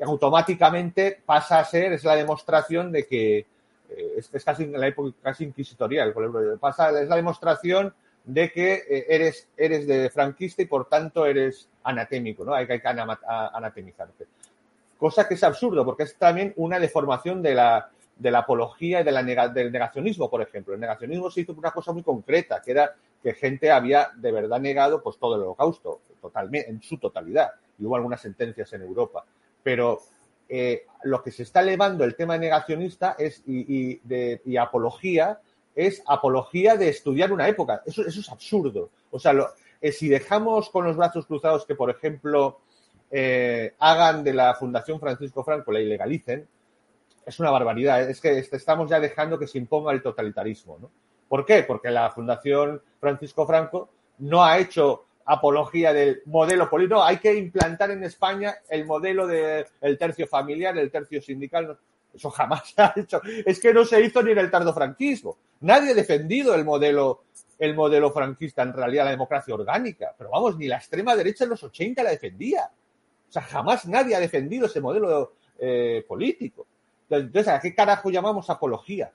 automáticamente 0.02 1.22
pasa 1.24 1.60
a 1.60 1.66
ser, 1.66 1.94
es 1.94 2.04
la 2.04 2.16
demostración 2.16 2.92
de 2.92 3.06
que, 3.06 3.46
eh, 3.90 4.14
es, 4.34 4.44
casi 4.44 4.64
en 4.64 4.80
la 4.80 4.88
época 4.88 5.16
casi 5.22 5.46
inquisitorial, 5.46 6.14
pasa, 6.60 6.90
es 7.00 7.08
la 7.08 7.16
demostración 7.16 7.94
de 8.28 8.52
que 8.52 8.74
eh, 8.74 9.06
eres, 9.08 9.48
eres 9.56 9.88
de 9.88 10.10
franquista 10.10 10.62
y 10.62 10.66
por 10.66 10.90
tanto 10.90 11.26
eres 11.26 11.70
anatémico, 11.84 12.44
¿no? 12.44 12.54
Hay, 12.54 12.68
que 12.68 12.82
anatemizarte. 12.84 14.28
Cosa 14.98 15.28
que 15.28 15.36
es 15.36 15.44
absurdo, 15.44 15.86
porque 15.86 16.04
es 16.04 16.16
también 16.16 16.54
una 16.58 16.80
deformación 16.80 17.42
de 17.42 17.56
la, 17.56 17.90
de 18.18 18.32
la 18.32 18.40
apología 18.40 19.00
y 19.00 19.04
de 19.04 19.12
la 19.12 19.24
del 19.24 19.72
negacionismo, 19.72 20.30
por 20.30 20.42
ejemplo. 20.42 20.74
El 20.74 20.82
negacionismo 20.82 21.32
se 21.32 21.42
hizo 21.42 21.54
por 21.54 21.60
una 21.60 21.72
cosa 21.72 21.94
muy 21.94 22.04
concreta, 22.04 22.62
que 22.62 22.72
era 22.72 22.94
que 23.22 23.34
gente 23.34 23.72
había 23.72 24.10
de 24.16 24.32
verdad 24.32 24.60
negado 24.60 25.02
pues 25.02 25.18
todo 25.18 25.36
el 25.36 25.42
holocausto, 25.42 26.02
totalmente, 26.22 26.70
en 26.70 26.82
su 26.82 26.98
totalidad. 26.98 27.52
Y 27.80 27.86
hubo 27.86 27.96
algunas 27.96 28.22
sentencias 28.22 28.72
en 28.74 28.82
Europa. 28.82 29.26
Pero 29.64 30.00
eh, 30.50 30.86
lo 31.04 31.22
que 31.22 31.32
se 31.32 31.44
está 31.44 31.62
elevando 31.62 32.04
el 32.04 32.16
tema 32.16 32.38
negacionista 32.38 33.16
es, 33.18 33.44
y, 33.46 34.00
de, 34.04 34.42
apología 34.60 35.40
es 35.76 36.02
apología 36.08 36.76
de 36.76 36.90
estudiar 36.90 37.32
una 37.32 37.48
época. 37.48 37.82
Eso, 37.86 38.06
eso 38.06 38.20
es 38.20 38.30
absurdo. 38.30 38.90
O 39.12 39.20
sea, 39.20 39.34
eh, 39.82 39.92
si 39.92 40.08
dejamos 40.08 40.70
con 40.70 40.86
los 40.86 40.98
brazos 40.98 41.26
cruzados 41.26 41.66
que, 41.66 41.76
por 41.76 41.90
ejemplo, 41.90 42.60
eh, 43.12 43.74
hagan 43.80 44.24
de 44.24 44.34
la 44.34 44.56
Fundación 44.56 45.00
Francisco 45.00 45.44
Franco, 45.44 45.72
la 45.72 45.80
ilegalicen, 45.80 46.48
es 47.26 47.40
una 47.40 47.52
barbaridad. 47.52 48.10
Es 48.10 48.22
que 48.22 48.40
estamos 48.40 48.90
ya 48.90 49.00
dejando 49.00 49.38
que 49.38 49.48
se 49.48 49.58
imponga 49.58 49.92
el 49.92 50.02
totalitarismo. 50.02 50.78
¿no? 50.80 50.92
¿Por 51.28 51.46
qué? 51.46 51.64
Porque 51.64 51.92
la 51.92 52.12
Fundación 52.12 52.82
Francisco 53.00 53.46
Franco 53.46 53.90
no 54.20 54.44
ha 54.44 54.58
hecho 54.58 55.06
apología 55.26 55.94
del 55.94 56.22
modelo 56.26 56.70
político. 56.70 57.04
Hay 57.04 57.18
que 57.18 57.34
implantar 57.36 57.92
en 57.92 58.04
España 58.04 58.56
el 58.70 58.86
modelo 58.86 59.28
del 59.28 59.98
tercio 59.98 60.26
familiar, 60.28 60.78
el 60.78 60.90
tercio 60.90 61.22
sindical. 61.22 61.78
Eso 62.14 62.30
jamás 62.32 62.70
se 62.70 62.82
ha 62.82 62.94
hecho. 62.96 63.22
Es 63.46 63.60
que 63.60 63.74
no 63.74 63.84
se 63.86 64.02
hizo 64.02 64.24
ni 64.24 64.32
en 64.32 64.40
el 64.40 64.50
tardo 64.50 64.74
franquismo. 64.74 65.38
Nadie 65.62 65.92
ha 65.92 65.96
defendido 65.96 66.56
el 66.56 66.64
modelo, 66.64 67.24
el 67.60 67.76
modelo 67.76 68.12
franquista, 68.12 68.64
en 68.64 68.74
realidad 68.74 69.06
la 69.06 69.12
democracia 69.12 69.54
orgánica. 69.54 70.16
Pero 70.18 70.30
vamos, 70.30 70.58
ni 70.58 70.68
la 70.68 70.78
extrema 70.78 71.16
derecha 71.16 71.44
en 71.44 71.52
los 71.52 71.64
80 71.64 72.04
la 72.04 72.12
defendía. 72.12 72.72
O 73.28 73.32
sea, 73.32 73.42
jamás 73.42 73.86
nadie 73.86 74.16
ha 74.16 74.20
defendido 74.20 74.68
ese 74.68 74.80
modelo 74.80 75.34
eh, 75.60 76.06
político. 76.08 76.66
Entonces, 77.10 77.48
¿a 77.50 77.60
qué 77.60 77.76
carajo 77.76 78.10
llamamos 78.10 78.50
apología? 78.50 79.12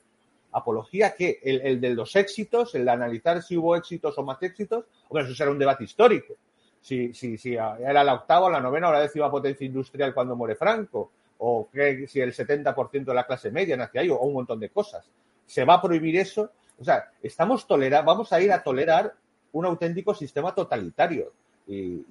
Apología 0.53 1.15
que 1.15 1.41
el, 1.43 1.81
de 1.81 1.95
los 1.95 2.15
éxitos, 2.17 2.75
el 2.75 2.85
de 2.85 2.91
analizar 2.91 3.43
si 3.43 3.57
hubo 3.57 3.75
éxitos 3.77 4.17
o 4.19 4.23
más 4.23 4.43
éxitos, 4.43 4.85
hombre, 5.09 5.25
eso 5.25 5.35
será 5.35 5.51
un 5.51 5.59
debate 5.59 5.85
histórico. 5.85 6.35
Si, 6.81 7.15
si, 7.15 7.39
si 7.39 7.55
era 7.55 8.05
la 8.05 8.15
octava, 8.15 8.51
la 8.51 8.61
novena 8.61 8.89
o 8.89 8.93
la 8.93 9.01
décima 9.01 9.31
potencia 9.31 9.67
industrial 9.67 10.13
cuando 10.13 10.37
muere 10.37 10.57
Franco, 10.57 11.11
o 11.39 11.69
que, 11.73 12.07
si 12.07 12.21
el 12.21 12.33
70% 12.33 13.05
de 13.05 13.15
la 13.15 13.27
clase 13.27 13.51
media 13.51 13.77
nace 13.77 13.99
ahí, 13.99 14.09
o 14.09 14.19
un 14.19 14.35
montón 14.35 14.61
de 14.61 14.69
cosas. 14.71 15.05
¿Se 15.47 15.65
va 15.65 15.75
a 15.75 15.83
prohibir 15.83 16.17
eso? 16.17 16.51
O 16.79 16.85
sea, 16.85 17.11
estamos 17.23 17.67
tolerando, 17.67 18.07
vamos 18.07 18.33
a 18.33 18.41
ir 18.41 18.53
a 18.53 18.63
tolerar 18.63 19.15
un 19.53 19.67
auténtico 19.67 20.15
sistema 20.15 20.55
totalitario. 20.55 21.33
Y, 21.67 22.05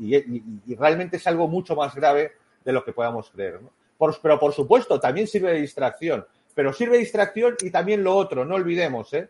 realmente 0.75 1.17
es 1.17 1.27
algo 1.27 1.47
mucho 1.47 1.75
más 1.75 1.93
grave 1.95 2.31
de 2.63 2.71
lo 2.71 2.83
que 2.83 2.93
podamos 2.93 3.29
creer. 3.29 3.59
pero 4.21 4.39
por 4.39 4.53
supuesto, 4.53 4.99
también 4.99 5.27
sirve 5.27 5.53
de 5.53 5.61
distracción. 5.61 6.25
Pero 6.53 6.73
sirve 6.73 6.97
distracción 6.97 7.55
y 7.61 7.69
también 7.69 8.03
lo 8.03 8.15
otro, 8.15 8.45
no 8.45 8.55
olvidemos, 8.55 9.13
¿eh? 9.13 9.29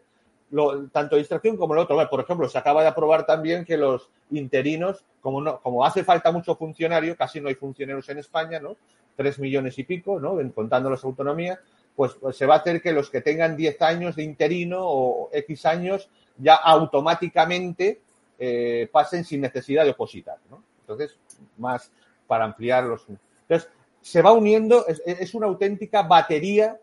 Tanto 0.91 1.15
distracción 1.15 1.55
como 1.55 1.73
lo 1.73 1.83
otro. 1.83 1.97
Por 2.09 2.19
ejemplo, 2.19 2.49
se 2.49 2.57
acaba 2.57 2.81
de 2.81 2.89
aprobar 2.89 3.25
también 3.25 3.63
que 3.63 3.77
los 3.77 4.09
interinos, 4.31 5.05
como, 5.21 5.85
hace 5.85 6.03
falta 6.03 6.31
mucho 6.31 6.55
funcionario, 6.55 7.15
casi 7.15 7.39
no 7.39 7.47
hay 7.47 7.55
funcionarios 7.55 8.09
en 8.09 8.17
España, 8.17 8.59
¿no? 8.59 8.75
Tres 9.15 9.39
millones 9.39 9.77
y 9.79 9.83
pico, 9.83 10.19
¿no? 10.19 10.37
Contando 10.53 10.89
las 10.89 11.03
autonomías, 11.03 11.59
pues, 11.95 12.13
pues, 12.13 12.35
se 12.35 12.45
va 12.45 12.55
a 12.55 12.57
hacer 12.57 12.81
que 12.81 12.91
los 12.91 13.09
que 13.09 13.21
tengan 13.21 13.55
10 13.55 13.81
años 13.81 14.15
de 14.15 14.23
interino 14.23 14.79
o 14.81 15.29
X 15.31 15.65
años 15.65 16.09
ya 16.37 16.55
automáticamente 16.55 18.01
eh, 18.39 18.89
pasen 18.91 19.23
sin 19.23 19.41
necesidad 19.41 19.85
de 19.85 19.91
opositar. 19.91 20.37
Entonces, 20.81 21.17
más 21.57 21.91
para 22.27 22.45
ampliar 22.45 22.85
los. 22.85 23.05
Entonces, 23.07 23.69
se 24.01 24.21
va 24.21 24.31
uniendo, 24.31 24.85
es 24.87 25.35
una 25.35 25.45
auténtica 25.45 26.01
batería 26.01 26.79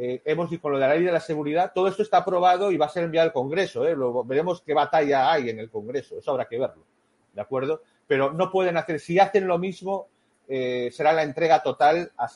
eh, 0.00 0.22
hemos 0.24 0.48
dicho 0.48 0.62
con 0.62 0.70
lo 0.70 0.78
de 0.78 0.86
la 0.86 0.94
ley 0.94 1.02
de 1.02 1.10
la 1.10 1.18
seguridad, 1.18 1.72
todo 1.74 1.88
esto 1.88 2.04
está 2.04 2.18
aprobado 2.18 2.70
y 2.70 2.76
va 2.76 2.86
a 2.86 2.88
ser 2.88 3.02
enviado 3.02 3.26
al 3.26 3.32
Congreso. 3.32 3.84
¿eh? 3.84 3.96
veremos 4.24 4.62
qué 4.62 4.72
batalla 4.72 5.32
hay 5.32 5.50
en 5.50 5.58
el 5.58 5.68
Congreso, 5.68 6.18
eso 6.18 6.30
habrá 6.30 6.46
que 6.46 6.56
verlo. 6.56 6.84
¿De 7.32 7.40
acuerdo? 7.40 7.82
Pero 8.06 8.32
no 8.32 8.50
pueden 8.52 8.76
hacer, 8.76 9.00
si 9.00 9.18
hacen 9.18 9.48
lo 9.48 9.58
mismo, 9.58 10.06
eh, 10.46 10.88
será 10.92 11.12
la 11.12 11.24
entrega 11.24 11.60
total 11.64 12.12
a 12.16 12.28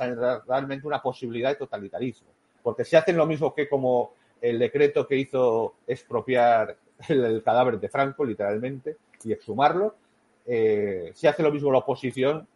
realmente 0.46 0.88
una 0.88 1.00
posibilidad 1.00 1.50
de 1.50 1.56
totalitarismo. 1.56 2.28
Porque 2.64 2.84
si 2.84 2.96
hacen 2.96 3.16
lo 3.16 3.26
mismo 3.26 3.54
que 3.54 3.68
como 3.68 4.14
el 4.40 4.58
decreto 4.58 5.06
que 5.06 5.16
hizo 5.16 5.76
expropiar 5.86 6.76
el, 7.08 7.42
cadáver 7.44 7.78
de 7.78 7.88
Franco, 7.88 8.24
literalmente, 8.24 8.96
y 9.22 9.32
exhumarlo, 9.32 9.94
si 10.44 11.26
hace 11.28 11.42
lo 11.44 11.52
mismo 11.52 11.70
la 11.70 11.78
oposición, 11.78 12.46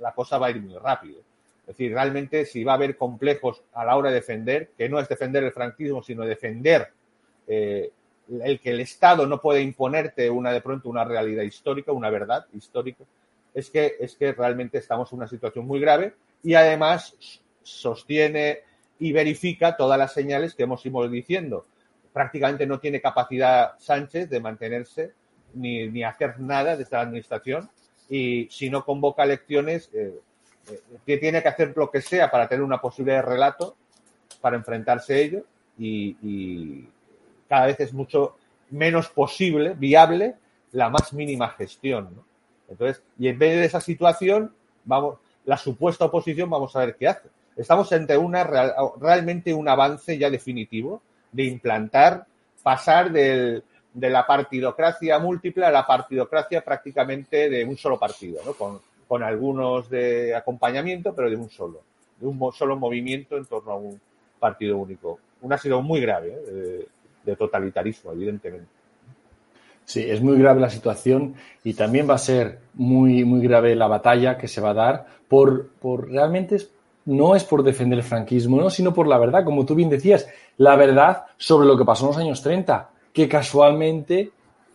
la 0.00 0.14
cosa 0.14 0.38
va 0.38 0.46
a 0.46 0.50
ir 0.50 0.62
muy 0.62 0.76
rápido. 0.78 1.20
Es 1.66 1.78
decir, 1.78 1.92
realmente 1.92 2.44
si 2.44 2.62
va 2.62 2.72
a 2.72 2.74
haber 2.76 2.96
complejos 2.96 3.62
a 3.72 3.84
la 3.84 3.96
hora 3.96 4.10
de 4.10 4.16
defender, 4.16 4.70
que 4.76 4.88
no 4.88 5.00
es 5.00 5.08
defender 5.08 5.42
el 5.44 5.52
franquismo, 5.52 6.02
sino 6.02 6.24
defender 6.24 6.92
eh, 7.46 7.90
el 8.42 8.60
que 8.60 8.70
el 8.70 8.80
Estado 8.80 9.26
no 9.26 9.40
puede 9.40 9.62
imponerte 9.62 10.28
una 10.28 10.52
de 10.52 10.60
pronto 10.60 10.88
una 10.88 11.04
realidad 11.04 11.42
histórica, 11.42 11.92
una 11.92 12.10
verdad 12.10 12.46
histórica, 12.52 13.04
es 13.54 13.70
que, 13.70 13.94
es 13.98 14.14
que 14.16 14.32
realmente 14.32 14.78
estamos 14.78 15.10
en 15.12 15.18
una 15.18 15.28
situación 15.28 15.66
muy 15.66 15.80
grave 15.80 16.14
y 16.42 16.54
además 16.54 17.16
sostiene 17.62 18.60
y 18.98 19.12
verifica 19.12 19.76
todas 19.76 19.98
las 19.98 20.12
señales 20.12 20.54
que 20.54 20.64
hemos 20.64 20.84
ido 20.84 21.08
diciendo. 21.08 21.66
Prácticamente 22.12 22.66
no 22.66 22.78
tiene 22.78 23.00
capacidad 23.00 23.78
Sánchez 23.78 24.28
de 24.28 24.40
mantenerse 24.40 25.12
ni, 25.54 25.88
ni 25.88 26.04
hacer 26.04 26.38
nada 26.40 26.76
desde 26.76 26.96
la 26.96 27.02
administración 27.02 27.70
y 28.08 28.48
si 28.50 28.70
no 28.70 28.84
convoca 28.84 29.24
elecciones, 29.24 29.90
eh, 29.94 30.14
eh, 30.68 31.18
tiene 31.18 31.42
que 31.42 31.48
hacer 31.48 31.72
lo 31.76 31.90
que 31.90 32.00
sea 32.00 32.30
para 32.30 32.48
tener 32.48 32.62
una 32.62 32.80
posibilidad 32.80 33.18
de 33.18 33.30
relato, 33.30 33.76
para 34.40 34.56
enfrentarse 34.56 35.14
a 35.14 35.18
ello 35.18 35.44
y, 35.78 36.16
y 36.22 36.88
cada 37.48 37.66
vez 37.66 37.80
es 37.80 37.92
mucho 37.92 38.36
menos 38.70 39.08
posible, 39.08 39.74
viable, 39.74 40.34
la 40.72 40.88
más 40.88 41.12
mínima 41.12 41.50
gestión. 41.50 42.10
¿no? 42.14 42.24
Entonces, 42.68 43.02
y 43.18 43.28
en 43.28 43.38
vez 43.38 43.56
de 43.56 43.64
esa 43.64 43.80
situación, 43.80 44.52
vamos, 44.84 45.18
la 45.44 45.56
supuesta 45.56 46.06
oposición, 46.06 46.50
vamos 46.50 46.74
a 46.74 46.80
ver 46.80 46.96
qué 46.96 47.08
hace. 47.08 47.28
Estamos 47.56 47.92
ante 47.92 48.16
una 48.16 48.42
real, 48.42 48.74
realmente 49.00 49.54
un 49.54 49.68
avance 49.68 50.18
ya 50.18 50.28
definitivo 50.28 51.02
de 51.30 51.44
implantar, 51.44 52.26
pasar 52.62 53.12
del, 53.12 53.62
de 53.92 54.10
la 54.10 54.26
partidocracia 54.26 55.18
múltiple 55.18 55.64
a 55.64 55.70
la 55.70 55.86
partidocracia 55.86 56.64
prácticamente 56.64 57.48
de 57.48 57.64
un 57.64 57.76
solo 57.76 57.98
partido, 57.98 58.40
¿no? 58.44 58.54
con, 58.54 58.80
con 59.06 59.22
algunos 59.22 59.88
de 59.88 60.34
acompañamiento, 60.34 61.14
pero 61.14 61.30
de 61.30 61.36
un 61.36 61.50
solo, 61.50 61.82
de 62.18 62.26
un 62.26 62.52
solo 62.52 62.76
movimiento 62.76 63.36
en 63.36 63.44
torno 63.44 63.72
a 63.72 63.76
un 63.76 64.00
partido 64.38 64.78
único. 64.78 65.18
Una 65.42 65.56
situación 65.56 65.84
muy 65.84 66.00
grave 66.00 66.36
¿eh? 66.48 66.86
de, 67.24 67.36
totalitarismo, 67.36 68.12
evidentemente. 68.12 68.68
Sí, 69.84 70.02
es 70.02 70.22
muy 70.22 70.38
grave 70.38 70.60
la 70.60 70.70
situación 70.70 71.34
y 71.62 71.74
también 71.74 72.08
va 72.08 72.14
a 72.14 72.18
ser 72.18 72.58
muy, 72.74 73.24
muy 73.24 73.42
grave 73.42 73.74
la 73.74 73.86
batalla 73.86 74.38
que 74.38 74.48
se 74.48 74.60
va 74.60 74.70
a 74.70 74.74
dar 74.74 75.06
por, 75.28 75.68
por 75.68 76.08
realmente 76.08 76.56
no 77.06 77.36
es 77.36 77.44
por 77.44 77.62
defender 77.62 77.98
el 77.98 78.04
franquismo, 78.04 78.56
¿no? 78.56 78.70
sino 78.70 78.94
por 78.94 79.06
la 79.06 79.18
verdad, 79.18 79.44
como 79.44 79.66
tú 79.66 79.74
bien 79.74 79.90
decías, 79.90 80.26
la 80.56 80.76
verdad 80.76 81.24
sobre 81.36 81.66
lo 81.66 81.76
que 81.76 81.84
pasó 81.84 82.04
en 82.04 82.08
los 82.08 82.18
años 82.18 82.42
30, 82.42 82.90
que 83.12 83.28
casualmente 83.28 84.30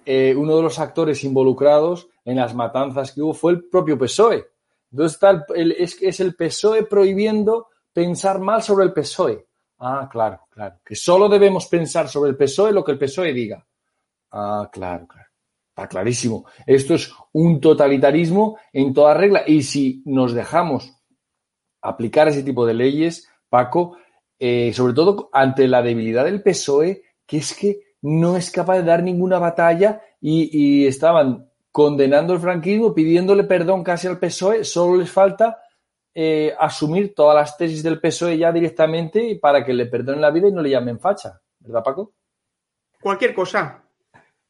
eh, 0.05 0.33
uno 0.35 0.55
de 0.55 0.63
los 0.63 0.79
actores 0.79 1.23
involucrados 1.23 2.09
en 2.25 2.38
las 2.38 2.53
matanzas 2.55 3.12
que 3.12 3.21
hubo 3.21 3.33
fue 3.33 3.53
el 3.53 3.65
propio 3.69 3.97
PSOE. 3.97 4.47
Entonces 4.91 5.15
está 5.15 5.45
el, 5.55 5.71
es, 5.73 6.01
es 6.01 6.19
el 6.19 6.35
PSOE 6.35 6.83
prohibiendo 6.83 7.67
pensar 7.93 8.39
mal 8.39 8.63
sobre 8.63 8.85
el 8.85 8.93
PSOE. 8.93 9.47
Ah, 9.79 10.09
claro, 10.12 10.41
claro. 10.49 10.79
Que 10.83 10.95
solo 10.95 11.29
debemos 11.29 11.67
pensar 11.67 12.09
sobre 12.09 12.31
el 12.31 12.38
PSOE 12.38 12.71
lo 12.71 12.83
que 12.83 12.91
el 12.91 12.99
PSOE 12.99 13.33
diga. 13.33 13.65
Ah, 14.31 14.69
claro, 14.71 15.07
claro. 15.07 15.27
Está 15.69 15.88
clarísimo. 15.88 16.45
Esto 16.65 16.95
es 16.95 17.12
un 17.31 17.62
totalitarismo 17.62 18.57
en 18.73 18.93
toda 18.93 19.13
regla. 19.13 19.43
Y 19.47 19.63
si 19.63 20.03
nos 20.05 20.33
dejamos 20.33 20.93
aplicar 21.81 22.27
ese 22.27 22.43
tipo 22.43 22.65
de 22.65 22.73
leyes, 22.73 23.29
Paco, 23.47 23.97
eh, 24.38 24.73
sobre 24.73 24.93
todo 24.93 25.29
ante 25.31 25.67
la 25.67 25.81
debilidad 25.81 26.25
del 26.25 26.43
PSOE, 26.43 27.03
que 27.25 27.38
es 27.38 27.53
que 27.53 27.79
no 28.01 28.38
es 28.38 28.51
capaz 28.51 28.77
de 28.77 28.83
dar 28.83 29.03
ninguna 29.03 29.39
batalla 29.39 30.01
y, 30.21 30.85
estaban 30.88 31.49
condenando 31.71 32.33
el 32.33 32.39
franquismo, 32.39 32.93
pidiéndole 32.93 33.43
perdón 33.43 33.83
casi 33.83 34.07
al 34.07 34.19
PSOE, 34.19 34.63
solo 34.63 34.97
les 34.97 35.12
falta 35.12 35.62
eh, 36.13 36.53
asumir 36.59 37.13
todas 37.13 37.35
las 37.35 37.57
tesis 37.57 37.83
del 37.83 37.99
PSOE 37.99 38.38
ya 38.38 38.51
directamente 38.51 39.38
para 39.41 39.63
que 39.63 39.73
le 39.73 39.85
perdonen 39.85 40.21
la 40.21 40.31
vida 40.31 40.47
y 40.47 40.51
no 40.51 40.62
le 40.62 40.71
llamen 40.71 40.99
facha, 40.99 41.39
¿verdad, 41.59 41.83
Paco? 41.83 42.13
Cualquier 43.01 43.33
cosa. 43.33 43.83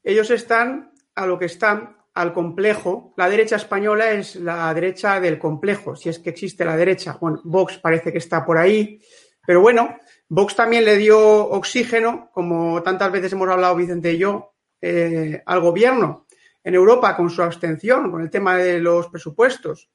Ellos 0.02 0.30
están 0.30 0.92
a 1.14 1.26
lo 1.26 1.38
que 1.38 1.44
están, 1.44 1.96
al 2.14 2.32
complejo. 2.32 3.14
La 3.16 3.28
derecha 3.28 3.56
española 3.56 4.10
es 4.12 4.36
la 4.36 4.72
derecha 4.74 5.20
del 5.20 5.38
complejo, 5.38 5.96
si 5.96 6.08
es 6.08 6.18
que 6.18 6.30
existe 6.30 6.64
la 6.64 6.76
derecha. 6.76 7.16
Bueno, 7.20 7.40
Vox 7.44 7.78
parece 7.78 8.12
que 8.12 8.18
está 8.18 8.44
por 8.44 8.58
ahí, 8.58 9.00
pero 9.46 9.60
bueno, 9.60 9.96
Vox 10.30 10.54
también 10.54 10.84
le 10.84 10.96
dio 10.96 11.18
oxígeno, 11.18 12.30
como 12.32 12.82
tantas 12.84 13.10
veces 13.10 13.32
hemos 13.32 13.48
hablado 13.48 13.74
Vicente 13.74 14.12
y 14.12 14.18
yo, 14.18 14.54
eh, 14.80 15.42
al 15.44 15.60
gobierno 15.60 16.26
en 16.62 16.74
Europa 16.74 17.16
con 17.16 17.30
su 17.30 17.42
abstención, 17.42 18.12
con 18.12 18.22
el 18.22 18.30
tema 18.30 18.56
de 18.56 18.78
los 18.78 19.08
presupuestos. 19.08 19.90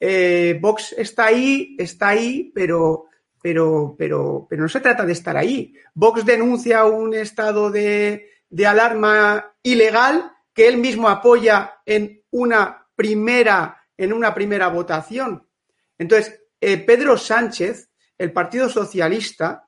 Eh, 0.00 0.58
Vox 0.58 0.94
está 0.96 1.26
ahí, 1.26 1.76
está 1.78 2.08
ahí, 2.08 2.50
pero, 2.54 3.04
pero, 3.42 3.94
pero, 3.98 4.46
pero 4.48 4.62
no 4.62 4.68
se 4.70 4.80
trata 4.80 5.04
de 5.04 5.12
estar 5.12 5.36
ahí. 5.36 5.74
Vox 5.92 6.24
denuncia 6.24 6.86
un 6.86 7.12
estado 7.12 7.70
de, 7.70 8.30
de 8.48 8.66
alarma 8.66 9.54
ilegal 9.62 10.32
que 10.54 10.66
él 10.66 10.78
mismo 10.78 11.10
apoya 11.10 11.82
en 11.84 12.22
una 12.30 12.86
primera, 12.96 13.82
en 13.98 14.14
una 14.14 14.32
primera 14.32 14.68
votación. 14.68 15.46
Entonces, 15.98 16.40
eh, 16.58 16.78
Pedro 16.78 17.18
Sánchez, 17.18 17.90
el 18.16 18.32
Partido 18.32 18.70
Socialista, 18.70 19.63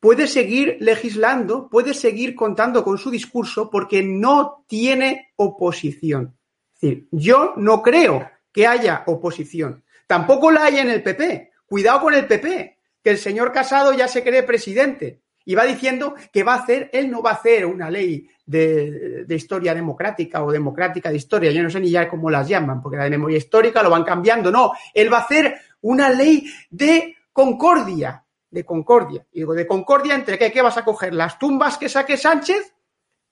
puede 0.00 0.26
seguir 0.26 0.78
legislando, 0.80 1.68
puede 1.68 1.94
seguir 1.94 2.34
contando 2.34 2.82
con 2.82 2.98
su 2.98 3.10
discurso 3.10 3.70
porque 3.70 4.02
no 4.02 4.64
tiene 4.66 5.32
oposición. 5.36 6.36
Es 6.74 6.80
decir, 6.80 7.08
yo 7.10 7.52
no 7.56 7.82
creo 7.82 8.28
que 8.52 8.66
haya 8.66 9.04
oposición. 9.06 9.84
Tampoco 10.06 10.50
la 10.50 10.64
hay 10.64 10.78
en 10.78 10.90
el 10.90 11.02
PP. 11.02 11.52
Cuidado 11.66 12.00
con 12.00 12.14
el 12.14 12.26
PP, 12.26 12.78
que 13.04 13.10
el 13.10 13.18
señor 13.18 13.52
Casado 13.52 13.92
ya 13.92 14.08
se 14.08 14.24
cree 14.24 14.42
presidente 14.42 15.20
y 15.44 15.54
va 15.54 15.64
diciendo 15.64 16.14
que 16.32 16.42
va 16.42 16.54
a 16.54 16.62
hacer, 16.62 16.90
él 16.92 17.10
no 17.10 17.22
va 17.22 17.30
a 17.30 17.34
hacer 17.34 17.64
una 17.64 17.90
ley 17.90 18.28
de, 18.44 19.24
de, 19.24 19.34
historia 19.34 19.74
democrática 19.74 20.42
o 20.42 20.50
democrática 20.52 21.10
de 21.10 21.16
historia, 21.16 21.50
yo 21.50 21.62
no 21.62 21.70
sé 21.70 21.80
ni 21.80 21.90
ya 21.90 22.08
cómo 22.08 22.28
las 22.28 22.48
llaman, 22.48 22.82
porque 22.82 22.98
la 22.98 23.04
de 23.04 23.10
memoria 23.10 23.38
histórica 23.38 23.82
lo 23.82 23.90
van 23.90 24.04
cambiando, 24.04 24.50
no, 24.50 24.72
él 24.92 25.12
va 25.12 25.18
a 25.18 25.22
hacer 25.22 25.56
una 25.82 26.10
ley 26.10 26.44
de 26.70 27.16
concordia, 27.32 28.24
de 28.50 28.64
concordia. 28.64 29.26
Y 29.32 29.40
digo, 29.40 29.54
de 29.54 29.66
concordia 29.66 30.14
entre 30.14 30.38
qué, 30.38 30.50
qué 30.50 30.62
vas 30.62 30.76
a 30.76 30.84
coger, 30.84 31.14
las 31.14 31.38
tumbas 31.38 31.78
que 31.78 31.88
saque 31.88 32.16
Sánchez, 32.16 32.74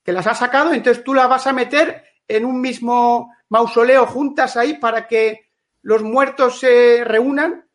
que 0.02 0.12
las 0.12 0.26
ha 0.26 0.34
sacado, 0.34 0.72
entonces 0.72 1.04
tú 1.04 1.12
las 1.12 1.28
vas 1.28 1.46
a 1.46 1.52
meter 1.52 2.04
en 2.26 2.44
un 2.44 2.60
mismo 2.60 3.34
mausoleo 3.48 4.06
juntas 4.06 4.56
ahí 4.56 4.74
para 4.74 5.06
que 5.06 5.50
los 5.82 6.02
muertos 6.02 6.60
se 6.60 7.02
reúnan, 7.04 7.68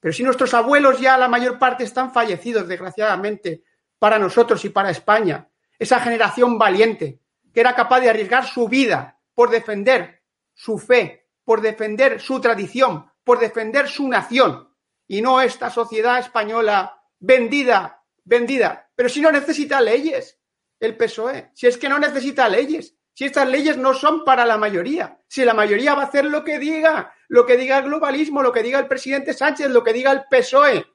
pero 0.00 0.12
si 0.12 0.22
nuestros 0.22 0.54
abuelos 0.54 1.00
ya 1.00 1.18
la 1.18 1.28
mayor 1.28 1.58
parte 1.58 1.84
están 1.84 2.12
fallecidos, 2.12 2.68
desgraciadamente, 2.68 3.62
para 3.98 4.18
nosotros 4.18 4.64
y 4.64 4.68
para 4.70 4.90
España, 4.90 5.48
esa 5.78 6.00
generación 6.00 6.58
valiente 6.58 7.20
que 7.52 7.60
era 7.60 7.74
capaz 7.74 8.00
de 8.00 8.10
arriesgar 8.10 8.46
su 8.46 8.68
vida 8.68 9.18
por 9.34 9.50
defender 9.50 10.22
su 10.54 10.78
fe, 10.78 11.26
por 11.44 11.60
defender 11.60 12.20
su 12.20 12.40
tradición, 12.40 13.10
por 13.24 13.38
defender 13.38 13.88
su 13.88 14.08
nación, 14.08 14.67
y 15.08 15.22
no 15.22 15.40
esta 15.40 15.70
sociedad 15.70 16.18
española 16.18 17.02
vendida, 17.18 18.04
vendida. 18.24 18.90
Pero 18.94 19.08
si 19.08 19.20
no 19.20 19.32
necesita 19.32 19.80
leyes, 19.80 20.38
el 20.78 20.96
PSOE, 20.96 21.50
si 21.54 21.66
es 21.66 21.76
que 21.76 21.88
no 21.88 21.98
necesita 21.98 22.48
leyes, 22.48 22.94
si 23.14 23.24
estas 23.24 23.48
leyes 23.48 23.76
no 23.76 23.94
son 23.94 24.24
para 24.24 24.46
la 24.46 24.58
mayoría, 24.58 25.18
si 25.26 25.44
la 25.44 25.54
mayoría 25.54 25.94
va 25.94 26.02
a 26.02 26.06
hacer 26.06 26.26
lo 26.26 26.44
que 26.44 26.58
diga, 26.58 27.12
lo 27.26 27.44
que 27.44 27.56
diga 27.56 27.78
el 27.78 27.86
globalismo, 27.86 28.42
lo 28.42 28.52
que 28.52 28.62
diga 28.62 28.78
el 28.78 28.86
presidente 28.86 29.32
Sánchez, 29.32 29.70
lo 29.70 29.82
que 29.82 29.92
diga 29.92 30.12
el 30.12 30.22
PSOE, 30.30 30.86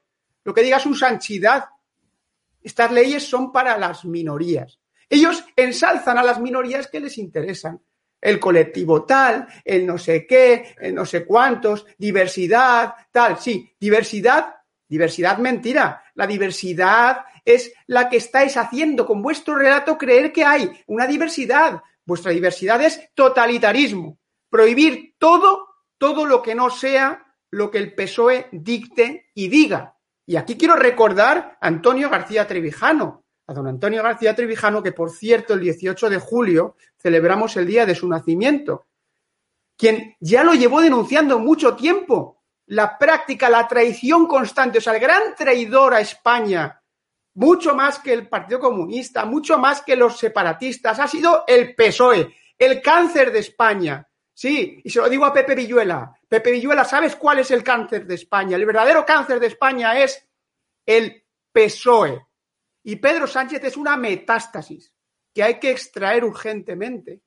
lo 0.44 0.54
que 0.54 0.62
diga 0.62 0.80
su 0.80 0.96
sanchidad. 0.96 1.66
Estas 2.62 2.92
leyes 2.92 3.28
son 3.28 3.52
para 3.52 3.78
las 3.78 4.06
minorías. 4.06 4.80
Ellos 5.10 5.44
ensalzan 5.56 6.18
a 6.18 6.24
las 6.24 6.40
minorías 6.40 6.88
que 6.88 7.02
les 7.02 7.18
interesan. 7.18 7.82
El 8.24 8.40
colectivo 8.40 9.04
tal, 9.04 9.46
el 9.66 9.86
no 9.86 9.98
sé 9.98 10.26
qué, 10.26 10.76
el 10.80 10.96
no 10.96 11.06
sé 11.06 11.26
cuántos, 11.26 11.86
diversidad, 11.98 12.94
tal. 13.12 13.38
Sí, 13.38 13.76
diversidad, 13.78 14.56
diversidad 14.88 15.40
mentira. 15.40 16.06
La 16.16 16.26
diversidad 16.26 17.26
es 17.44 17.74
la 17.88 18.08
que 18.08 18.18
estáis 18.18 18.56
haciendo 18.56 19.06
con 19.06 19.22
vuestro 19.22 19.56
relato 19.56 19.98
creer 19.98 20.32
que 20.32 20.46
hay 20.46 20.72
una 20.88 21.06
diversidad. 21.06 21.82
Vuestra 22.06 22.32
diversidad 22.32 22.82
es 22.82 23.10
totalitarismo. 23.14 24.18
Prohibir 24.50 25.16
todo, 25.18 25.68
todo 25.98 26.26
lo 26.26 26.42
que 26.42 26.56
no 26.56 26.70
sea 26.70 27.26
lo 27.52 27.70
que 27.70 27.78
el 27.78 27.94
PSOE 27.94 28.48
dicte 28.52 29.32
y 29.36 29.50
diga. 29.50 29.98
Y 30.26 30.38
aquí 30.38 30.58
quiero 30.58 30.76
recordar 30.76 31.58
a 31.60 31.68
Antonio 31.68 32.10
García 32.10 32.48
Trevijano, 32.48 33.26
a 33.46 33.54
don 33.54 33.68
Antonio 33.68 34.02
García 34.02 34.34
Trevijano, 34.34 34.82
que 34.82 34.94
por 34.94 35.12
cierto 35.12 35.54
el 35.54 35.60
18 35.60 36.10
de 36.10 36.18
julio 36.18 36.78
celebramos 37.04 37.56
el 37.58 37.68
día 37.68 37.86
de 37.86 37.94
su 37.94 38.08
nacimiento, 38.08 38.88
quien 39.78 40.16
ya 40.22 40.44
lo 40.44 40.54
llevó 40.54 40.82
denunciando 40.82 41.38
mucho 41.38 41.76
tiempo, 41.76 42.42
la 42.68 42.98
práctica, 42.98 43.50
la 43.50 43.68
traición 43.68 44.26
constante, 44.26 44.78
o 44.78 44.82
sea, 44.82 44.94
el 44.94 45.02
gran 45.02 45.36
traidor 45.36 45.94
a 45.94 46.00
España, 46.00 46.82
mucho 47.36 47.76
más 47.76 48.00
que 48.00 48.14
el 48.14 48.30
Partido 48.30 48.60
Comunista, 48.60 49.26
mucho 49.26 49.58
más 49.58 49.82
que 49.82 49.98
los 49.98 50.18
separatistas, 50.18 51.00
ha 51.00 51.08
sido 51.08 51.44
el 51.46 51.76
PSOE, 51.76 52.34
el 52.58 52.82
cáncer 52.82 53.32
de 53.32 53.40
España. 53.40 54.08
Sí, 54.34 54.82
y 54.84 54.90
se 54.90 55.00
lo 55.00 55.10
digo 55.10 55.26
a 55.26 55.34
Pepe 55.34 55.56
Villuela. 55.56 56.14
Pepe 56.28 56.52
Villuela, 56.52 56.86
¿sabes 56.86 57.16
cuál 57.18 57.40
es 57.40 57.52
el 57.52 57.64
cáncer 57.64 58.08
de 58.08 58.16
España? 58.16 58.56
El 58.56 58.66
verdadero 58.66 59.06
cáncer 59.06 59.40
de 59.40 59.48
España 59.48 60.00
es 60.00 60.26
el 60.86 61.24
PSOE. 61.52 62.26
Y 62.84 62.96
Pedro 62.96 63.28
Sánchez 63.28 63.64
es 63.64 63.78
una 63.78 63.98
metástasis. 63.98 64.93
Que 65.34 65.44
hay 65.44 65.60
que 65.60 65.72
extraer 65.72 66.24
urgentemente. 66.24 67.22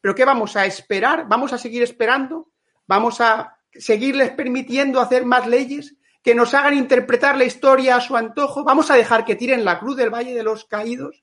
¿Pero 0.00 0.14
qué 0.14 0.24
vamos 0.24 0.56
a 0.56 0.66
esperar? 0.66 1.26
¿Vamos 1.28 1.52
a 1.52 1.58
seguir 1.58 1.82
esperando? 1.82 2.50
¿Vamos 2.86 3.20
a 3.20 3.58
seguirles 3.72 4.30
permitiendo 4.30 5.00
hacer 5.00 5.24
más 5.24 5.46
leyes 5.46 5.96
que 6.22 6.34
nos 6.34 6.54
hagan 6.54 6.74
interpretar 6.74 7.36
la 7.36 7.44
historia 7.44 7.96
a 7.96 8.00
su 8.00 8.16
antojo? 8.16 8.64
¿Vamos 8.64 8.90
a 8.90 8.94
dejar 8.94 9.24
que 9.24 9.36
tiren 9.36 9.64
la 9.64 9.78
cruz 9.78 9.96
del 9.96 10.10
Valle 10.10 10.34
de 10.34 10.42
los 10.42 10.64
Caídos? 10.64 11.22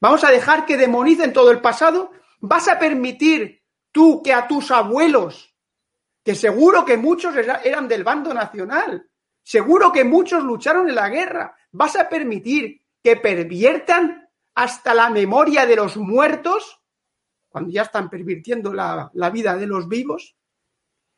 ¿Vamos 0.00 0.24
a 0.24 0.30
dejar 0.30 0.66
que 0.66 0.76
demonicen 0.76 1.32
todo 1.32 1.50
el 1.50 1.60
pasado? 1.60 2.10
¿Vas 2.40 2.68
a 2.68 2.78
permitir 2.78 3.62
tú 3.90 4.22
que 4.22 4.32
a 4.32 4.46
tus 4.46 4.70
abuelos, 4.70 5.54
que 6.22 6.34
seguro 6.34 6.84
que 6.84 6.96
muchos 6.96 7.34
eran 7.36 7.88
del 7.88 8.04
bando 8.04 8.34
nacional, 8.34 9.08
seguro 9.42 9.90
que 9.90 10.04
muchos 10.04 10.44
lucharon 10.44 10.88
en 10.88 10.94
la 10.94 11.08
guerra, 11.08 11.56
vas 11.72 11.96
a 11.96 12.08
permitir 12.08 12.82
que 13.02 13.16
perviertan 13.16 14.25
hasta 14.56 14.94
la 14.94 15.10
memoria 15.10 15.66
de 15.66 15.76
los 15.76 15.96
muertos, 15.98 16.80
cuando 17.48 17.70
ya 17.70 17.82
están 17.82 18.08
pervirtiendo 18.08 18.72
la, 18.72 19.10
vida 19.32 19.54
de 19.56 19.66
los 19.66 19.86
vivos? 19.86 20.34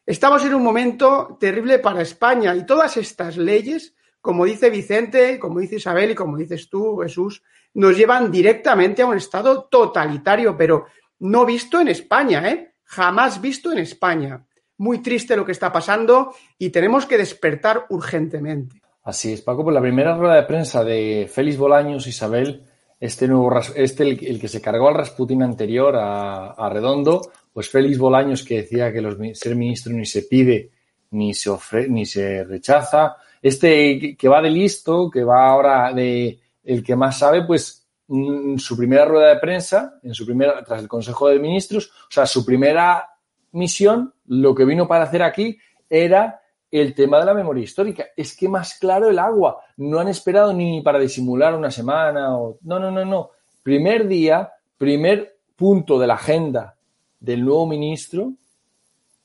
Estamos 0.04 0.44
en 0.44 0.54
un 0.54 0.62
momento 0.62 1.36
terrible 1.38 1.78
para 1.78 2.02
España 2.02 2.54
y 2.56 2.66
todas 2.66 2.96
estas 2.96 3.36
leyes, 3.36 3.94
como 4.20 4.44
dice 4.44 4.70
Vicente, 4.70 5.38
como 5.38 5.60
dice 5.60 5.76
Isabel 5.76 6.10
y 6.10 6.14
como 6.16 6.36
dices 6.36 6.68
tú, 6.68 6.98
Jesús, 6.98 7.42
nos 7.74 7.96
llevan 7.96 8.30
directamente 8.30 9.02
a 9.02 9.06
un 9.06 9.16
estado 9.16 9.64
totalitario, 9.64 10.56
pero 10.56 10.86
no 11.20 11.46
visto 11.46 11.80
en 11.80 11.88
España, 11.88 12.48
¿eh? 12.48 12.74
Jamás 12.84 13.40
visto 13.40 13.70
en 13.70 13.78
España. 13.78 14.44
Muy 14.78 14.98
triste 14.98 15.36
lo 15.36 15.44
que 15.44 15.52
está 15.52 15.70
pasando 15.70 16.34
y 16.58 16.70
tenemos 16.70 17.06
que 17.06 17.18
despertar 17.18 17.86
urgentemente. 17.90 18.80
Así 19.04 19.32
es, 19.32 19.42
Paco, 19.42 19.62
por 19.62 19.72
la 19.72 19.80
primera 19.80 20.16
rueda 20.16 20.34
de 20.34 20.42
prensa 20.42 20.82
de 20.82 21.30
Félix 21.32 21.56
Bolaños, 21.56 22.06
Isabel, 22.06 22.67
este 23.00 23.28
nuevo, 23.28 23.56
este 23.76 24.02
el, 24.02 24.40
que 24.40 24.48
se 24.48 24.60
cargó 24.60 24.88
al 24.88 24.94
Rasputin 24.94 25.42
anterior 25.42 25.94
a, 25.96 26.68
Redondo, 26.70 27.30
pues 27.52 27.68
Félix 27.68 27.98
Bolaños 27.98 28.42
que 28.42 28.62
decía 28.62 28.92
que 28.92 29.00
los, 29.00 29.16
ser 29.38 29.54
ministro 29.54 29.92
ni 29.92 30.06
se 30.06 30.22
pide 30.22 30.70
ni 31.10 31.32
se 31.32 31.50
ofre, 31.50 31.88
ni 31.88 32.04
se 32.04 32.44
rechaza. 32.44 33.16
Este 33.40 34.16
que 34.16 34.28
va 34.28 34.42
de 34.42 34.50
listo, 34.50 35.10
que 35.10 35.24
va 35.24 35.48
ahora 35.48 35.92
de 35.92 36.38
el 36.64 36.82
que 36.82 36.96
más 36.96 37.18
sabe, 37.18 37.44
pues 37.44 37.86
en 38.08 38.58
su 38.58 38.76
primera 38.76 39.04
rueda 39.04 39.28
de 39.28 39.40
prensa, 39.40 39.98
en 40.02 40.14
su 40.14 40.26
primera, 40.26 40.62
tras 40.64 40.82
el 40.82 40.88
Consejo 40.88 41.28
de 41.28 41.38
Ministros, 41.38 41.90
o 41.90 42.10
sea, 42.10 42.26
su 42.26 42.44
primera 42.44 43.06
misión, 43.52 44.12
lo 44.26 44.54
que 44.54 44.64
vino 44.64 44.88
para 44.88 45.04
hacer 45.04 45.22
aquí 45.22 45.58
era 45.88 46.37
el 46.70 46.94
tema 46.94 47.18
de 47.18 47.26
la 47.26 47.34
memoria 47.34 47.64
histórica. 47.64 48.06
Es 48.16 48.36
que 48.36 48.48
más 48.48 48.78
claro 48.78 49.08
el 49.08 49.18
agua. 49.18 49.62
No 49.76 49.98
han 49.98 50.08
esperado 50.08 50.52
ni 50.52 50.80
para 50.82 50.98
disimular 50.98 51.54
una 51.54 51.70
semana 51.70 52.36
o. 52.36 52.58
No, 52.62 52.78
no, 52.78 52.90
no, 52.90 53.04
no. 53.04 53.30
Primer 53.62 54.06
día, 54.06 54.52
primer 54.76 55.38
punto 55.56 55.98
de 55.98 56.06
la 56.06 56.14
agenda 56.14 56.76
del 57.20 57.44
nuevo 57.44 57.66
ministro 57.66 58.32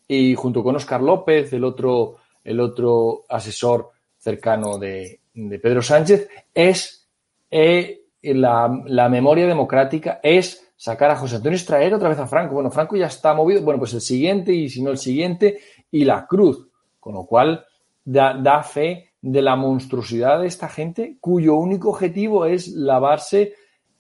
y 0.08 0.36
junto 0.36 0.64
con 0.64 0.76
Oscar 0.76 1.02
López, 1.02 1.54
el 1.54 1.64
otro, 1.64 2.18
el 2.44 2.60
otro 2.60 3.24
asesor 3.30 3.92
cercano 4.18 4.78
de, 4.78 5.20
Pedro 5.34 5.82
Sánchez, 5.82 6.28
es 6.54 7.08
eh, 7.50 8.04
la, 8.22 9.10
memoria 9.10 9.48
democrática 9.48 10.20
es 10.24 10.72
sacar 10.76 11.12
a 11.12 11.16
José 11.16 11.38
Antonio 11.38 11.58
extraer 11.58 11.94
otra 11.94 12.10
vez 12.10 12.20
a 12.20 12.28
Franco. 12.28 12.56
Bueno, 12.56 12.72
Franco 12.72 12.96
ya 12.96 13.08
está 13.08 13.34
movido, 13.34 13.62
bueno, 13.62 13.80
pues 13.80 13.94
el 13.94 14.02
siguiente 14.02 14.54
y 14.54 14.70
si 14.70 14.82
no 14.82 14.92
el 14.92 14.98
siguiente 14.98 15.60
y 15.92 16.04
la 16.06 16.26
cruz, 16.26 16.68
con 17.04 17.16
lo 17.16 17.26
cual 17.26 17.66
da, 18.06 18.64
fe 18.64 19.12
de 19.22 19.42
la 19.42 19.58
monstruosidad 19.58 20.40
de 20.40 20.48
esta 20.48 20.70
gente 20.70 21.18
cuyo 21.20 21.56
único 21.56 21.90
objetivo 21.90 22.46
es 22.46 22.70
lavarse 22.70 23.56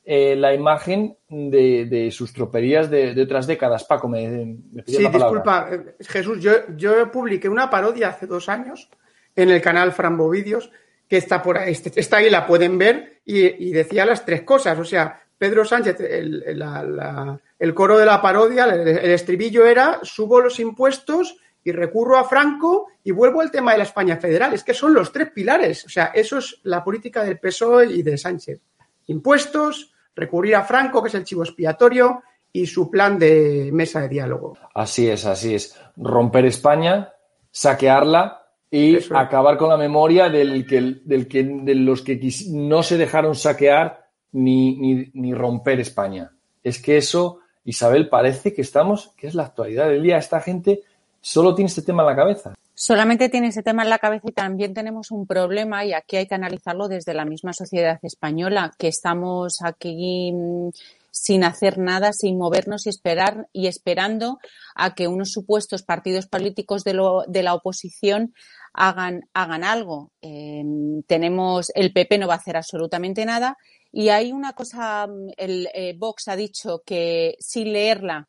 eh, 0.05 0.37
la 0.37 0.53
imagen 0.53 1.17
de, 1.27 2.09
sus 2.13 2.31
troperías 2.31 2.89
de, 2.89 3.21
otras 3.21 3.45
décadas. 3.45 3.83
Paco, 3.83 4.07
me, 4.07 4.55
me 4.71 4.83
Sí, 4.87 5.05
disculpa, 5.05 5.67
eh, 5.69 5.95
Jesús, 5.99 6.39
yo, 6.39 6.51
yo 6.77 7.11
publiqué 7.11 7.49
una 7.49 7.69
parodia 7.69 8.07
hace 8.07 8.25
dos 8.25 8.47
años 8.47 8.89
en 9.35 9.49
el 9.49 9.61
canal 9.61 9.91
Frambo 9.91 10.29
Vídeos 10.29 10.71
que 11.09 11.17
está 11.17 11.43
por 11.43 11.57
ahí, 11.57 11.73
este, 11.73 11.99
está 11.99 12.17
ahí, 12.17 12.29
la 12.29 12.47
pueden 12.47 12.77
ver, 12.77 13.19
y, 13.25 13.71
decía 13.71 14.05
las 14.05 14.23
tres 14.23 14.43
cosas. 14.43 14.79
O 14.79 14.85
sea, 14.85 15.21
Pedro 15.37 15.65
Sánchez, 15.65 15.99
el, 15.99 17.73
coro 17.73 17.97
de 17.97 18.05
la 18.05 18.21
parodia, 18.21 18.63
el, 18.63 19.11
estribillo 19.11 19.65
era 19.65 19.99
subo 20.03 20.39
los 20.39 20.61
impuestos 20.61 21.35
y 21.63 21.71
recurro 21.71 22.17
a 22.17 22.25
Franco 22.25 22.87
y 23.03 23.11
vuelvo 23.11 23.41
al 23.41 23.51
tema 23.51 23.71
de 23.71 23.79
la 23.79 23.83
España 23.83 24.17
federal. 24.17 24.53
Es 24.53 24.63
que 24.63 24.73
son 24.73 24.93
los 24.93 25.11
tres 25.11 25.31
pilares. 25.31 25.85
O 25.85 25.89
sea, 25.89 26.05
eso 26.07 26.37
es 26.37 26.59
la 26.63 26.83
política 26.83 27.23
del 27.23 27.39
PSOE 27.39 27.87
y 27.87 28.03
de 28.03 28.17
Sánchez. 28.17 28.61
Impuestos, 29.07 29.93
recurrir 30.15 30.55
a 30.55 30.63
Franco, 30.63 31.01
que 31.01 31.09
es 31.09 31.15
el 31.15 31.23
chivo 31.23 31.43
expiatorio, 31.43 32.21
y 32.51 32.67
su 32.67 32.89
plan 32.89 33.17
de 33.17 33.71
mesa 33.73 34.01
de 34.01 34.09
diálogo. 34.09 34.57
Así 34.75 35.09
es, 35.09 35.25
así 35.25 35.55
es. 35.55 35.79
Romper 35.97 36.45
España, 36.45 37.13
saquearla 37.49 38.43
y 38.69 38.97
acabar 39.13 39.57
con 39.57 39.69
la 39.69 39.77
memoria 39.77 40.29
del 40.29 40.65
que, 40.65 40.99
del 41.03 41.27
que, 41.27 41.43
de 41.43 41.75
los 41.75 42.01
que 42.01 42.19
no 42.49 42.83
se 42.83 42.97
dejaron 42.97 43.35
saquear 43.35 44.09
ni, 44.31 45.11
ni, 45.13 45.33
romper 45.33 45.79
España. 45.79 46.31
Es 46.63 46.81
que 46.81 46.97
eso, 46.97 47.39
Isabel, 47.63 48.09
parece 48.09 48.53
que 48.53 48.61
estamos, 48.61 49.13
que 49.17 49.27
es 49.27 49.35
la 49.35 49.43
actualidad 49.43 49.89
del 49.89 50.03
día. 50.03 50.17
Esta 50.17 50.41
gente 50.41 50.81
solo 51.23 51.55
tiene 51.55 51.69
este 51.69 51.81
tema 51.81 52.03
en 52.03 52.07
la 52.07 52.15
cabeza. 52.15 52.53
Solamente 52.75 53.29
tiene 53.29 53.47
ese 53.47 53.63
tema 53.63 53.83
en 53.83 53.89
la 53.89 53.97
cabeza 53.97 54.27
y 54.27 54.33
también 54.33 54.73
tenemos 54.73 55.09
un 55.11 55.25
problema 55.25 55.85
y 55.85 55.93
aquí 55.93 56.17
hay 56.17 56.27
que 56.27 56.35
analizarlo 56.35 56.87
desde 56.87 57.13
la 57.13 57.23
misma 57.23 57.53
sociedad 57.53 57.97
española, 58.01 58.73
que 58.77 58.89
estamos 58.89 59.61
aquí 59.63 60.33
mm, 60.33 60.69
sin 61.09 61.43
hacer 61.45 61.77
nada, 61.77 62.11
sin 62.11 62.37
movernos 62.37 62.85
y 62.85 62.89
esperar 62.89 63.47
y 63.53 63.67
esperando 63.67 64.39
a 64.75 64.95
que 64.95 65.07
unos 65.07 65.31
supuestos 65.31 65.83
partidos 65.83 66.27
políticos 66.27 66.83
de, 66.83 66.93
lo, 66.93 67.23
de 67.27 67.43
la 67.43 67.53
oposición 67.53 68.33
hagan, 68.73 69.21
hagan 69.33 69.63
algo. 69.63 70.11
Em, 70.19 71.03
tenemos, 71.03 71.71
el 71.75 71.93
PP 71.93 72.17
no 72.17 72.27
va 72.27 72.33
a 72.33 72.37
hacer 72.37 72.57
absolutamente 72.57 73.23
nada 73.25 73.55
y 73.93 74.09
hay 74.09 74.31
una 74.33 74.53
cosa, 74.53 75.07
el 75.37 75.69
eh, 75.73 75.95
Vox 75.97 76.27
ha 76.27 76.35
dicho 76.35 76.81
que 76.85 77.35
sin 77.39 77.71
leerla, 77.71 78.27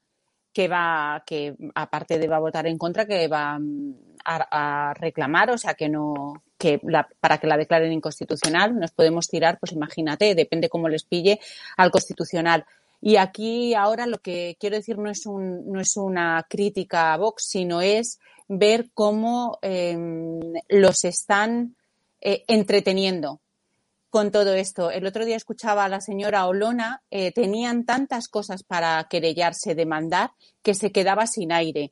que 0.55 0.69
va, 0.69 1.23
que 1.27 1.57
aparte 1.75 2.19
de 2.19 2.29
va 2.29 2.37
a 2.37 2.47
votar 2.47 2.67
en 2.67 2.79
contra, 2.79 3.05
que 3.07 3.27
va 3.29 3.59
mm, 3.59 3.95
a, 4.25 4.95
reclamar, 4.95 5.51
o 5.51 5.59
sea 5.59 5.75
que 5.75 5.89
no, 5.89 6.43
que 6.57 6.81
la, 6.85 7.07
para 7.21 7.39
que 7.39 7.49
la 7.49 7.59
declaren 7.59 7.93
inconstitucional, 7.93 8.79
nos 8.79 8.93
podemos 8.93 9.27
tirar, 9.29 9.59
pues 9.59 9.73
imagínate, 9.73 10.35
depende 10.35 10.71
cómo 10.71 10.89
les 10.89 11.05
pille 11.05 11.41
al 11.77 11.91
constitucional. 11.91 12.65
Y 13.01 13.17
aquí 13.17 13.75
ahora 13.75 14.07
lo 14.07 14.19
que 14.19 14.57
quiero 14.59 14.77
decir 14.77 14.97
no 14.97 15.11
es, 15.11 15.27
un, 15.27 15.71
no 15.71 15.81
es 15.81 15.97
una 15.97 16.47
crítica 16.49 17.13
a 17.13 17.19
Vox, 17.19 17.45
sino 17.47 17.83
es 17.83 18.19
ver 18.49 18.91
cómo 18.95 19.59
em, 19.61 20.41
los 20.69 21.05
están 21.05 21.75
eh, 22.21 22.45
entreteniendo 22.47 23.41
con 24.15 24.31
todo 24.31 24.55
esto. 24.55 24.93
El 24.93 25.07
otro 25.07 25.25
día 25.25 25.35
escuchaba 25.35 25.85
a 25.85 25.89
la 25.89 26.01
señora 26.01 26.47
Olona, 26.47 27.03
eh, 27.11 27.33
tenían 27.33 27.85
tantas 27.85 28.29
cosas 28.29 28.63
para 28.63 29.05
querellarse, 29.11 29.75
demandar, 29.75 30.31
que 30.63 30.75
se 30.75 30.93
quedaba 30.93 31.27
sin 31.27 31.51
aire. 31.51 31.91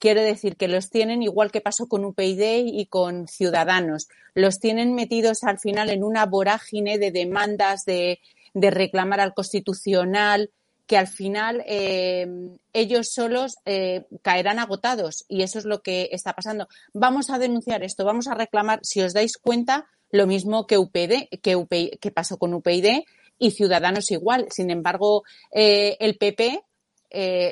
Quiero 0.00 0.20
decir 0.20 0.56
que 0.56 0.66
los 0.66 0.90
tienen 0.90 1.22
igual 1.22 1.52
que 1.52 1.60
pasó 1.60 1.86
con 1.86 2.04
UPyD 2.04 2.64
y 2.66 2.86
con 2.86 3.28
Ciudadanos. 3.28 4.08
Los 4.34 4.58
tienen 4.58 4.96
metidos 4.96 5.44
al 5.44 5.60
final 5.60 5.90
en 5.90 6.02
una 6.02 6.26
vorágine 6.26 6.98
de 6.98 7.12
demandas, 7.12 7.84
de, 7.84 8.18
reclamar 8.52 9.20
al 9.20 9.32
Constitucional, 9.32 10.50
que 10.88 10.98
al 10.98 11.06
final 11.06 11.62
eh, 11.68 12.26
ellos 12.72 13.12
solos 13.12 13.58
eh, 13.64 14.06
caerán 14.22 14.58
agotados 14.58 15.24
y 15.28 15.42
eso 15.42 15.60
es 15.60 15.66
lo 15.66 15.82
que 15.82 16.08
está 16.10 16.32
pasando. 16.32 16.66
Vamos 16.92 17.30
a 17.30 17.38
denunciar 17.38 17.84
esto, 17.84 18.04
vamos 18.04 18.26
a 18.26 18.34
reclamar, 18.34 18.80
si 18.82 19.02
os 19.02 19.14
dais 19.14 19.36
cuenta, 19.38 19.86
lo 20.10 20.26
mismo 20.26 20.66
que 20.66 20.78
UPD, 20.78 21.28
que, 21.40 22.10
pasó 22.12 22.38
con 22.38 22.54
UPyD 22.54 23.04
y 23.38 23.50
Ciudadanos 23.52 24.10
igual. 24.10 24.46
Sin 24.50 24.70
embargo, 24.70 25.24
eh, 25.52 25.96
el 26.00 26.16
PP 26.18 26.62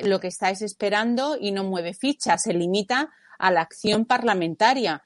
lo 0.03 0.19
que 0.19 0.27
está 0.27 0.49
es 0.49 0.61
esperando 0.61 1.37
y 1.39 1.51
no 1.51 1.65
mueve 1.65 1.93
ficha, 1.93 2.37
se 2.37 2.53
limita 2.53 3.09
a 3.39 3.51
la 3.51 3.61
acción 3.61 4.05
parlamentaria. 4.05 5.03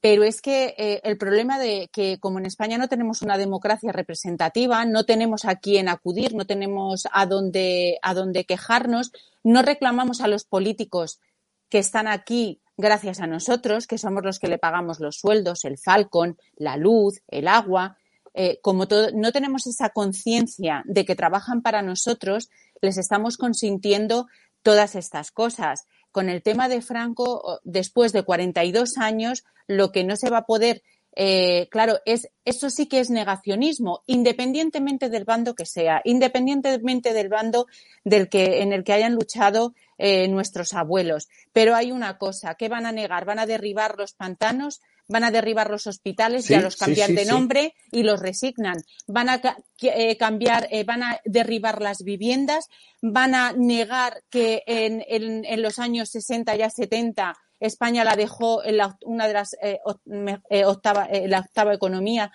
Pero 0.00 0.22
es 0.22 0.40
que 0.40 0.74
eh, 0.78 1.00
el 1.02 1.18
problema 1.18 1.58
de 1.58 1.88
que 1.92 2.18
como 2.20 2.38
en 2.38 2.46
España 2.46 2.78
no 2.78 2.86
tenemos 2.86 3.22
una 3.22 3.38
democracia 3.38 3.90
representativa, 3.92 4.84
no 4.84 5.04
tenemos 5.04 5.44
a 5.46 5.56
quién 5.56 5.88
acudir, 5.88 6.34
no 6.34 6.44
tenemos 6.44 7.08
a 7.10 7.26
dónde, 7.26 7.98
a 8.02 8.14
dónde 8.14 8.44
quejarnos, 8.44 9.10
no 9.42 9.62
reclamamos 9.62 10.20
a 10.20 10.28
los 10.28 10.44
políticos 10.44 11.18
que 11.68 11.78
están 11.78 12.06
aquí 12.06 12.60
gracias 12.76 13.20
a 13.20 13.26
nosotros, 13.26 13.86
que 13.86 13.98
somos 13.98 14.24
los 14.24 14.38
que 14.38 14.48
le 14.48 14.58
pagamos 14.58 15.00
los 15.00 15.16
sueldos, 15.16 15.64
el 15.64 15.78
falcon, 15.78 16.36
la 16.56 16.76
luz, 16.76 17.22
el 17.28 17.48
agua. 17.48 17.96
Eh, 18.34 18.58
como 18.62 18.86
no 19.14 19.32
tenemos 19.32 19.66
esa 19.66 19.90
conciencia 19.90 20.82
de 20.86 21.04
que 21.04 21.16
trabajan 21.16 21.62
para 21.62 21.82
nosotros, 21.82 22.50
les 22.82 22.98
estamos 22.98 23.38
consintiendo 23.38 24.26
todas 24.62 24.94
estas 24.94 25.30
cosas 25.30 25.86
con 26.12 26.28
el 26.28 26.42
tema 26.42 26.68
de 26.68 26.80
Franco, 26.80 27.60
después 27.64 28.12
de 28.12 28.22
42 28.22 28.96
años, 28.98 29.44
lo 29.66 29.92
que 29.92 30.04
no 30.04 30.16
se 30.16 30.30
va 30.30 30.38
a 30.38 30.46
poder 30.46 30.82
eh, 31.18 31.68
claro, 31.70 31.98
es, 32.04 32.28
eso 32.44 32.68
sí 32.68 32.86
que 32.86 33.00
es 33.00 33.08
negacionismo, 33.08 34.02
independientemente 34.06 35.08
del 35.08 35.24
bando 35.24 35.54
que 35.54 35.64
sea, 35.64 36.02
independientemente 36.04 37.14
del 37.14 37.30
bando 37.30 37.66
del 38.04 38.28
que, 38.28 38.60
en 38.60 38.74
el 38.74 38.84
que 38.84 38.92
hayan 38.92 39.14
luchado 39.14 39.74
eh, 39.96 40.28
nuestros 40.28 40.74
abuelos. 40.74 41.28
Pero 41.54 41.74
hay 41.74 41.90
una 41.90 42.18
cosa, 42.18 42.54
¿qué 42.56 42.68
van 42.68 42.84
a 42.84 42.92
negar? 42.92 43.24
¿Van 43.24 43.38
a 43.38 43.46
derribar 43.46 43.96
los 43.96 44.12
pantanos? 44.12 44.82
¿Van 45.08 45.24
a 45.24 45.30
derribar 45.30 45.70
los 45.70 45.86
hospitales? 45.86 46.48
ya 46.48 46.60
los 46.60 46.76
cambian 46.76 47.14
de 47.14 47.24
nombre 47.24 47.74
y 47.92 48.02
los 48.02 48.20
resignan. 48.20 48.76
¿Van 49.06 49.30
a 49.30 49.40
eh, 49.80 50.16
cambiar, 50.18 50.68
van 50.84 51.02
a 51.02 51.20
derribar 51.24 51.80
las 51.80 52.02
viviendas? 52.02 52.66
¿Van 53.00 53.34
a 53.34 53.52
negar 53.52 54.22
que 54.28 54.64
en, 54.66 55.02
en, 55.08 55.46
en 55.46 55.62
los 55.62 55.78
años 55.78 56.10
60 56.10 56.56
y 56.56 56.70
70 56.70 57.38
España 57.60 58.04
la 58.04 58.16
dejó 58.16 58.64
en 58.64 58.78
la, 58.78 58.98
una 59.02 59.26
de 59.26 59.34
las 59.34 59.54
eh, 59.62 59.80
eh, 60.50 60.64
octava, 60.64 61.06
eh, 61.10 61.30
octava 61.36 61.74
economía 61.74 62.32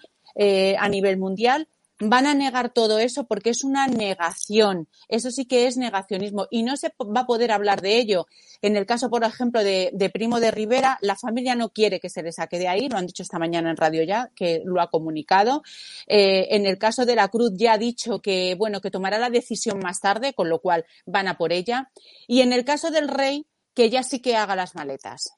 a 0.79 0.87
nivel 0.87 1.17
mundial. 1.17 1.67
Van 2.03 2.25
a 2.25 2.33
negar 2.33 2.71
todo 2.73 2.97
eso 2.97 3.27
porque 3.27 3.51
es 3.51 3.63
una 3.63 3.85
negación. 3.87 4.87
Eso 5.07 5.29
sí 5.29 5.45
que 5.45 5.67
es 5.67 5.77
negacionismo 5.77 6.47
y 6.49 6.63
no 6.63 6.75
se 6.77 6.91
va 7.15 7.21
a 7.21 7.25
poder 7.27 7.51
hablar 7.51 7.81
de 7.81 7.99
ello. 7.99 8.25
En 8.63 8.75
el 8.75 8.87
caso, 8.87 9.09
por 9.09 9.23
ejemplo, 9.23 9.63
de, 9.63 10.09
Primo 10.11 10.39
de 10.39 10.49
Rivera, 10.49 10.97
la 11.01 11.15
familia 11.15 11.53
no 11.53 11.69
quiere 11.69 11.99
que 11.99 12.09
se 12.09 12.23
le 12.23 12.31
saque 12.31 12.57
de 12.57 12.69
ahí. 12.69 12.89
Lo 12.89 12.97
han 12.97 13.05
dicho 13.05 13.21
esta 13.21 13.37
mañana 13.37 13.69
en 13.69 13.77
radio 13.77 14.03
ya, 14.03 14.31
que 14.35 14.63
lo 14.65 14.81
ha 14.81 14.89
comunicado. 14.89 15.61
en 16.07 16.65
el 16.65 16.79
caso 16.79 17.05
de 17.05 17.15
la 17.15 17.27
Cruz 17.27 17.51
ya 17.55 17.73
ha 17.73 17.77
dicho 17.77 18.19
que, 18.19 18.55
bueno, 18.55 18.81
que 18.81 18.89
tomará 18.89 19.19
la 19.19 19.29
decisión 19.29 19.77
más 19.79 19.99
tarde, 19.99 20.33
con 20.33 20.49
lo 20.49 20.59
cual 20.59 20.85
van 21.05 21.27
a 21.27 21.37
por 21.37 21.51
ella. 21.51 21.91
Y 22.25 22.41
en 22.41 22.53
el 22.53 22.65
caso 22.65 22.89
del 22.89 23.09
rey, 23.09 23.45
que 23.73 23.89
ya 23.89 24.03
sí 24.03 24.19
que 24.19 24.35
haga 24.35 24.55
las 24.55 24.75
maletas, 24.75 25.33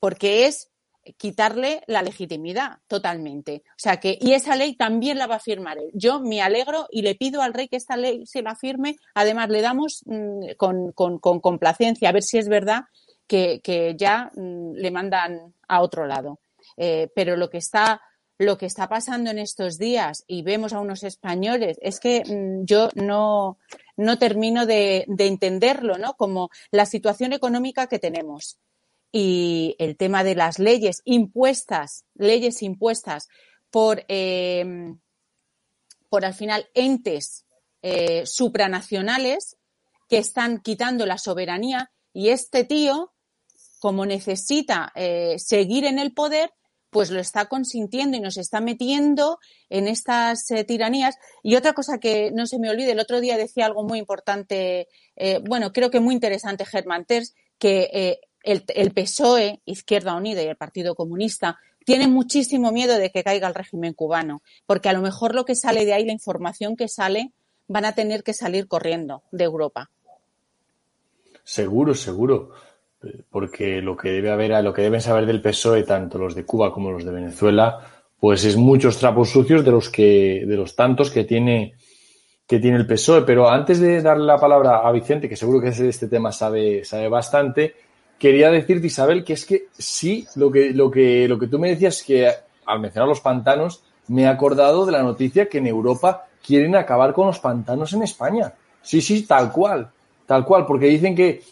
porque 0.00 0.46
es 0.46 0.70
quitarle 1.16 1.82
la 1.86 2.02
legitimidad 2.02 2.78
totalmente. 2.88 3.62
O 3.70 3.78
sea 3.78 3.98
que, 3.98 4.18
y 4.20 4.32
esa 4.32 4.56
ley 4.56 4.74
también 4.74 5.18
la 5.18 5.26
va 5.26 5.36
a 5.36 5.40
firmar 5.40 5.78
él. 5.78 5.90
Yo 5.94 6.20
me 6.20 6.42
alegro 6.42 6.88
y 6.90 7.02
le 7.02 7.14
pido 7.14 7.42
al 7.42 7.54
rey 7.54 7.68
que 7.68 7.76
esta 7.76 7.96
ley 7.96 8.26
se 8.26 8.42
la 8.42 8.56
firme. 8.56 8.96
Además, 9.14 9.48
le 9.48 9.60
damos 9.60 10.02
mm, 10.06 10.54
con, 10.56 10.92
complacencia 11.20 12.08
a 12.08 12.12
ver 12.12 12.22
si 12.22 12.38
es 12.38 12.48
verdad 12.48 12.84
que, 13.26 13.60
ya 13.96 14.30
mm, 14.34 14.72
le 14.72 14.90
mandan 14.90 15.54
a 15.68 15.82
otro 15.82 16.06
lado. 16.06 16.40
Eh, 16.76 17.08
pero 17.14 17.36
lo 17.36 17.48
que 17.48 17.58
está 17.58 18.00
lo 18.38 18.58
que 18.58 18.66
está 18.66 18.86
pasando 18.86 19.30
en 19.30 19.38
estos 19.38 19.78
días 19.78 20.24
y 20.26 20.42
vemos 20.42 20.74
a 20.74 20.80
unos 20.80 21.04
españoles 21.04 21.78
es 21.80 22.00
que 22.00 22.22
mm, 22.22 22.66
yo 22.66 22.90
no, 22.94 23.58
no 23.96 24.18
termino 24.18 24.66
de, 24.66 25.06
entenderlo, 25.18 25.98
¿no? 25.98 26.14
Como 26.14 26.50
la 26.70 26.86
situación 26.86 27.32
económica 27.32 27.86
que 27.86 27.98
tenemos 27.98 28.58
y 29.12 29.74
el 29.78 29.96
tema 29.96 30.24
de 30.24 30.34
las 30.34 30.58
leyes 30.58 31.00
impuestas, 31.04 32.04
leyes 32.14 32.62
impuestas 32.62 33.28
por, 33.70 34.04
em, 34.08 35.00
por 36.08 36.24
al 36.24 36.34
final 36.34 36.68
entes 36.74 37.44
eh, 37.82 38.26
supranacionales 38.26 39.56
que 40.08 40.18
están 40.18 40.60
quitando 40.60 41.06
la 41.06 41.18
soberanía 41.18 41.92
y 42.12 42.28
este 42.30 42.64
tío, 42.64 43.12
como 43.78 44.06
necesita 44.06 44.92
eh, 44.94 45.38
seguir 45.38 45.84
en 45.84 45.98
el 45.98 46.12
poder, 46.12 46.52
pues 46.90 47.10
lo 47.10 47.20
está 47.20 47.46
consintiendo 47.46 48.16
y 48.16 48.20
nos 48.20 48.36
está 48.36 48.60
metiendo 48.60 49.38
en 49.68 49.88
estas 49.88 50.50
eh, 50.50 50.64
tiranías. 50.64 51.16
Y 51.42 51.56
otra 51.56 51.72
cosa 51.72 51.98
que 51.98 52.30
no 52.32 52.46
se 52.46 52.58
me 52.58 52.70
olvide, 52.70 52.92
el 52.92 53.00
otro 53.00 53.20
día 53.20 53.36
decía 53.36 53.66
algo 53.66 53.84
muy 53.84 53.98
importante, 53.98 54.88
eh, 55.16 55.40
bueno, 55.44 55.72
creo 55.72 55.90
que 55.90 56.00
muy 56.00 56.14
interesante 56.14 56.64
Germán 56.64 57.04
Terz, 57.04 57.34
que 57.58 57.90
eh, 57.92 58.20
el, 58.42 58.64
el, 58.68 58.92
PSOE, 58.92 59.60
Izquierda 59.64 60.14
Unida 60.14 60.42
y 60.42 60.46
el 60.46 60.56
Partido 60.56 60.94
Comunista 60.94 61.58
tienen 61.84 62.12
muchísimo 62.12 62.72
miedo 62.72 62.98
de 62.98 63.10
que 63.10 63.24
caiga 63.24 63.48
el 63.48 63.54
régimen 63.54 63.94
cubano, 63.94 64.42
porque 64.66 64.88
a 64.88 64.92
lo 64.92 65.02
mejor 65.02 65.34
lo 65.34 65.44
que 65.44 65.54
sale 65.54 65.84
de 65.84 65.94
ahí, 65.94 66.04
la 66.04 66.12
información 66.12 66.76
que 66.76 66.88
sale, 66.88 67.32
van 67.68 67.84
a 67.84 67.94
tener 67.94 68.22
que 68.22 68.32
salir 68.32 68.68
corriendo 68.68 69.22
de 69.32 69.44
Europa. 69.44 69.90
Seguro, 71.44 71.94
seguro 71.94 72.52
porque 73.30 73.80
lo 73.80 73.96
que 73.96 74.10
debe 74.10 74.30
haber, 74.30 74.62
lo 74.64 74.72
que 74.72 74.82
deben 74.82 75.00
saber 75.00 75.26
del 75.26 75.42
PSOE, 75.42 75.82
tanto 75.84 76.18
los 76.18 76.34
de 76.34 76.44
Cuba 76.44 76.72
como 76.72 76.90
los 76.90 77.04
de 77.04 77.12
Venezuela, 77.12 77.80
pues 78.18 78.44
es 78.44 78.56
muchos 78.56 78.98
trapos 78.98 79.30
sucios 79.30 79.64
de 79.64 79.70
los 79.70 79.90
que, 79.90 80.44
de 80.46 80.56
los 80.56 80.74
tantos 80.74 81.10
que 81.10 81.24
tiene, 81.24 81.74
que 82.46 82.58
tiene 82.58 82.76
el 82.76 82.86
PSOE. 82.86 83.22
Pero 83.22 83.48
antes 83.48 83.80
de 83.80 84.02
darle 84.02 84.24
la 84.24 84.38
palabra 84.38 84.78
a 84.78 84.92
Vicente, 84.92 85.28
que 85.28 85.36
seguro 85.36 85.60
que 85.60 85.70
de 85.70 85.88
este 85.88 86.08
tema 86.08 86.32
sabe, 86.32 86.84
sabe 86.84 87.08
bastante, 87.08 87.74
quería 88.18 88.50
decirte, 88.50 88.86
Isabel, 88.86 89.24
que 89.24 89.34
es 89.34 89.44
que 89.44 89.66
sí, 89.76 90.26
lo 90.36 90.50
que, 90.50 90.70
lo 90.70 90.90
que, 90.90 91.28
lo 91.28 91.38
que 91.38 91.48
tú 91.48 91.58
me 91.58 91.70
decías 91.70 92.02
que 92.02 92.30
al 92.66 92.80
mencionar 92.80 93.08
los 93.08 93.20
pantanos, 93.20 93.82
me 94.08 94.22
he 94.22 94.26
acordado 94.26 94.86
de 94.86 94.92
la 94.92 95.02
noticia 95.02 95.48
que 95.48 95.58
en 95.58 95.66
Europa 95.66 96.26
quieren 96.44 96.76
acabar 96.76 97.12
con 97.12 97.26
los 97.26 97.38
pantanos 97.38 97.92
en 97.92 98.02
España. 98.02 98.52
Sí, 98.82 99.00
sí, 99.00 99.26
tal 99.26 99.50
cual, 99.50 99.90
tal 100.26 100.44
cual, 100.44 100.66
porque 100.66 100.86
dicen 100.86 101.14
que 101.14 101.42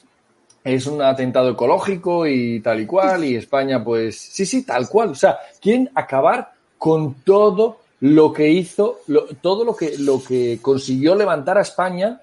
es 0.65 0.87
un 0.87 1.03
atentado 1.03 1.51
ecológico 1.51 2.27
y 2.27 2.61
tal 2.61 2.81
y 2.81 2.87
cual, 2.87 3.23
y 3.25 3.37
España, 3.37 3.85
pues 3.85 4.19
sí, 4.19 4.47
sí, 4.47 4.65
tal 4.65 4.89
cual. 4.89 5.11
O 5.11 5.15
sea, 5.15 5.37
quieren 5.61 5.91
acabar 5.95 6.53
con 6.79 7.17
todo 7.23 7.81
lo 8.01 8.33
que 8.33 8.49
hizo, 8.49 9.01
todo 9.43 9.65
lo 9.65 9.77
que, 9.77 9.99
lo 9.99 10.23
que 10.23 10.59
consiguió 10.63 11.15
levantar 11.15 11.59
a 11.59 11.63
España 11.63 12.21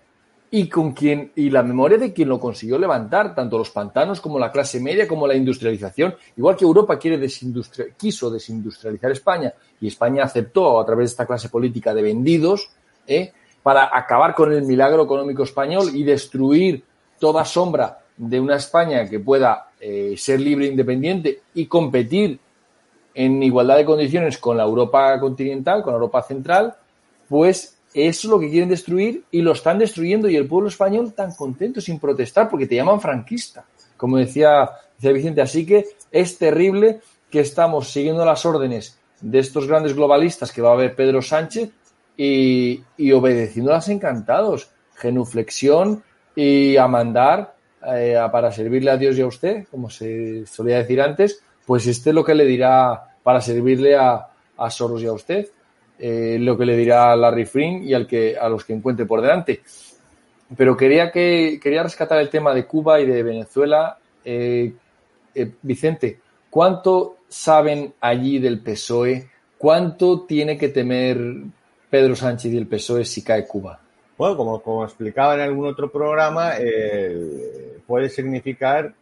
y 0.50 0.68
con 0.68 0.92
quien, 0.92 1.32
y 1.36 1.50
la 1.52 1.64
memoria 1.64 1.98
de 1.98 2.12
quien 2.12 2.30
lo 2.30 2.40
consiguió 2.40 2.78
levantar, 2.78 3.34
tanto 3.34 3.60
los 3.60 3.70
pantanos 3.70 4.20
como 4.20 4.38
la 4.38 4.52
clase 4.52 4.80
media, 4.80 5.08
como 5.08 5.28
la 5.28 5.36
industrialización. 5.36 6.16
Igual 6.36 6.58
que 6.58 6.66
Europa 6.66 6.98
quiere 6.98 7.26
quiso 7.96 8.30
desindustrializar 8.30 9.12
España 9.12 9.54
y 9.80 9.88
España 9.88 10.24
aceptó 10.24 10.82
a 10.82 10.86
través 10.86 11.10
de 11.10 11.14
esta 11.14 11.26
clase 11.28 11.48
política 11.48 11.94
de 11.94 12.02
vendidos, 12.02 12.70
¿eh? 13.08 13.32
para 13.64 13.96
acabar 13.96 14.34
con 14.34 14.52
el 14.52 14.64
milagro 14.64 15.04
económico 15.04 15.44
español 15.44 15.92
y 15.94 16.04
destruir 16.04 16.84
toda 17.20 17.46
sombra 17.46 18.01
de 18.18 18.40
una 18.40 18.58
España 18.58 19.10
que 19.10 19.20
pueda 19.20 19.72
eh, 19.80 20.16
ser 20.18 20.40
libre 20.40 20.66
e 20.66 20.70
independiente 20.70 21.42
y 21.54 21.66
competir 21.66 22.40
en 23.14 23.44
igualdad 23.44 23.78
de 23.78 23.86
condiciones 23.86 24.38
con 24.38 24.58
la 24.58 24.64
Europa 24.64 25.20
continental, 25.20 25.82
con 25.84 25.94
la 25.94 25.98
Europa 25.98 26.22
central, 26.22 26.76
pues 27.28 27.78
eso 27.94 28.28
es 28.28 28.32
lo 28.32 28.40
que 28.40 28.50
quieren 28.50 28.70
destruir 28.70 29.24
y 29.32 29.42
lo 29.42 29.52
están 29.52 29.80
destruyendo 29.80 30.30
y 30.30 30.36
el 30.36 30.48
pueblo 30.48 30.70
español 30.70 31.14
tan 31.14 31.34
contento 31.34 31.82
sin 31.82 32.00
protestar 32.00 32.50
porque 32.50 32.68
te 32.68 32.76
llaman 32.76 33.02
franquista, 33.02 33.66
como 33.98 34.18
decía, 34.18 34.70
Vicente. 35.02 35.42
Así 35.42 35.66
que 35.66 35.86
es 36.12 36.38
terrible 36.38 37.02
que 37.30 37.42
estamos 37.42 37.90
siguiendo 37.90 38.24
las 38.24 38.46
órdenes 38.46 38.98
de 39.20 39.40
estos 39.40 39.68
grandes 39.68 39.94
globalistas 39.94 40.52
que 40.52 40.62
va 40.62 40.70
a 40.70 40.74
haber 40.74 40.96
Pedro 40.96 41.22
Sánchez 41.22 41.70
y, 42.16 42.82
y 42.98 43.12
obedeciéndolas 43.12 43.90
encantados, 43.90 44.70
genuflexión 44.96 46.04
y 46.36 46.78
a 46.78 46.88
mandar 46.88 47.56
eh, 47.88 48.16
para 48.32 48.52
servirle 48.52 48.92
a 48.92 48.98
Dios 48.98 49.18
y 49.18 49.22
a 49.22 49.28
usted, 49.28 49.66
como 49.72 49.90
se 49.90 50.46
solía 50.46 50.78
decir 50.78 51.02
antes, 51.02 51.42
pues 51.66 51.88
este 51.88 52.10
es 52.10 52.16
lo 52.16 52.24
que 52.24 52.36
le 52.36 52.46
dirá 52.46 53.16
para 53.24 53.42
servirle 53.42 53.96
a, 53.96 54.28
Soros 54.70 55.02
y 55.02 55.08
a 55.08 55.14
usted, 55.14 55.48
eh, 55.98 56.38
lo 56.40 56.56
que 56.56 56.66
le 56.66 56.78
dirá 56.78 57.12
a 57.12 57.16
Larry 57.16 57.46
Flynn 57.46 57.84
y 57.84 57.96
al 57.96 58.06
que, 58.06 58.38
a 58.38 58.48
los 58.48 58.64
que 58.64 58.74
encuentre 58.74 59.08
por 59.08 59.22
delante. 59.22 59.62
Pero 60.56 60.78
quería, 60.78 61.12
que, 61.12 61.60
quería 61.62 61.82
rescatar 61.82 62.20
el 62.20 62.30
tema 62.30 62.54
de 62.54 62.66
Cuba 62.66 63.00
y 63.00 63.08
de 63.08 63.24
Venezuela. 63.24 63.98
Eh, 64.24 64.74
Vicente, 65.64 66.20
¿cuánto 66.50 67.18
saben 67.28 67.94
allí 68.02 68.38
del 68.38 68.60
PSOE? 68.60 69.30
¿Cuánto 69.58 70.22
tiene 70.22 70.58
que 70.58 70.70
temer 70.70 71.18
Pedro 71.90 72.16
Sánchez 72.16 72.52
y 72.52 72.58
el 72.58 72.68
PSOE 72.68 73.06
si 73.06 73.24
cae 73.24 73.48
Cuba? 73.48 73.80
Bueno, 74.18 74.38
como, 74.38 74.62
como 74.62 74.84
explicaba 74.84 75.34
en 75.34 75.42
algún 75.42 75.66
otro 75.66 75.92
programa, 75.92 76.54
puede 77.92 78.08
significar 78.08 78.94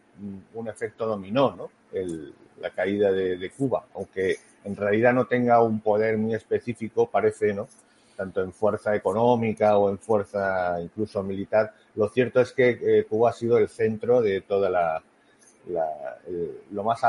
un 0.55 0.67
efecto 0.67 1.05
dominó, 1.05 1.55
¿no? 1.55 1.69
la 2.59 2.71
caída 2.71 3.11
de, 3.11 3.51
Cuba, 3.55 3.85
aunque 3.93 4.37
en 4.63 4.75
realidad 4.75 5.13
no 5.13 5.27
tenga 5.27 5.61
un 5.61 5.79
poder 5.79 6.17
muy 6.17 6.33
específico, 6.33 7.07
parece, 7.07 7.53
¿no? 7.53 7.67
Tanto 8.17 8.41
en 8.41 8.51
fuerza 8.51 8.95
económica 8.95 9.77
o 9.77 9.91
en 9.91 9.99
fuerza 9.99 10.81
incluso 10.81 11.21
militar. 11.21 11.71
Lo 11.93 12.09
cierto 12.09 12.41
es 12.41 12.51
que 12.51 12.79
eh, 12.81 13.05
Cuba 13.07 13.29
ha 13.29 13.33
sido 13.33 13.59
el 13.59 13.69
centro 13.69 14.23
de 14.23 14.41
toda 14.41 14.71
la, 14.71 15.03
lo 16.71 16.83
más 16.83 17.01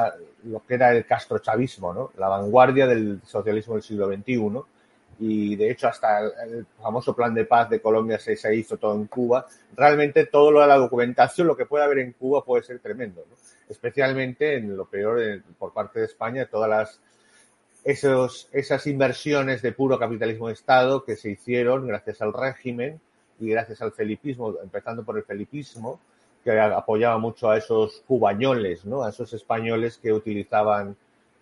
lo 0.45 0.63
que 0.67 0.75
era 0.75 0.95
el 0.95 1.07
castrochavismo, 1.07 1.95
¿no? 1.95 2.11
La 2.19 2.29
vanguardia 2.29 2.87
del 2.87 3.23
socialismo 3.25 3.73
del 3.73 3.83
siglo 3.83 4.07
XXI 4.07 4.37
y 5.21 5.55
de 5.55 5.71
hecho 5.71 5.87
hasta 5.87 6.21
el 6.21 6.67
famoso 6.81 7.15
plan 7.15 7.35
de 7.35 7.45
paz 7.45 7.69
de 7.69 7.81
Colombia 7.81 8.19
se, 8.19 8.55
hizo 8.57 8.79
todo 8.79 8.95
en 8.95 9.07
Cuba. 9.07 9.47
Realmente 9.77 10.25
todo 10.27 10.51
lo 10.51 10.63
de 10.63 10.67
la 10.67 10.79
documentación, 10.79 11.47
lo 11.47 11.57
que 11.57 11.67
puede 11.67 11.85
haber 11.85 11.99
en 11.99 12.13
Cuba 12.13 12.43
puede 12.43 12.63
ser 12.63 12.81
tremendo, 12.81 13.25
¿no? 13.29 13.37
especialmente 13.69 14.57
en 14.57 14.77
lo 14.77 14.87
peor 14.87 15.21
por 15.59 15.73
parte 15.73 16.01
de 16.01 16.07
España, 16.07 16.47
todas 16.47 16.69
las 16.71 17.01
esos, 17.85 18.49
esas 18.53 18.87
inversiones 18.87 19.63
de 19.63 19.73
puro 19.73 19.99
capitalismo 19.99 20.49
de 20.49 20.55
Estado 20.55 21.05
que 21.05 21.17
se 21.17 21.31
hicieron 21.31 21.87
gracias 21.87 22.21
al 22.23 22.33
régimen 22.33 23.01
y 23.39 23.51
gracias 23.51 23.81
al 23.83 23.93
felipismo, 23.93 24.55
empezando 24.63 25.05
por 25.05 25.17
el 25.17 25.25
felipismo, 25.25 26.01
que 26.43 26.59
apoyaba 26.59 27.19
mucho 27.19 27.51
a 27.51 27.59
esos 27.59 28.03
cubañoles, 28.07 28.85
¿no? 28.87 29.05
a 29.05 29.11
esos 29.11 29.33
españoles 29.35 29.99
que 29.99 30.13
utilizaban 30.13 30.97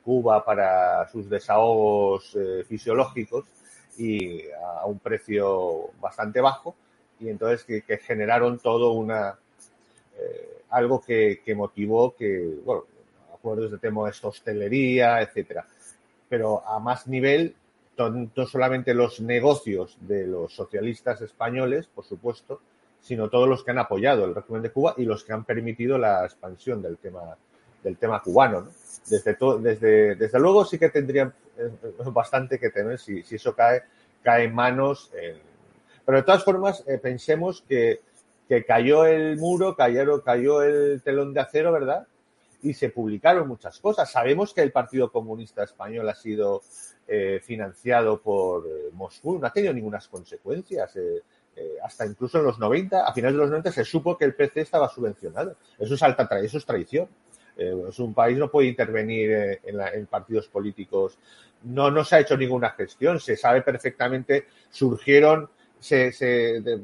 Cuba 0.04 0.44
para 0.44 1.08
sus 1.08 1.28
desahogos 1.28 2.34
eh, 2.34 2.64
fisiológicos 2.66 3.44
y 3.98 4.42
a 4.50 4.86
un 4.86 4.98
precio 5.00 5.90
bastante 6.00 6.40
bajo 6.40 6.74
y 7.20 7.28
entonces 7.28 7.64
que, 7.64 7.98
generaron 7.98 8.58
todo 8.58 8.92
una 8.92 9.36
eh, 10.16 10.62
algo 10.70 11.00
que, 11.00 11.40
motivó 11.56 12.14
que 12.14 12.58
bueno 12.64 12.84
acuerdos 13.34 13.72
de 13.72 13.78
tema 13.78 14.04
de 14.08 14.14
hostelería 14.22 15.20
etcétera 15.20 15.66
pero 16.28 16.66
a 16.66 16.78
más 16.78 17.06
nivel 17.08 17.54
no 17.98 18.46
solamente 18.46 18.94
los 18.94 19.20
negocios 19.20 19.96
de 20.00 20.26
los 20.26 20.54
socialistas 20.54 21.20
españoles 21.20 21.88
por 21.92 22.04
supuesto 22.04 22.60
sino 23.00 23.28
todos 23.28 23.48
los 23.48 23.64
que 23.64 23.72
han 23.72 23.78
apoyado 23.78 24.24
el 24.24 24.34
régimen 24.34 24.62
de 24.62 24.70
Cuba 24.70 24.94
y 24.96 25.04
los 25.04 25.24
que 25.24 25.32
han 25.32 25.44
permitido 25.44 25.98
la 25.98 26.24
expansión 26.24 26.80
del 26.80 26.98
tema 26.98 27.36
del 27.82 27.96
tema 27.96 28.20
cubano 28.22 28.60
¿no? 28.60 28.70
desde, 29.08 29.36
desde, 29.60 30.14
desde 30.14 30.38
luego 30.38 30.64
sí 30.64 30.78
que 30.78 30.90
tendrían 30.90 31.32
eh, 31.58 31.70
bastante 32.12 32.58
que 32.58 32.70
tener 32.70 32.98
si, 32.98 33.22
si 33.22 33.34
eso 33.36 33.54
cae, 33.54 33.82
cae 34.22 34.44
en 34.44 34.54
manos. 34.54 35.10
Pero 36.04 36.18
de 36.18 36.24
todas 36.24 36.44
formas, 36.44 36.84
eh, 36.86 36.98
pensemos 36.98 37.62
que, 37.68 38.00
que, 38.48 38.64
cayó 38.64 39.04
el 39.04 39.36
muro, 39.36 39.76
cayó, 39.76 40.22
cayó 40.22 40.62
el 40.62 41.02
telón 41.02 41.34
de 41.34 41.40
acero, 41.40 41.72
¿verdad? 41.72 42.06
Y 42.62 42.74
se 42.74 42.88
publicaron 42.88 43.46
muchas 43.46 43.78
cosas. 43.78 44.10
Sabemos 44.10 44.54
que 44.54 44.62
el 44.62 44.72
Partido 44.72 45.12
Comunista 45.12 45.64
Español 45.64 46.08
ha 46.08 46.14
sido 46.14 46.62
eh, 47.06 47.40
financiado 47.42 48.20
por 48.20 48.64
Moscú, 48.92 49.38
no 49.38 49.46
ha 49.46 49.52
tenido 49.52 49.74
ninguna 49.74 50.00
consecuencias. 50.10 50.92
hasta 51.82 52.06
incluso 52.06 52.38
en 52.38 52.44
los 52.44 52.58
90, 52.58 53.04
a 53.04 53.12
finales 53.12 53.34
de 53.34 53.40
los 53.40 53.50
90, 53.50 53.72
se 53.72 53.84
supo 53.84 54.16
que 54.16 54.24
el 54.24 54.34
PC 54.34 54.60
estaba 54.60 54.88
subvencionado. 54.88 55.56
Eso 55.78 55.94
es 55.94 56.02
alta 56.02 56.28
eso 56.40 56.58
es 56.58 56.64
traición. 56.64 57.08
Eh, 57.58 57.74
un 57.98 58.14
país 58.14 58.38
no 58.38 58.48
puede 58.48 58.68
intervenir 58.68 59.30
eh, 59.32 59.60
en, 59.64 60.06
partidos 60.06 60.46
políticos. 60.46 61.18
No, 61.64 61.90
no 61.90 62.04
se 62.04 62.16
ha 62.16 62.20
hecho 62.20 62.36
ninguna 62.36 62.70
gestión. 62.70 63.18
Se 63.18 63.36
sabe 63.36 63.62
perfectamente, 63.62 64.46
surgieron, 64.70 65.50
se, 65.80 66.12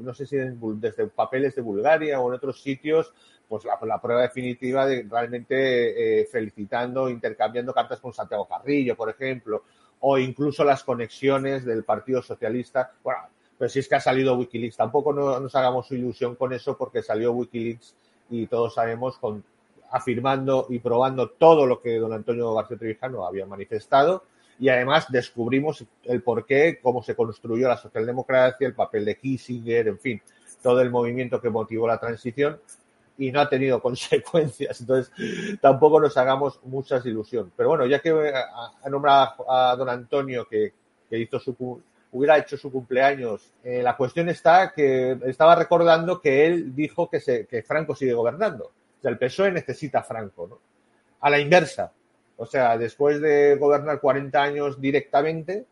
no 0.00 0.12
sé 0.14 0.26
si 0.26 0.36
desde 0.36 1.06
papeles 1.06 1.54
de 1.54 1.62
Bulgaria 1.62 2.20
o 2.20 2.28
en 2.28 2.34
otros 2.34 2.60
sitios, 2.60 3.14
pues 3.48 3.64
la, 3.64 4.00
prueba 4.00 4.22
definitiva 4.22 4.84
de 4.86 5.06
realmente 5.08 6.22
eh, 6.22 6.26
felicitando, 6.26 7.08
intercambiando 7.08 7.72
cartas 7.72 8.00
con 8.00 8.12
Santiago 8.12 8.48
Carrillo, 8.48 8.96
por 8.96 9.10
ejemplo, 9.10 9.62
o 10.00 10.18
incluso 10.18 10.64
las 10.64 10.82
conexiones 10.82 11.64
del 11.64 11.84
Partido 11.84 12.20
Socialista. 12.20 12.92
Bueno, 13.02 13.20
pero 13.56 13.68
si 13.68 13.78
es 13.78 13.88
que 13.88 13.94
ha 13.94 14.00
salido 14.00 14.36
Wikileaks, 14.36 14.76
tampoco 14.76 15.12
nos 15.12 15.54
hagamos 15.54 15.90
ilusión 15.92 16.34
con 16.34 16.52
eso 16.52 16.76
porque 16.76 17.02
salió 17.02 17.32
Wikileaks 17.32 17.94
y 18.30 18.46
todos 18.46 18.74
sabemos 18.74 19.18
con 19.18 19.44
afirmando 19.94 20.66
y 20.70 20.80
probando 20.80 21.30
todo 21.30 21.66
lo 21.66 21.80
que 21.80 21.98
don 22.00 22.12
Antonio 22.12 22.52
García 22.52 22.76
Trevijano 22.76 23.24
había 23.24 23.46
manifestado 23.46 24.24
y 24.58 24.68
además 24.68 25.06
descubrimos 25.08 25.84
el 26.02 26.20
porqué, 26.20 26.80
cómo 26.82 27.00
se 27.00 27.14
construyó 27.14 27.68
la 27.68 27.76
socialdemocracia, 27.76 28.66
el 28.66 28.74
papel 28.74 29.04
de 29.04 29.16
Kissinger, 29.16 29.86
en 29.86 30.00
fin, 30.00 30.20
todo 30.60 30.80
el 30.80 30.90
movimiento 30.90 31.40
que 31.40 31.48
motivó 31.48 31.86
la 31.86 31.98
transición 31.98 32.58
y 33.16 33.30
no 33.30 33.40
ha 33.40 33.48
tenido 33.48 33.80
consecuencias. 33.88 34.80
Entonces, 34.80 35.12
tampoco 35.60 36.00
nos 36.00 36.16
hagamos 36.16 36.58
muchas 36.64 37.06
ilusiones. 37.06 37.52
Pero 37.56 37.68
bueno, 37.68 37.86
ya 37.86 38.00
que 38.00 38.10
ha 38.10 38.90
nombrado 38.90 39.48
a 39.48 39.76
don 39.76 39.88
Antonio 39.88 40.44
que, 40.48 40.72
hizo 41.10 41.38
su, 41.38 41.80
hubiera 42.10 42.36
hecho 42.38 42.56
su 42.56 42.72
cumpleaños, 42.72 43.48
eh, 43.62 43.80
la 43.80 43.96
cuestión 43.96 44.28
está 44.28 44.72
que 44.72 45.16
estaba 45.26 45.54
recordando 45.54 46.20
que 46.20 46.46
él 46.46 46.74
dijo 46.74 47.08
que, 47.08 47.20
se, 47.20 47.46
que 47.46 47.62
Franco 47.62 47.94
sigue 47.94 48.12
gobernando 48.12 48.72
el 49.08 49.18
PSOE 49.18 49.52
necesita 49.52 50.02
Franco, 50.02 50.46
¿no? 50.46 50.60
A 51.20 51.30
la 51.30 51.38
inversa. 51.38 51.92
O 52.36 52.46
sea, 52.46 52.76
después 52.76 53.20
de 53.20 53.56
gobernar 53.56 54.00
40 54.00 54.42
años 54.42 54.80
directamente, 54.80 55.66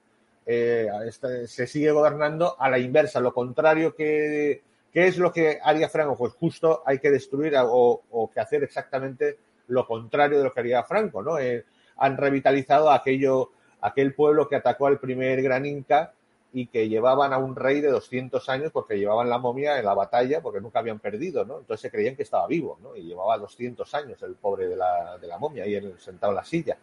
eh, 0.47 0.89
este, 1.07 1.47
se 1.47 1.67
sigue 1.67 1.91
gobernando 1.91 2.57
a 2.59 2.71
la 2.71 2.79
inversa, 2.79 3.21
lo 3.21 3.33
contrario 3.33 3.95
que, 3.95 4.63
¿qué 4.93 5.07
es 5.07 5.19
lo 5.19 5.33
que 5.33 5.59
haría 5.63 5.89
Franco? 5.89 6.17
Pues 6.17 6.33
justo 6.35 6.83
hay 6.85 6.99
que 6.99 7.11
destruir 7.11 7.55
o, 7.57 8.31
que 8.33 8.41
hacer 8.41 8.63
exactamente 8.63 9.39
lo 9.69 9.87
contrario 9.87 10.39
de 10.39 10.45
lo 10.45 10.53
que 10.53 10.61
haría 10.61 10.83
Franco, 10.83 11.23
¿no? 11.23 11.39
Eh, 11.39 11.65
han 11.97 12.17
revitalizado 12.17 12.91
aquello, 12.91 13.51
aquel 13.81 14.15
pueblo 14.15 14.49
que 14.49 14.57
atacó 14.57 14.87
al 14.87 14.99
primer 14.99 15.43
gran 15.43 15.67
Inca 15.67 16.13
y 16.53 16.67
que 16.67 16.89
llevaban 16.89 17.33
a 17.33 17.39
un 17.39 17.57
rey 17.57 17.81
de 17.81 17.89
200 17.89 18.49
años 18.49 18.71
porque 18.73 18.99
llevaban 18.99 19.31
la 19.31 19.39
momia 19.39 19.79
en 19.79 19.85
la 19.85 19.95
batalla 19.95 20.43
porque 20.43 20.61
nunca 20.61 20.81
habían 20.81 20.99
perdido, 20.99 21.45
¿no? 21.45 21.59
Entonces 21.59 21.81
se 21.81 21.91
creían 21.91 22.15
que 22.15 22.25
estaba 22.25 22.47
vivo, 22.47 22.79
¿no? 22.83 22.95
Y 22.95 23.03
llevaba 23.03 23.39
200 23.39 23.95
años 23.95 24.23
el 24.23 24.35
pobre 24.35 24.69
de 24.69 24.77
la, 24.77 25.17
de 25.19 25.27
la 25.27 25.39
momia 25.39 25.65
ahí 25.65 25.81
sentado 25.99 26.33
en 26.33 26.37
la 26.37 26.45
silla 26.45 26.77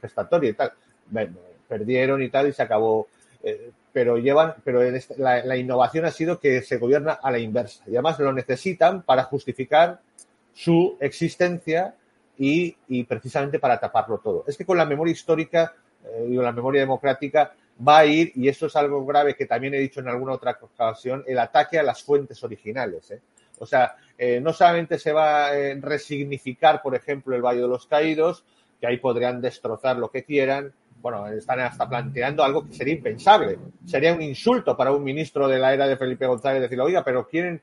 gestatoria 0.00 0.50
y 0.50 0.52
tal. 0.54 0.72
Perdieron 1.68 2.22
y 2.22 2.28
tal 2.28 2.48
y 2.48 2.52
se 2.52 2.62
acabó. 2.62 3.08
Eh, 3.42 3.70
pero 3.92 4.18
llevan, 4.18 4.54
pero 4.62 4.82
este, 4.82 5.16
la, 5.18 5.56
innovación 5.56 6.04
ha 6.04 6.10
sido 6.10 6.38
que 6.38 6.62
se 6.62 6.78
gobierna 6.78 7.12
a 7.12 7.30
la 7.30 7.38
inversa 7.38 7.82
y 7.86 7.92
además 7.92 8.18
lo 8.18 8.32
necesitan 8.32 9.02
para 9.02 9.24
justificar 9.24 10.00
su 10.52 10.96
existencia 11.00 11.94
y, 12.36 12.76
y 12.88 13.04
precisamente 13.04 13.58
para 13.58 13.80
taparlo 13.80 14.18
todo. 14.18 14.44
Es 14.46 14.56
que 14.56 14.66
con 14.66 14.76
la 14.76 14.84
memoria 14.84 15.12
histórica 15.12 15.74
eh, 16.04 16.26
y 16.28 16.36
con 16.36 16.44
la 16.44 16.52
memoria 16.52 16.82
democrática 16.82 17.54
va 17.86 17.98
a 17.98 18.06
ir, 18.06 18.32
y 18.34 18.48
esto 18.48 18.66
es 18.66 18.76
algo 18.76 19.04
grave 19.04 19.34
que 19.34 19.46
también 19.46 19.74
he 19.74 19.78
dicho 19.78 20.00
en 20.00 20.08
alguna 20.08 20.32
otra 20.32 20.58
ocasión, 20.60 21.24
el 21.26 21.38
ataque 21.38 21.78
a 21.78 21.82
las 21.82 22.02
fuentes 22.02 22.42
originales. 22.42 23.10
¿eh? 23.10 23.20
O 23.58 23.66
sea, 23.66 23.96
eh, 24.16 24.40
no 24.40 24.52
solamente 24.52 24.98
se 24.98 25.12
va 25.12 25.46
a 25.46 25.58
eh, 25.58 25.78
resignificar, 25.80 26.80
por 26.82 26.94
ejemplo, 26.94 27.34
el 27.34 27.42
Valle 27.42 27.62
de 27.62 27.68
los 27.68 27.86
Caídos, 27.86 28.44
que 28.80 28.86
ahí 28.86 28.98
podrían 28.98 29.40
destrozar 29.40 29.96
lo 29.96 30.10
que 30.10 30.24
quieran, 30.24 30.72
bueno, 31.00 31.28
están 31.28 31.60
hasta 31.60 31.88
planteando 31.88 32.42
algo 32.42 32.66
que 32.66 32.72
sería 32.72 32.94
impensable. 32.94 33.58
Sería 33.84 34.14
un 34.14 34.22
insulto 34.22 34.76
para 34.76 34.92
un 34.92 35.04
ministro 35.04 35.46
de 35.46 35.58
la 35.58 35.72
era 35.72 35.86
de 35.86 35.96
Felipe 35.96 36.26
González 36.26 36.62
decirle, 36.62 36.84
oiga, 36.84 37.04
pero 37.04 37.28
quieren 37.28 37.62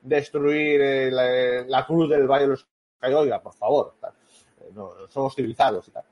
destruir 0.00 1.12
la, 1.12 1.84
cruz 1.86 2.08
del 2.08 2.26
Valle 2.26 2.44
de 2.44 2.50
los 2.50 2.66
Caídos, 2.98 3.22
oiga, 3.22 3.40
por 3.40 3.54
favor, 3.54 3.94
no, 4.72 4.92
somos 5.08 5.34
civilizados 5.34 5.88
y 5.88 5.90
tal. 5.90 6.04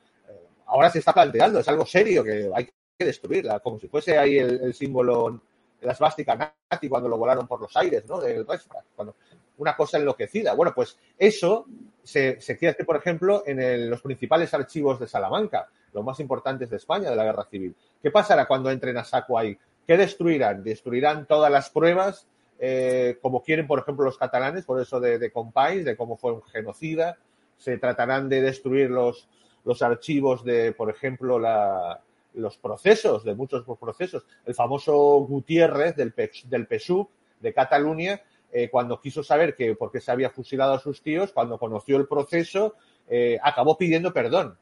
Ahora 0.66 0.90
se 0.90 0.98
está 0.98 1.12
planteando, 1.12 1.60
es 1.60 1.68
algo 1.68 1.86
serio 1.86 2.24
que 2.24 2.50
hay 2.52 2.68
que 2.98 3.04
destruirla, 3.04 3.60
como 3.60 3.78
si 3.78 3.88
fuese 3.88 4.18
ahí 4.18 4.38
el, 4.38 4.72
símbolo 4.74 5.40
de 5.80 5.86
la 5.86 5.94
svástica 5.94 6.54
nazi 6.70 6.88
cuando 6.88 7.08
lo 7.08 7.18
volaron 7.18 7.46
por 7.46 7.60
los 7.60 7.76
aires, 7.76 8.04
¿no? 8.06 8.20
Del 8.20 8.46
cuando 8.94 9.16
una 9.58 9.76
cosa 9.76 9.98
enloquecida. 9.98 10.54
Bueno, 10.54 10.72
pues 10.74 10.98
eso 11.18 11.66
se, 12.02 12.40
se 12.40 12.56
quiere 12.56 12.84
por 12.84 12.96
ejemplo, 12.96 13.42
en 13.46 13.90
los 13.90 14.00
principales 14.02 14.52
archivos 14.54 14.98
de 14.98 15.06
Salamanca, 15.06 15.68
los 15.92 16.04
más 16.04 16.20
importantes 16.20 16.70
de 16.70 16.76
España 16.76 17.10
de 17.10 17.16
la 17.16 17.24
guerra 17.24 17.44
civil. 17.44 17.74
¿Qué 18.02 18.10
pasará 18.10 18.46
cuando 18.46 18.70
entren 18.70 18.96
a 18.96 19.04
saco 19.04 19.38
ahí? 19.38 19.56
¿Qué 19.86 19.96
destruirán? 19.96 20.62
Destruirán 20.62 21.26
todas 21.26 21.50
las 21.50 21.70
pruebas, 21.70 22.26
eh, 22.58 23.18
como 23.20 23.42
quieren, 23.42 23.66
por 23.66 23.78
ejemplo, 23.78 24.04
los 24.04 24.18
catalanes, 24.18 24.64
por 24.64 24.80
eso 24.80 25.00
de, 25.00 25.18
de 25.18 25.30
Compáis, 25.30 25.84
de 25.84 25.96
cómo 25.96 26.16
fue 26.16 26.32
un 26.32 26.42
genocida. 26.42 27.18
Se 27.56 27.78
tratarán 27.78 28.28
de 28.28 28.42
destruir 28.42 28.90
los, 28.90 29.28
los 29.64 29.82
archivos 29.82 30.44
de, 30.44 30.72
por 30.72 30.90
ejemplo, 30.90 31.38
la, 31.38 32.00
los 32.36 32.56
procesos, 32.58 33.24
de 33.24 33.34
muchos 33.34 33.64
procesos. 33.78 34.24
El 34.44 34.54
famoso 34.54 34.94
Gutiérrez 35.20 35.96
del, 35.96 36.14
del 36.44 36.66
PSUC 36.66 37.10
de 37.40 37.52
Cataluña, 37.52 38.20
eh, 38.52 38.68
cuando 38.70 39.00
quiso 39.00 39.22
saber 39.22 39.54
que 39.54 39.74
por 39.74 39.90
qué 39.90 40.00
se 40.00 40.10
había 40.10 40.30
fusilado 40.30 40.74
a 40.74 40.78
sus 40.78 41.02
tíos, 41.02 41.32
cuando 41.32 41.58
conoció 41.58 41.96
el 41.96 42.06
proceso, 42.06 42.74
eh, 43.08 43.38
acabó 43.42 43.76
pidiendo 43.76 44.12
perdón, 44.12 44.58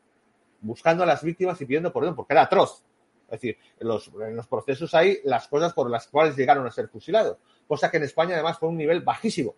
buscando 0.60 1.02
a 1.02 1.06
las 1.06 1.22
víctimas 1.22 1.60
y 1.60 1.66
pidiendo 1.66 1.92
perdón, 1.92 2.14
porque 2.14 2.32
era 2.32 2.42
atroz. 2.42 2.84
Es 3.26 3.40
decir, 3.40 3.56
en 3.80 3.88
los, 3.88 4.08
en 4.08 4.36
los 4.36 4.46
procesos 4.46 4.94
hay 4.94 5.18
las 5.24 5.48
cosas 5.48 5.72
por 5.72 5.90
las 5.90 6.06
cuales 6.06 6.36
llegaron 6.36 6.66
a 6.66 6.70
ser 6.70 6.88
fusilados, 6.88 7.38
cosa 7.66 7.90
que 7.90 7.96
en 7.96 8.04
España 8.04 8.34
además 8.34 8.58
fue 8.58 8.68
un 8.68 8.76
nivel 8.76 9.00
bajísimo, 9.00 9.54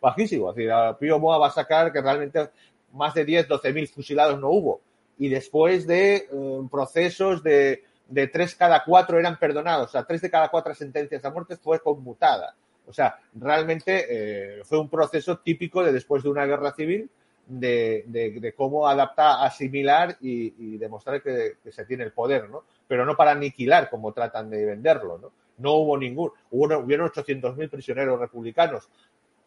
bajísimo. 0.00 0.50
Es 0.50 0.56
decir, 0.56 0.72
Pío 1.00 1.18
Moa 1.18 1.38
va 1.38 1.48
a 1.48 1.50
sacar 1.50 1.92
que 1.92 2.00
realmente 2.00 2.50
más 2.92 3.14
de 3.14 3.24
10, 3.24 3.48
12 3.48 3.72
mil 3.72 3.88
fusilados 3.88 4.38
no 4.38 4.50
hubo 4.50 4.80
y 5.18 5.28
después 5.28 5.86
de 5.86 6.16
eh, 6.16 6.28
procesos 6.70 7.42
de, 7.42 7.84
de, 8.08 8.28
tres 8.28 8.54
cada 8.54 8.84
cuatro 8.84 9.18
eran 9.18 9.38
perdonados, 9.38 9.88
o 9.88 9.92
sea, 9.92 10.04
tres 10.04 10.20
de 10.20 10.30
cada 10.30 10.48
cuatro 10.48 10.74
sentencias 10.74 11.24
a 11.24 11.30
muerte 11.30 11.56
fue 11.56 11.80
conmutada. 11.80 12.54
O 12.86 12.92
sea, 12.92 13.18
realmente 13.34 14.06
eh, 14.08 14.64
fue 14.64 14.78
un 14.78 14.88
proceso 14.88 15.38
típico 15.38 15.82
de 15.82 15.92
después 15.92 16.22
de 16.22 16.28
una 16.28 16.46
guerra 16.46 16.72
civil 16.72 17.10
de, 17.46 18.04
de, 18.06 18.52
cómo 18.54 18.88
adaptar, 18.88 19.44
asimilar 19.44 20.16
y, 20.20 20.76
demostrar 20.78 21.22
que, 21.22 21.58
que, 21.62 21.72
se 21.72 21.84
tiene 21.84 22.04
el 22.04 22.12
poder, 22.12 22.48
¿no? 22.48 22.64
Pero 22.86 23.04
no 23.04 23.16
para 23.16 23.32
aniquilar 23.32 23.88
como 23.90 24.12
tratan 24.12 24.50
de 24.50 24.64
venderlo, 24.64 25.18
¿no? 25.18 25.32
No 25.58 25.74
hubo 25.74 25.96
ningún, 25.96 26.32
hubo, 26.50 26.78
hubieron 26.78 27.08
800.000 27.08 27.70
prisioneros 27.70 28.20
republicanos, 28.20 28.88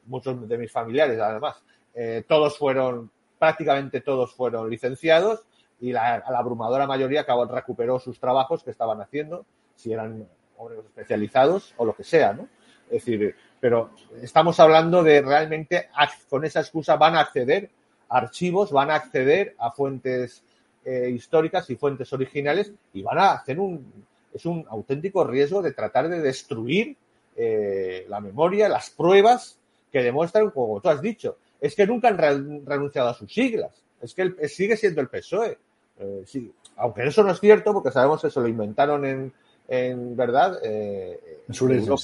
muchos 0.06 0.48
de 0.48 0.58
mis 0.58 0.72
familiares 0.72 1.20
además, 1.20 1.62
eh, 1.94 2.24
todos 2.28 2.58
fueron, 2.58 3.12
prácticamente 3.38 4.02
todos 4.02 4.34
fueron 4.34 4.70
licenciados 4.70 5.44
y 5.82 5.92
la, 5.92 6.16
abrumadora 6.16 6.88
mayoría 6.88 7.22
acabó, 7.22 7.46
recuperó 7.46 8.00
sus 8.00 8.20
trabajos 8.20 8.64
que 8.64 8.72
estaban 8.72 9.02
haciendo, 9.02 9.46
si 9.76 9.94
eran 9.94 10.28
obreros 10.58 10.86
especializados 10.86 11.74
o 11.78 11.86
lo 11.86 11.96
que 11.96 12.04
sea, 12.04 12.34
¿no? 12.34 12.48
Es 12.86 13.06
decir, 13.06 13.36
pero 13.60 13.92
estamos 14.22 14.60
hablando 14.60 15.04
de 15.04 15.22
realmente 15.22 15.90
con 16.30 16.44
esa 16.44 16.62
excusa 16.62 16.96
van 16.96 17.16
a 17.16 17.22
acceder 17.22 17.70
a 18.10 18.18
archivos, 18.18 18.72
van 18.72 18.90
a 18.90 18.96
acceder 18.96 19.56
a 19.60 19.72
fuentes 19.72 20.44
eh, 20.84 21.10
históricas 21.14 21.70
y 21.70 21.76
fuentes 21.76 22.12
originales 22.14 22.72
y 22.94 23.04
van 23.04 23.20
a 23.20 23.34
hacer 23.34 23.60
un, 23.60 24.06
es 24.34 24.46
un 24.46 24.66
auténtico 24.70 25.24
riesgo 25.24 25.62
de 25.62 25.74
tratar 25.74 26.10
de 26.10 26.20
destruir 26.22 26.98
eh, 27.36 28.06
la 28.10 28.20
memoria, 28.20 28.68
las 28.68 28.90
pruebas 28.90 29.58
que 29.92 30.04
demuestran, 30.04 30.50
como 30.52 30.82
tú 30.82 30.90
has 30.90 31.02
dicho, 31.02 31.38
es 31.62 31.76
que 31.76 31.86
nunca 31.86 32.10
han 32.10 32.18
renunciado 32.66 33.10
a 33.10 33.14
sus 33.14 33.32
siglas, 33.32 33.84
es 34.02 34.14
que 34.14 34.48
sigue 34.48 34.78
siendo 34.78 35.02
el 35.02 35.10
PSOE. 35.10 35.58
Eh, 36.00 36.24
sí, 36.26 36.52
aunque 36.78 37.06
eso 37.06 37.24
no 37.24 37.32
es 37.32 37.40
cierto, 37.40 37.74
porque 37.74 37.92
sabemos 37.92 38.22
que 38.22 38.30
se 38.30 38.40
lo 38.40 38.48
inventaron 38.48 39.06
en, 39.06 39.34
en 39.68 40.16
verdad, 40.16 40.60
eh, 40.64 41.44
en 41.48 41.54
Suresnes, 41.54 42.04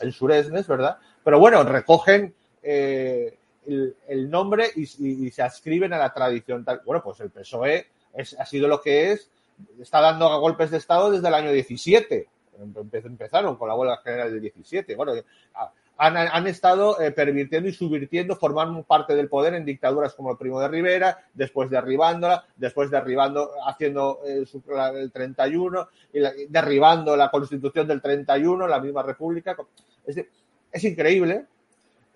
en 0.00 0.12
Suresnes, 0.12 0.66
¿verdad? 0.66 0.98
Pero 1.24 1.38
bueno, 1.38 1.62
recogen 1.62 2.34
eh, 2.62 3.38
el, 3.66 4.30
nombre 4.30 4.70
y, 4.74 5.30
se 5.30 5.42
adscriben 5.42 5.92
a 5.92 5.98
la 5.98 6.12
tradición. 6.12 6.64
Tal. 6.64 6.82
Bueno, 6.84 7.02
pues 7.02 7.20
el 7.20 7.30
PSOE 7.30 7.86
es, 8.12 8.38
ha 8.38 8.44
sido 8.44 8.68
lo 8.68 8.80
que 8.80 9.12
es, 9.12 9.30
está 9.80 10.00
dando 10.00 10.40
golpes 10.40 10.70
de 10.70 10.78
Estado 10.78 11.10
desde 11.10 11.28
el 11.28 11.34
año 11.34 11.52
17. 11.52 12.28
Empezaron 13.04 13.56
con 13.56 13.68
la 13.68 13.74
huelga 13.74 13.98
general 13.98 14.32
del 14.32 14.40
17. 14.40 14.94
Bueno, 14.96 15.12
han, 15.98 16.46
estado 16.46 17.00
eh, 17.00 17.10
pervirtiendo 17.10 17.68
y 17.68 17.72
subvirtiendo, 17.72 18.36
formando 18.36 18.82
parte 18.82 19.14
del 19.14 19.28
poder 19.28 19.54
en 19.54 19.64
dictaduras 19.64 20.14
como 20.14 20.30
el 20.30 20.36
Primo 20.36 20.60
de 20.60 20.68
Rivera, 20.68 21.24
después 21.32 21.70
derribándola, 21.70 22.44
después 22.56 22.90
derribando, 22.90 23.50
haciendo 23.66 24.20
eh, 24.26 24.44
el 24.94 25.12
31, 25.12 25.88
y 26.12 26.20
derribando 26.48 27.16
la 27.16 27.30
constitución 27.30 27.88
del 27.88 28.02
31, 28.02 28.66
la 28.66 28.80
misma 28.80 29.02
república. 29.02 29.56
Es, 30.06 30.16
es 30.72 30.84
increíble, 30.84 31.46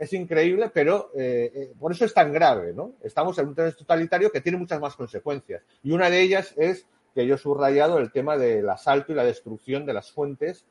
es 0.01 0.14
increíble, 0.14 0.70
pero 0.72 1.11
eh, 1.14 1.53
eh, 1.55 1.72
por 1.78 1.93
eso 1.93 2.07
es 2.07 2.14
tan 2.14 2.33
grave, 2.33 2.72
¿no? 2.72 2.95
Estamos 3.03 3.39
en 3.39 3.49
un 3.49 3.55
tema 3.55 3.70
totalitario 3.70 4.33
que 4.33 4.41
tiene 4.41 4.57
muchas 4.57 4.81
más 4.81 4.97
consecuencias. 4.97 5.62
Y 5.83 5.93
una 5.93 6.09
de 6.09 6.22
ellas 6.22 6.55
es 6.57 6.87
que 7.14 7.26
yo 7.26 7.35
he 7.35 7.39
subrayado 7.39 7.99
el 7.99 8.11
tema 8.11 8.39
del 8.39 8.66
asalto 8.70 9.12
y 9.12 9.14
la 9.14 9.24
destrucción 9.24 9.85
de 9.85 9.93
las 9.93 10.11
fuentes 10.11 10.64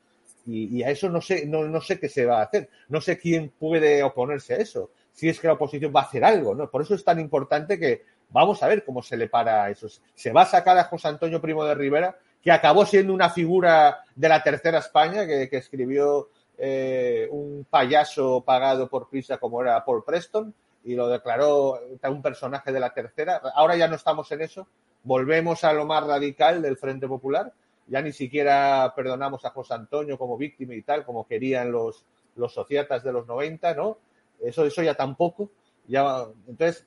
y, 0.46 0.82
a 0.84 0.90
eso 0.90 1.10
no 1.10 1.22
sé, 1.22 1.46
no, 1.46 1.64
no, 1.66 1.82
sé 1.82 2.00
qué 2.00 2.10
se 2.10 2.26
va 2.26 2.40
a 2.40 2.44
hacer. 2.44 2.70
No 2.88 3.02
sé 3.02 3.18
quién 3.18 3.50
puede 3.50 4.02
oponerse 4.04 4.54
a 4.54 4.58
eso. 4.58 4.92
Si 5.12 5.30
es 5.30 5.40
que 5.40 5.48
la 5.48 5.54
oposición 5.54 5.94
va 5.96 6.02
a 6.02 6.04
hacer 6.04 6.24
algo, 6.24 6.56
¿no? 6.56 6.70
Por 6.70 6.82
eso 6.82 6.96
es 6.96 7.04
tan 7.04 7.20
importante 7.20 7.80
que 7.80 8.04
vamos 8.30 8.62
a 8.64 8.68
ver 8.68 8.84
cómo 8.84 9.02
se 9.02 9.18
le 9.18 9.28
para 9.28 9.64
a 9.64 9.70
eso. 9.70 9.88
Se 10.16 10.32
va 10.32 10.44
a 10.44 10.46
sacar 10.46 10.78
a 10.78 10.86
José 10.86 11.08
Antonio 11.08 11.42
Primo 11.42 11.66
de 11.66 11.76
Rivera, 11.76 12.18
que 12.42 12.52
acabó 12.52 12.86
siendo 12.86 13.14
una 13.14 13.30
figura 13.30 14.00
de 14.16 14.30
la 14.30 14.42
tercera 14.42 14.80
España, 14.80 15.28
que, 15.28 15.50
escribió 15.52 16.30
eh, 16.58 17.28
un 17.32 17.66
payaso 17.70 18.44
pagado 18.46 18.90
por 18.90 19.10
prisa 19.10 19.38
como 19.38 19.62
era 19.62 19.84
Paul 19.84 20.04
Preston 20.04 20.54
y 20.84 20.96
lo 20.96 21.08
declaró 21.10 21.80
un 22.04 22.22
personaje 22.22 22.72
de 22.72 22.80
la 22.80 22.94
tercera. 22.94 23.42
Ahora 23.56 23.76
ya 23.76 23.88
no 23.88 23.96
estamos 23.96 24.32
en 24.32 24.42
eso. 24.42 24.68
Volvemos 25.04 25.64
a 25.64 25.74
lo 25.74 25.86
más 25.86 26.06
radical 26.06 26.62
del 26.62 26.78
Frente 26.78 27.08
Popular 27.08 27.54
ya 27.90 28.02
ni 28.02 28.12
siquiera 28.12 28.94
perdonamos 28.96 29.44
a 29.46 29.50
José 29.50 29.74
Antonio 29.74 30.18
como 30.18 30.38
víctima 30.38 30.76
y 30.76 30.82
tal, 30.84 31.06
como 31.06 31.28
querían 31.28 31.72
los, 31.72 32.06
los 32.36 32.54
sociatas 32.54 33.04
de 33.04 33.12
los 33.12 33.28
90, 33.28 33.74
¿no? 33.74 33.98
Eso, 34.40 34.66
eso 34.66 34.84
ya 34.84 34.94
tampoco. 34.94 35.50
Ya, 35.88 36.26
entonces, 36.48 36.86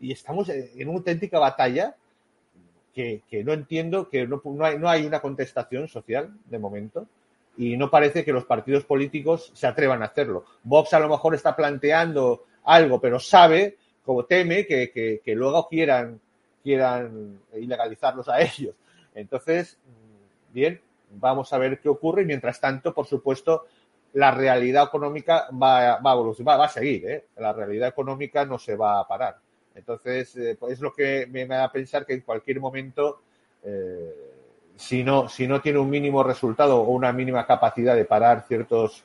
y 0.00 0.12
estamos 0.12 0.48
en 0.48 0.88
una 0.88 0.98
auténtica 0.98 1.38
batalla 1.38 1.94
que, 2.94 3.22
que 3.28 3.44
no 3.44 3.52
entiendo, 3.52 4.08
que 4.08 4.26
no, 4.26 4.40
no, 4.44 4.64
hay, 4.64 4.78
no 4.78 4.88
hay 4.88 5.06
una 5.06 5.20
contestación 5.20 5.88
social 5.88 6.34
de 6.46 6.58
momento 6.58 7.06
y 7.56 7.76
no 7.76 7.90
parece 7.90 8.24
que 8.24 8.32
los 8.32 8.46
partidos 8.46 8.84
políticos 8.84 9.50
se 9.54 9.66
atrevan 9.66 10.02
a 10.02 10.06
hacerlo. 10.06 10.44
Vox 10.62 10.94
a 10.94 11.00
lo 11.00 11.08
mejor 11.08 11.34
está 11.34 11.54
planteando 11.54 12.46
algo, 12.64 13.00
pero 13.00 13.20
sabe, 13.20 13.76
como 14.04 14.24
teme, 14.24 14.66
que, 14.66 14.90
que, 14.90 15.20
que 15.22 15.34
luego 15.34 15.68
quieran, 15.68 16.18
quieran 16.62 17.40
ilegalizarlos 17.54 18.28
a 18.30 18.40
ellos. 18.40 18.74
Entonces, 19.14 19.78
Bien, 20.52 20.80
vamos 21.10 21.52
a 21.52 21.58
ver 21.58 21.80
qué 21.80 21.88
ocurre 21.88 22.22
y 22.22 22.26
mientras 22.26 22.60
tanto, 22.60 22.92
por 22.92 23.06
supuesto, 23.06 23.66
la 24.14 24.30
realidad 24.32 24.84
económica 24.88 25.48
va, 25.50 25.98
va 25.98 26.10
a 26.10 26.14
evolucionar, 26.14 26.58
va, 26.58 26.64
a 26.64 26.68
seguir, 26.68 27.08
¿eh? 27.08 27.24
La 27.36 27.52
realidad 27.52 27.88
económica 27.88 28.44
no 28.44 28.58
se 28.58 28.74
va 28.74 28.98
a 28.98 29.06
parar. 29.06 29.38
Entonces, 29.74 30.36
eh, 30.36 30.56
pues 30.58 30.74
es 30.74 30.80
lo 30.80 30.92
que 30.92 31.26
me, 31.30 31.46
da 31.46 31.64
a 31.64 31.72
pensar 31.72 32.04
que 32.04 32.14
en 32.14 32.22
cualquier 32.22 32.60
momento, 32.60 33.20
eh, 33.62 34.12
si, 34.76 35.04
no, 35.04 35.28
si 35.28 35.46
no 35.46 35.60
tiene 35.60 35.78
un 35.78 35.88
mínimo 35.88 36.22
resultado 36.22 36.80
o 36.80 36.90
una 36.90 37.12
mínima 37.12 37.46
capacidad 37.46 37.94
de 37.94 38.04
parar 38.04 38.44
ciertas 38.48 39.04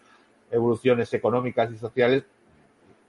evoluciones 0.50 1.14
económicas 1.14 1.72
y 1.72 1.78
sociales, 1.78 2.24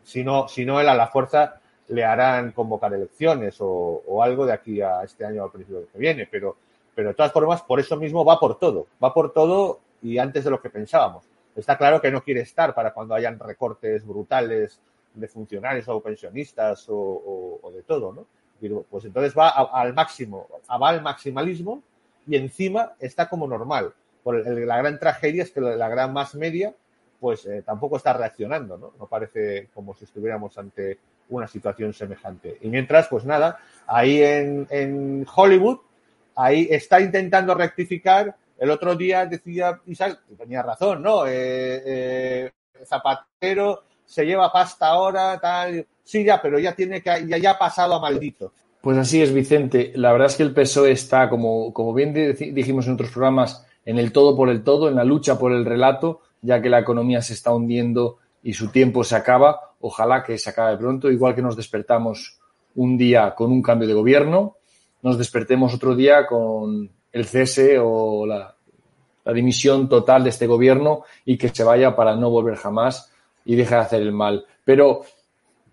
si 0.05 0.22
no, 0.22 0.49
si 0.49 0.64
no 0.64 0.80
él 0.80 0.89
a 0.89 0.95
la 0.95 1.09
fuerza 1.09 1.61
le 1.89 2.05
harán 2.05 2.53
convocar 2.53 2.93
elecciones 2.93 3.57
o, 3.61 4.03
o 4.07 4.22
algo 4.22 4.45
de 4.45 4.53
aquí 4.53 4.80
a 4.80 5.03
este 5.03 5.24
año 5.24 5.45
al 5.45 5.51
principio 5.51 5.87
que 5.91 5.99
viene, 5.99 6.28
pero 6.30 6.57
pero 6.97 7.11
de 7.11 7.14
todas 7.14 7.30
formas, 7.30 7.61
por 7.61 7.78
eso 7.78 7.94
mismo 7.97 8.24
va 8.24 8.40
por 8.40 8.59
todo, 8.59 8.86
va 9.05 9.12
por 9.12 9.30
todo 9.34 9.80
y 10.01 10.16
antes 10.16 10.44
de 10.44 10.51
lo 10.51 10.62
que 10.62 10.70
pensábamos. 10.70 11.24
Está 11.55 11.76
claro 11.76 12.01
que 12.01 12.11
no 12.11 12.22
quiere 12.22 12.40
estar 12.40 12.74
para 12.74 12.94
cuando 12.94 13.14
hayan 13.14 13.38
recortes 13.38 14.05
brutales 14.05 14.80
de 15.12 15.28
funcionarios 15.28 15.86
o 15.88 16.01
pensionistas 16.01 16.86
o, 16.88 17.70
de 17.72 17.82
todo, 17.82 18.14
¿no? 18.14 18.26
Pues 18.88 19.05
entonces 19.05 19.34
va 19.36 19.51
al 19.51 19.92
máximo, 19.92 20.49
va 20.70 20.88
al 20.88 21.03
maximalismo 21.03 21.82
y 22.26 22.36
encima 22.36 22.94
está 22.99 23.28
como 23.28 23.47
normal. 23.47 23.92
Por 24.22 24.47
la 24.47 24.78
gran 24.78 24.99
tragedia 24.99 25.42
es 25.42 25.51
que 25.51 25.61
la 25.61 25.88
gran 25.90 26.14
más 26.14 26.34
media 26.34 26.74
pues 27.20 27.44
eh, 27.44 27.62
tampoco 27.62 27.99
está 27.99 28.14
reaccionando, 28.14 28.78
¿no? 28.78 28.92
No 28.99 29.07
parece 29.07 29.68
como 29.74 29.94
si 29.94 30.05
estuviéramos 30.05 30.57
ante 30.57 30.99
una 31.28 31.47
situación 31.47 31.92
semejante. 31.92 32.57
Y 32.62 32.68
mientras, 32.68 33.09
pues 33.09 33.24
nada, 33.24 33.59
ahí 33.86 34.22
en 34.22 35.26
Hollywood 35.34 35.80
ahí 36.37 36.68
está 36.70 37.01
intentando 37.01 37.55
rectificar. 37.55 38.37
El 38.59 38.70
otro 38.70 38.95
día 38.95 39.26
decía 39.26 39.80
Isaac, 39.87 40.20
tenía 40.39 40.62
razón, 40.62 41.03
¿no? 41.03 41.26
Eh, 41.26 41.82
eh, 41.84 42.51
Zapatero 42.84 43.82
se 44.05 44.24
lleva 44.24 44.53
pasta 44.53 44.87
ahora, 44.87 45.39
tal. 45.41 45.84
Sí, 46.05 46.24
ya, 46.24 46.41
pero 46.41 46.59
ya 46.59 46.74
tiene 46.74 47.03
que, 47.03 47.26
ya, 47.26 47.39
ya 47.39 47.51
ha 47.53 47.59
pasado 47.59 47.95
a 47.95 48.01
maldito. 48.01 48.53
Pues 48.80 48.97
así 48.99 49.20
es, 49.20 49.34
Vicente. 49.34 49.93
La 49.97 50.12
verdad 50.12 50.28
es 50.28 50.37
que 50.37 50.45
el 50.45 50.55
PSOE 50.55 50.93
está, 50.93 51.28
como, 51.28 51.72
como 51.72 51.93
bien 51.93 52.14
dijimos 52.14 52.87
en 52.87 52.95
otros 52.95 53.11
programas, 53.11 53.66
en 53.84 53.99
el 53.99 54.12
todo 54.12 54.37
por 54.37 54.49
el 54.49 54.62
todo, 54.62 54.89
en 54.89 54.95
la 54.95 55.05
lucha 55.05 55.39
por 55.39 55.53
el 55.53 55.64
relato, 55.64 56.20
ya 56.41 56.62
que 56.62 56.68
la 56.68 56.78
economía 56.78 57.20
se 57.20 57.32
está 57.32 57.53
hundiendo 57.53 58.18
y 58.43 58.53
su 58.53 58.68
tiempo 58.68 59.03
se 59.03 59.16
acaba. 59.16 59.72
Ojalá 59.80 60.22
que 60.22 60.39
se 60.39 60.51
acabe 60.51 60.76
pronto, 60.76 61.11
igual 61.11 61.34
que 61.34 61.43
nos 61.43 61.57
despertamos 61.57 62.39
un 62.76 62.97
día 62.97 63.34
con 63.34 63.51
un 63.51 63.62
cambio 63.62 63.89
de 63.89 63.95
gobierno 63.95 64.57
nos 65.07 65.18
despertemos 65.18 65.72
otro 65.72 65.94
día 65.94 66.26
con 66.26 66.90
el 67.12 67.24
cese 67.26 67.78
o 67.78 68.26
la, 68.26 68.52
dimisión 69.32 69.88
total 69.88 70.24
de 70.24 70.30
este 70.30 70.48
gobierno 70.48 71.04
y 71.24 71.38
que 71.38 71.48
se 71.48 71.62
vaya 71.62 71.94
para 71.94 72.16
no 72.16 72.28
volver 72.30 72.57
jamás 72.57 73.12
y 73.44 73.54
deje 73.54 73.74
de 73.74 73.80
hacer 73.80 74.02
el 74.02 74.12
mal. 74.12 74.44
Pero 74.64 75.02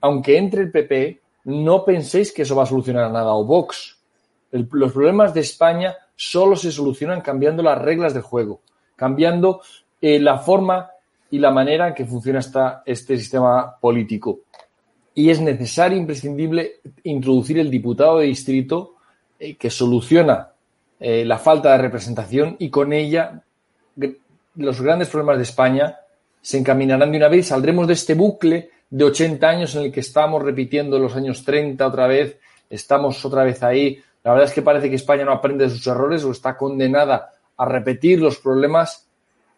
aunque 0.02 0.38
entre 0.38 0.62
el 0.62 0.72
PP, 0.72 1.22
no 1.46 1.84
penséis 1.84 2.32
que 2.32 2.44
eso 2.44 2.56
va 2.56 2.64
a 2.64 2.68
solucionar 2.68 3.12
nada 3.12 3.34
o 3.34 3.44
Vox. 3.44 3.98
los 4.52 4.92
problemas 4.92 5.34
de 5.34 5.42
España 5.42 5.96
solo 6.16 6.56
se 6.56 6.72
solucionan 6.72 7.22
cambiando 7.22 7.64
las 7.64 7.80
reglas 7.80 8.14
de 8.14 8.22
juego, 8.22 8.62
cambiando 8.96 9.62
eh, 10.00 10.20
la 10.20 10.38
forma 10.38 10.92
y 11.32 11.40
la 11.40 11.50
manera 11.50 11.88
en 11.88 11.96
que 11.96 12.06
funciona 12.06 12.40
esta, 12.40 12.84
este 12.86 13.18
sistema 13.18 13.78
político. 13.80 14.42
Y 15.16 15.30
es 15.32 15.42
necesario, 15.42 15.98
imprescindible, 15.98 16.82
introducir 17.04 17.58
el 17.60 17.70
diputado 17.70 18.20
de 18.20 18.28
distrito 18.28 18.93
eh, 19.40 19.56
que 19.56 19.70
soluciona 19.70 20.50
eh, 21.00 21.26
la 21.26 21.38
falta 21.38 21.72
de 21.72 21.80
representación 21.80 22.56
y 22.60 22.70
con 22.70 22.94
ella 22.94 23.44
los 24.56 24.82
grandes 24.82 25.10
problemas 25.10 25.38
de 25.38 25.44
España 25.44 25.98
se 26.42 26.58
encaminarán 26.58 27.12
de 27.12 27.18
una 27.18 27.28
vez. 27.28 27.48
Saldremos 27.48 27.88
de 27.88 27.94
este 27.94 28.14
bucle 28.14 28.70
de 28.90 29.04
80 29.04 29.48
años 29.48 29.76
en 29.76 29.84
el 29.84 29.92
que 29.92 30.02
estamos 30.02 30.42
repitiendo 30.42 31.00
los 31.00 31.16
años 31.16 31.44
30 31.44 31.86
otra 31.86 32.08
vez, 32.08 32.38
estamos 32.70 33.24
otra 33.26 33.44
vez 33.44 33.64
ahí. 33.64 34.00
La 34.24 34.32
verdad 34.32 34.48
es 34.48 34.54
que 34.54 34.62
parece 34.62 34.90
que 34.90 34.96
España 34.96 35.26
no 35.26 35.32
aprende 35.32 35.66
de 35.66 35.72
sus 35.72 35.86
errores 35.88 36.24
o 36.24 36.32
está 36.32 36.56
condenada 36.56 37.32
a 37.58 37.66
repetir 37.66 38.22
los 38.22 38.38
problemas 38.38 39.08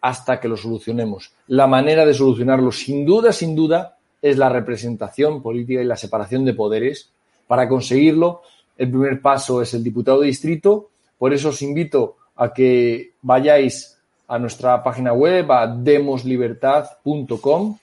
hasta 0.00 0.40
que 0.40 0.48
los 0.48 0.62
solucionemos. 0.62 1.32
La 1.48 1.66
manera 1.66 2.06
de 2.06 2.14
solucionarlos, 2.14 2.78
sin 2.78 3.04
duda, 3.04 3.32
sin 3.32 3.54
duda, 3.54 3.96
es 4.22 4.38
la 4.38 4.48
representación 4.48 5.42
política 5.42 5.80
y 5.80 5.84
la 5.84 5.96
separación 5.96 6.44
de 6.44 6.54
poderes. 6.54 7.10
Para 7.46 7.68
conseguirlo, 7.68 8.42
el 8.76 8.90
primer 8.90 9.20
paso 9.20 9.62
es 9.62 9.74
el 9.74 9.82
diputado 9.82 10.20
de 10.20 10.28
distrito. 10.28 10.90
Por 11.18 11.32
eso 11.32 11.48
os 11.48 11.62
invito 11.62 12.16
a 12.36 12.52
que 12.52 13.14
vayáis 13.22 13.98
a 14.28 14.38
nuestra 14.38 14.82
página 14.82 15.12
web, 15.12 15.50
a 15.50 15.66
demoslibertad.com 15.66 17.78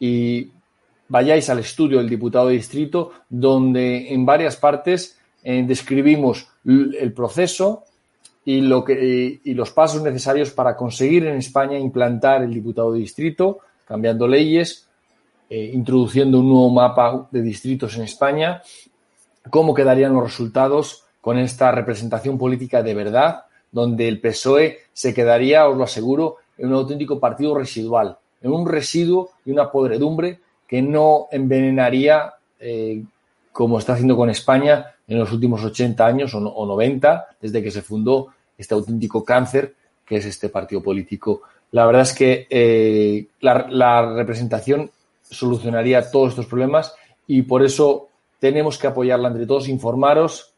y 0.00 0.50
vayáis 1.08 1.50
al 1.50 1.58
estudio 1.58 1.98
del 1.98 2.08
diputado 2.08 2.48
de 2.48 2.54
distrito, 2.54 3.12
donde 3.28 4.12
en 4.12 4.24
varias 4.24 4.56
partes 4.56 5.18
eh, 5.42 5.64
describimos 5.66 6.48
el 6.64 7.12
proceso 7.12 7.84
y, 8.44 8.60
lo 8.60 8.84
que, 8.84 9.40
y 9.42 9.54
los 9.54 9.70
pasos 9.70 10.02
necesarios 10.02 10.50
para 10.50 10.76
conseguir 10.76 11.26
en 11.26 11.36
España 11.36 11.78
implantar 11.78 12.42
el 12.42 12.54
diputado 12.54 12.92
de 12.92 13.00
distrito, 13.00 13.58
cambiando 13.86 14.28
leyes, 14.28 14.86
eh, 15.50 15.70
introduciendo 15.72 16.40
un 16.40 16.48
nuevo 16.48 16.70
mapa 16.70 17.28
de 17.30 17.42
distritos 17.42 17.96
en 17.96 18.02
España 18.02 18.62
cómo 19.50 19.74
quedarían 19.74 20.12
los 20.12 20.24
resultados 20.24 21.04
con 21.20 21.38
esta 21.38 21.70
representación 21.72 22.38
política 22.38 22.82
de 22.82 22.94
verdad, 22.94 23.44
donde 23.70 24.08
el 24.08 24.20
PSOE 24.20 24.78
se 24.92 25.12
quedaría, 25.12 25.68
os 25.68 25.76
lo 25.76 25.84
aseguro, 25.84 26.36
en 26.56 26.68
un 26.68 26.74
auténtico 26.74 27.20
partido 27.20 27.54
residual, 27.54 28.16
en 28.42 28.50
un 28.50 28.68
residuo 28.68 29.30
y 29.44 29.50
una 29.50 29.70
podredumbre 29.70 30.40
que 30.66 30.82
no 30.82 31.28
envenenaría, 31.30 32.34
eh, 32.60 33.02
como 33.52 33.78
está 33.78 33.94
haciendo 33.94 34.16
con 34.16 34.30
España 34.30 34.94
en 35.06 35.18
los 35.18 35.32
últimos 35.32 35.64
80 35.64 36.06
años 36.06 36.34
o, 36.34 36.38
o 36.38 36.66
90, 36.66 37.26
desde 37.40 37.62
que 37.62 37.70
se 37.70 37.82
fundó 37.82 38.28
este 38.56 38.74
auténtico 38.74 39.24
cáncer 39.24 39.74
que 40.04 40.16
es 40.16 40.24
este 40.24 40.48
partido 40.48 40.82
político. 40.82 41.42
La 41.72 41.84
verdad 41.84 42.02
es 42.02 42.14
que 42.14 42.46
eh, 42.48 43.26
la 43.40 44.14
representación 44.14 44.90
solucionaría 45.22 46.10
todos 46.10 46.30
estos 46.30 46.46
problemas 46.46 46.94
y 47.26 47.42
por 47.42 47.62
eso 47.62 48.07
tenemos 48.38 48.78
que 48.78 48.86
apoyarla 48.86 49.28
entre 49.28 49.46
todos, 49.46 49.68
informaros, 49.68 50.54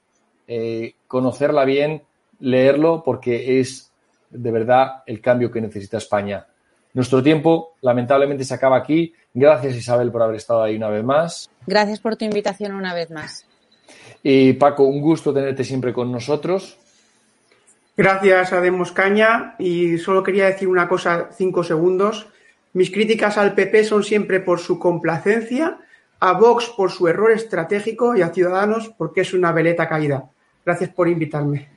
eh, 0.47 0.95
conocerla 1.07 1.64
bien, 1.64 2.03
leerlo, 2.41 3.03
porque 3.05 3.61
es 3.61 3.91
de 4.31 4.51
verdad 4.51 5.03
el 5.07 5.20
cambio 5.20 5.51
que 5.51 5.61
necesita 5.61 5.99
España. 5.99 6.47
Nuestro 6.93 7.22
tiempo, 7.22 7.74
lamentablemente, 7.83 8.45
se 8.45 8.55
acaba 8.55 8.76
aquí. 8.76 9.14
Gracias, 9.33 9.76
Isabel, 9.76 10.11
por 10.11 10.22
haber 10.22 10.37
estado 10.37 10.62
ahí 10.62 10.76
una 10.76 10.89
vez 10.89 11.05
más. 11.05 11.51
Gracias 11.66 12.01
por 12.01 12.16
tu 12.16 12.24
invitación 12.24 12.74
una 12.74 12.95
vez 12.95 13.11
más. 13.11 13.47
Y 14.22 14.55
Paco, 14.55 14.85
un 14.85 15.01
gusto 15.01 15.33
tenerte 15.33 15.64
siempre 15.64 15.93
con 15.93 16.11
nosotros. 16.11 16.76
Gracias 17.97 18.53
a 18.53 18.61
Demos 18.61 18.93
Caña 18.93 19.55
y 19.59 19.99
solo 19.99 20.22
quería 20.22 20.47
decir 20.47 20.68
una 20.68 20.89
cosa, 20.89 21.28
cinco 21.33 21.62
segundos. 21.62 22.28
Mis 22.72 22.91
críticas 22.91 23.37
al 23.37 23.55
PP 23.55 23.85
son 23.85 24.05
siempre 24.05 24.41
por 24.41 24.59
su 24.59 24.78
complacencia, 24.78 25.78
a 26.21 26.35
Vox 26.35 26.73
por 26.77 26.91
su 26.91 27.09
error 27.09 27.33
estratégico 27.33 28.14
y 28.14 28.23
a 28.23 28.29
Ciudadanos 28.29 28.93
porque 28.97 29.23
es 29.23 29.33
una 29.33 29.53
veleta 29.53 29.89
caída. 29.89 30.31
Gracias 30.64 30.91
por 30.91 31.09
invitarme. 31.09 31.71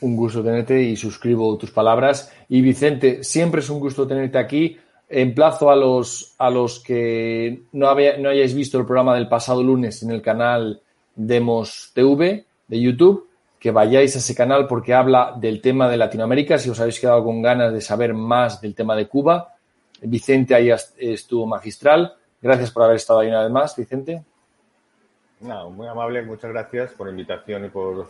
Un 0.00 0.16
gusto 0.16 0.42
tenerte 0.42 0.82
y 0.82 0.96
suscribo 0.96 1.56
tus 1.56 1.70
palabras. 1.70 2.32
Y 2.48 2.60
Vicente, 2.60 3.22
siempre 3.22 3.60
es 3.60 3.70
un 3.70 3.78
gusto 3.78 4.06
tenerte 4.06 4.36
aquí. 4.36 4.76
Emplazo 5.08 5.70
a 5.70 5.76
los, 5.76 6.34
a 6.38 6.50
los 6.50 6.80
que 6.80 7.62
no, 7.72 7.94
no 7.94 8.28
hayáis 8.28 8.54
visto 8.54 8.78
el 8.78 8.86
programa 8.86 9.14
del 9.14 9.28
pasado 9.28 9.62
lunes 9.62 10.02
en 10.02 10.10
el 10.10 10.20
canal 10.20 10.80
Demos 11.14 11.92
TV 11.94 12.44
de 12.66 12.80
YouTube, 12.80 13.28
que 13.60 13.70
vayáis 13.70 14.16
a 14.16 14.18
ese 14.18 14.34
canal 14.34 14.66
porque 14.66 14.94
habla 14.94 15.36
del 15.38 15.60
tema 15.60 15.88
de 15.88 15.98
Latinoamérica. 15.98 16.58
Si 16.58 16.68
os 16.68 16.80
habéis 16.80 16.98
quedado 16.98 17.22
con 17.22 17.40
ganas 17.40 17.72
de 17.72 17.80
saber 17.80 18.12
más 18.12 18.60
del 18.60 18.74
tema 18.74 18.96
de 18.96 19.06
Cuba, 19.06 19.54
Vicente 20.00 20.54
ahí 20.54 20.70
estuvo 20.98 21.46
magistral. 21.46 22.14
Gracias 22.42 22.72
por 22.72 22.82
haber 22.82 22.96
estado 22.96 23.20
ahí 23.20 23.28
una 23.28 23.44
vez 23.44 23.50
más, 23.52 23.76
Vicente. 23.76 24.22
No, 25.40 25.70
muy 25.70 25.86
amable, 25.86 26.22
muchas 26.22 26.50
gracias 26.50 26.92
por 26.92 27.06
la 27.06 27.12
invitación 27.12 27.64
y 27.64 27.68
por 27.68 28.08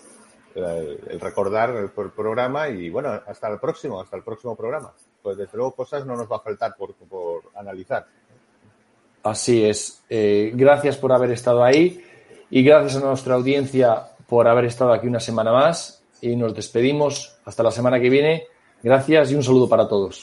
el, 0.55 0.99
el 1.09 1.20
recordar 1.20 1.70
el, 1.70 1.91
el, 1.97 2.11
programa 2.11 2.68
y 2.68 2.91
bueno, 2.91 3.11
hasta 3.26 3.49
el 3.49 3.59
próximo, 3.59 4.01
hasta 4.01 4.16
el 4.16 4.22
próximo 4.22 4.57
programa. 4.57 4.93
Pues 5.22 5.37
desde 5.37 5.57
luego 5.57 5.72
cosas 5.72 6.05
no 6.05 6.16
nos 6.16 6.30
va 6.30 6.37
a 6.37 6.41
faltar 6.41 6.74
por, 6.76 6.95
por 6.95 7.43
analizar. 7.55 8.07
Así 9.22 9.64
es. 9.64 10.03
Eh, 10.11 10.51
gracias 10.55 10.97
por 10.97 11.12
haber 11.12 11.30
estado 11.30 11.62
ahí 11.62 12.05
y 12.51 12.62
gracias 12.62 13.03
a 13.03 13.07
nuestra 13.07 13.35
audiencia 13.35 14.09
por 14.26 14.49
haber 14.49 14.64
estado 14.64 14.93
aquí 14.93 15.07
una 15.07 15.20
semana 15.20 15.53
más 15.53 16.03
y 16.20 16.37
nos 16.37 16.55
despedimos 16.55 17.39
hasta 17.45 17.62
la 17.62 17.70
semana 17.70 18.01
que 18.01 18.11
viene. 18.11 18.47
Gracias 18.83 19.30
y 19.30 19.35
un 19.37 19.43
saludo 19.43 19.68
para 19.68 19.89
todos. 19.89 20.22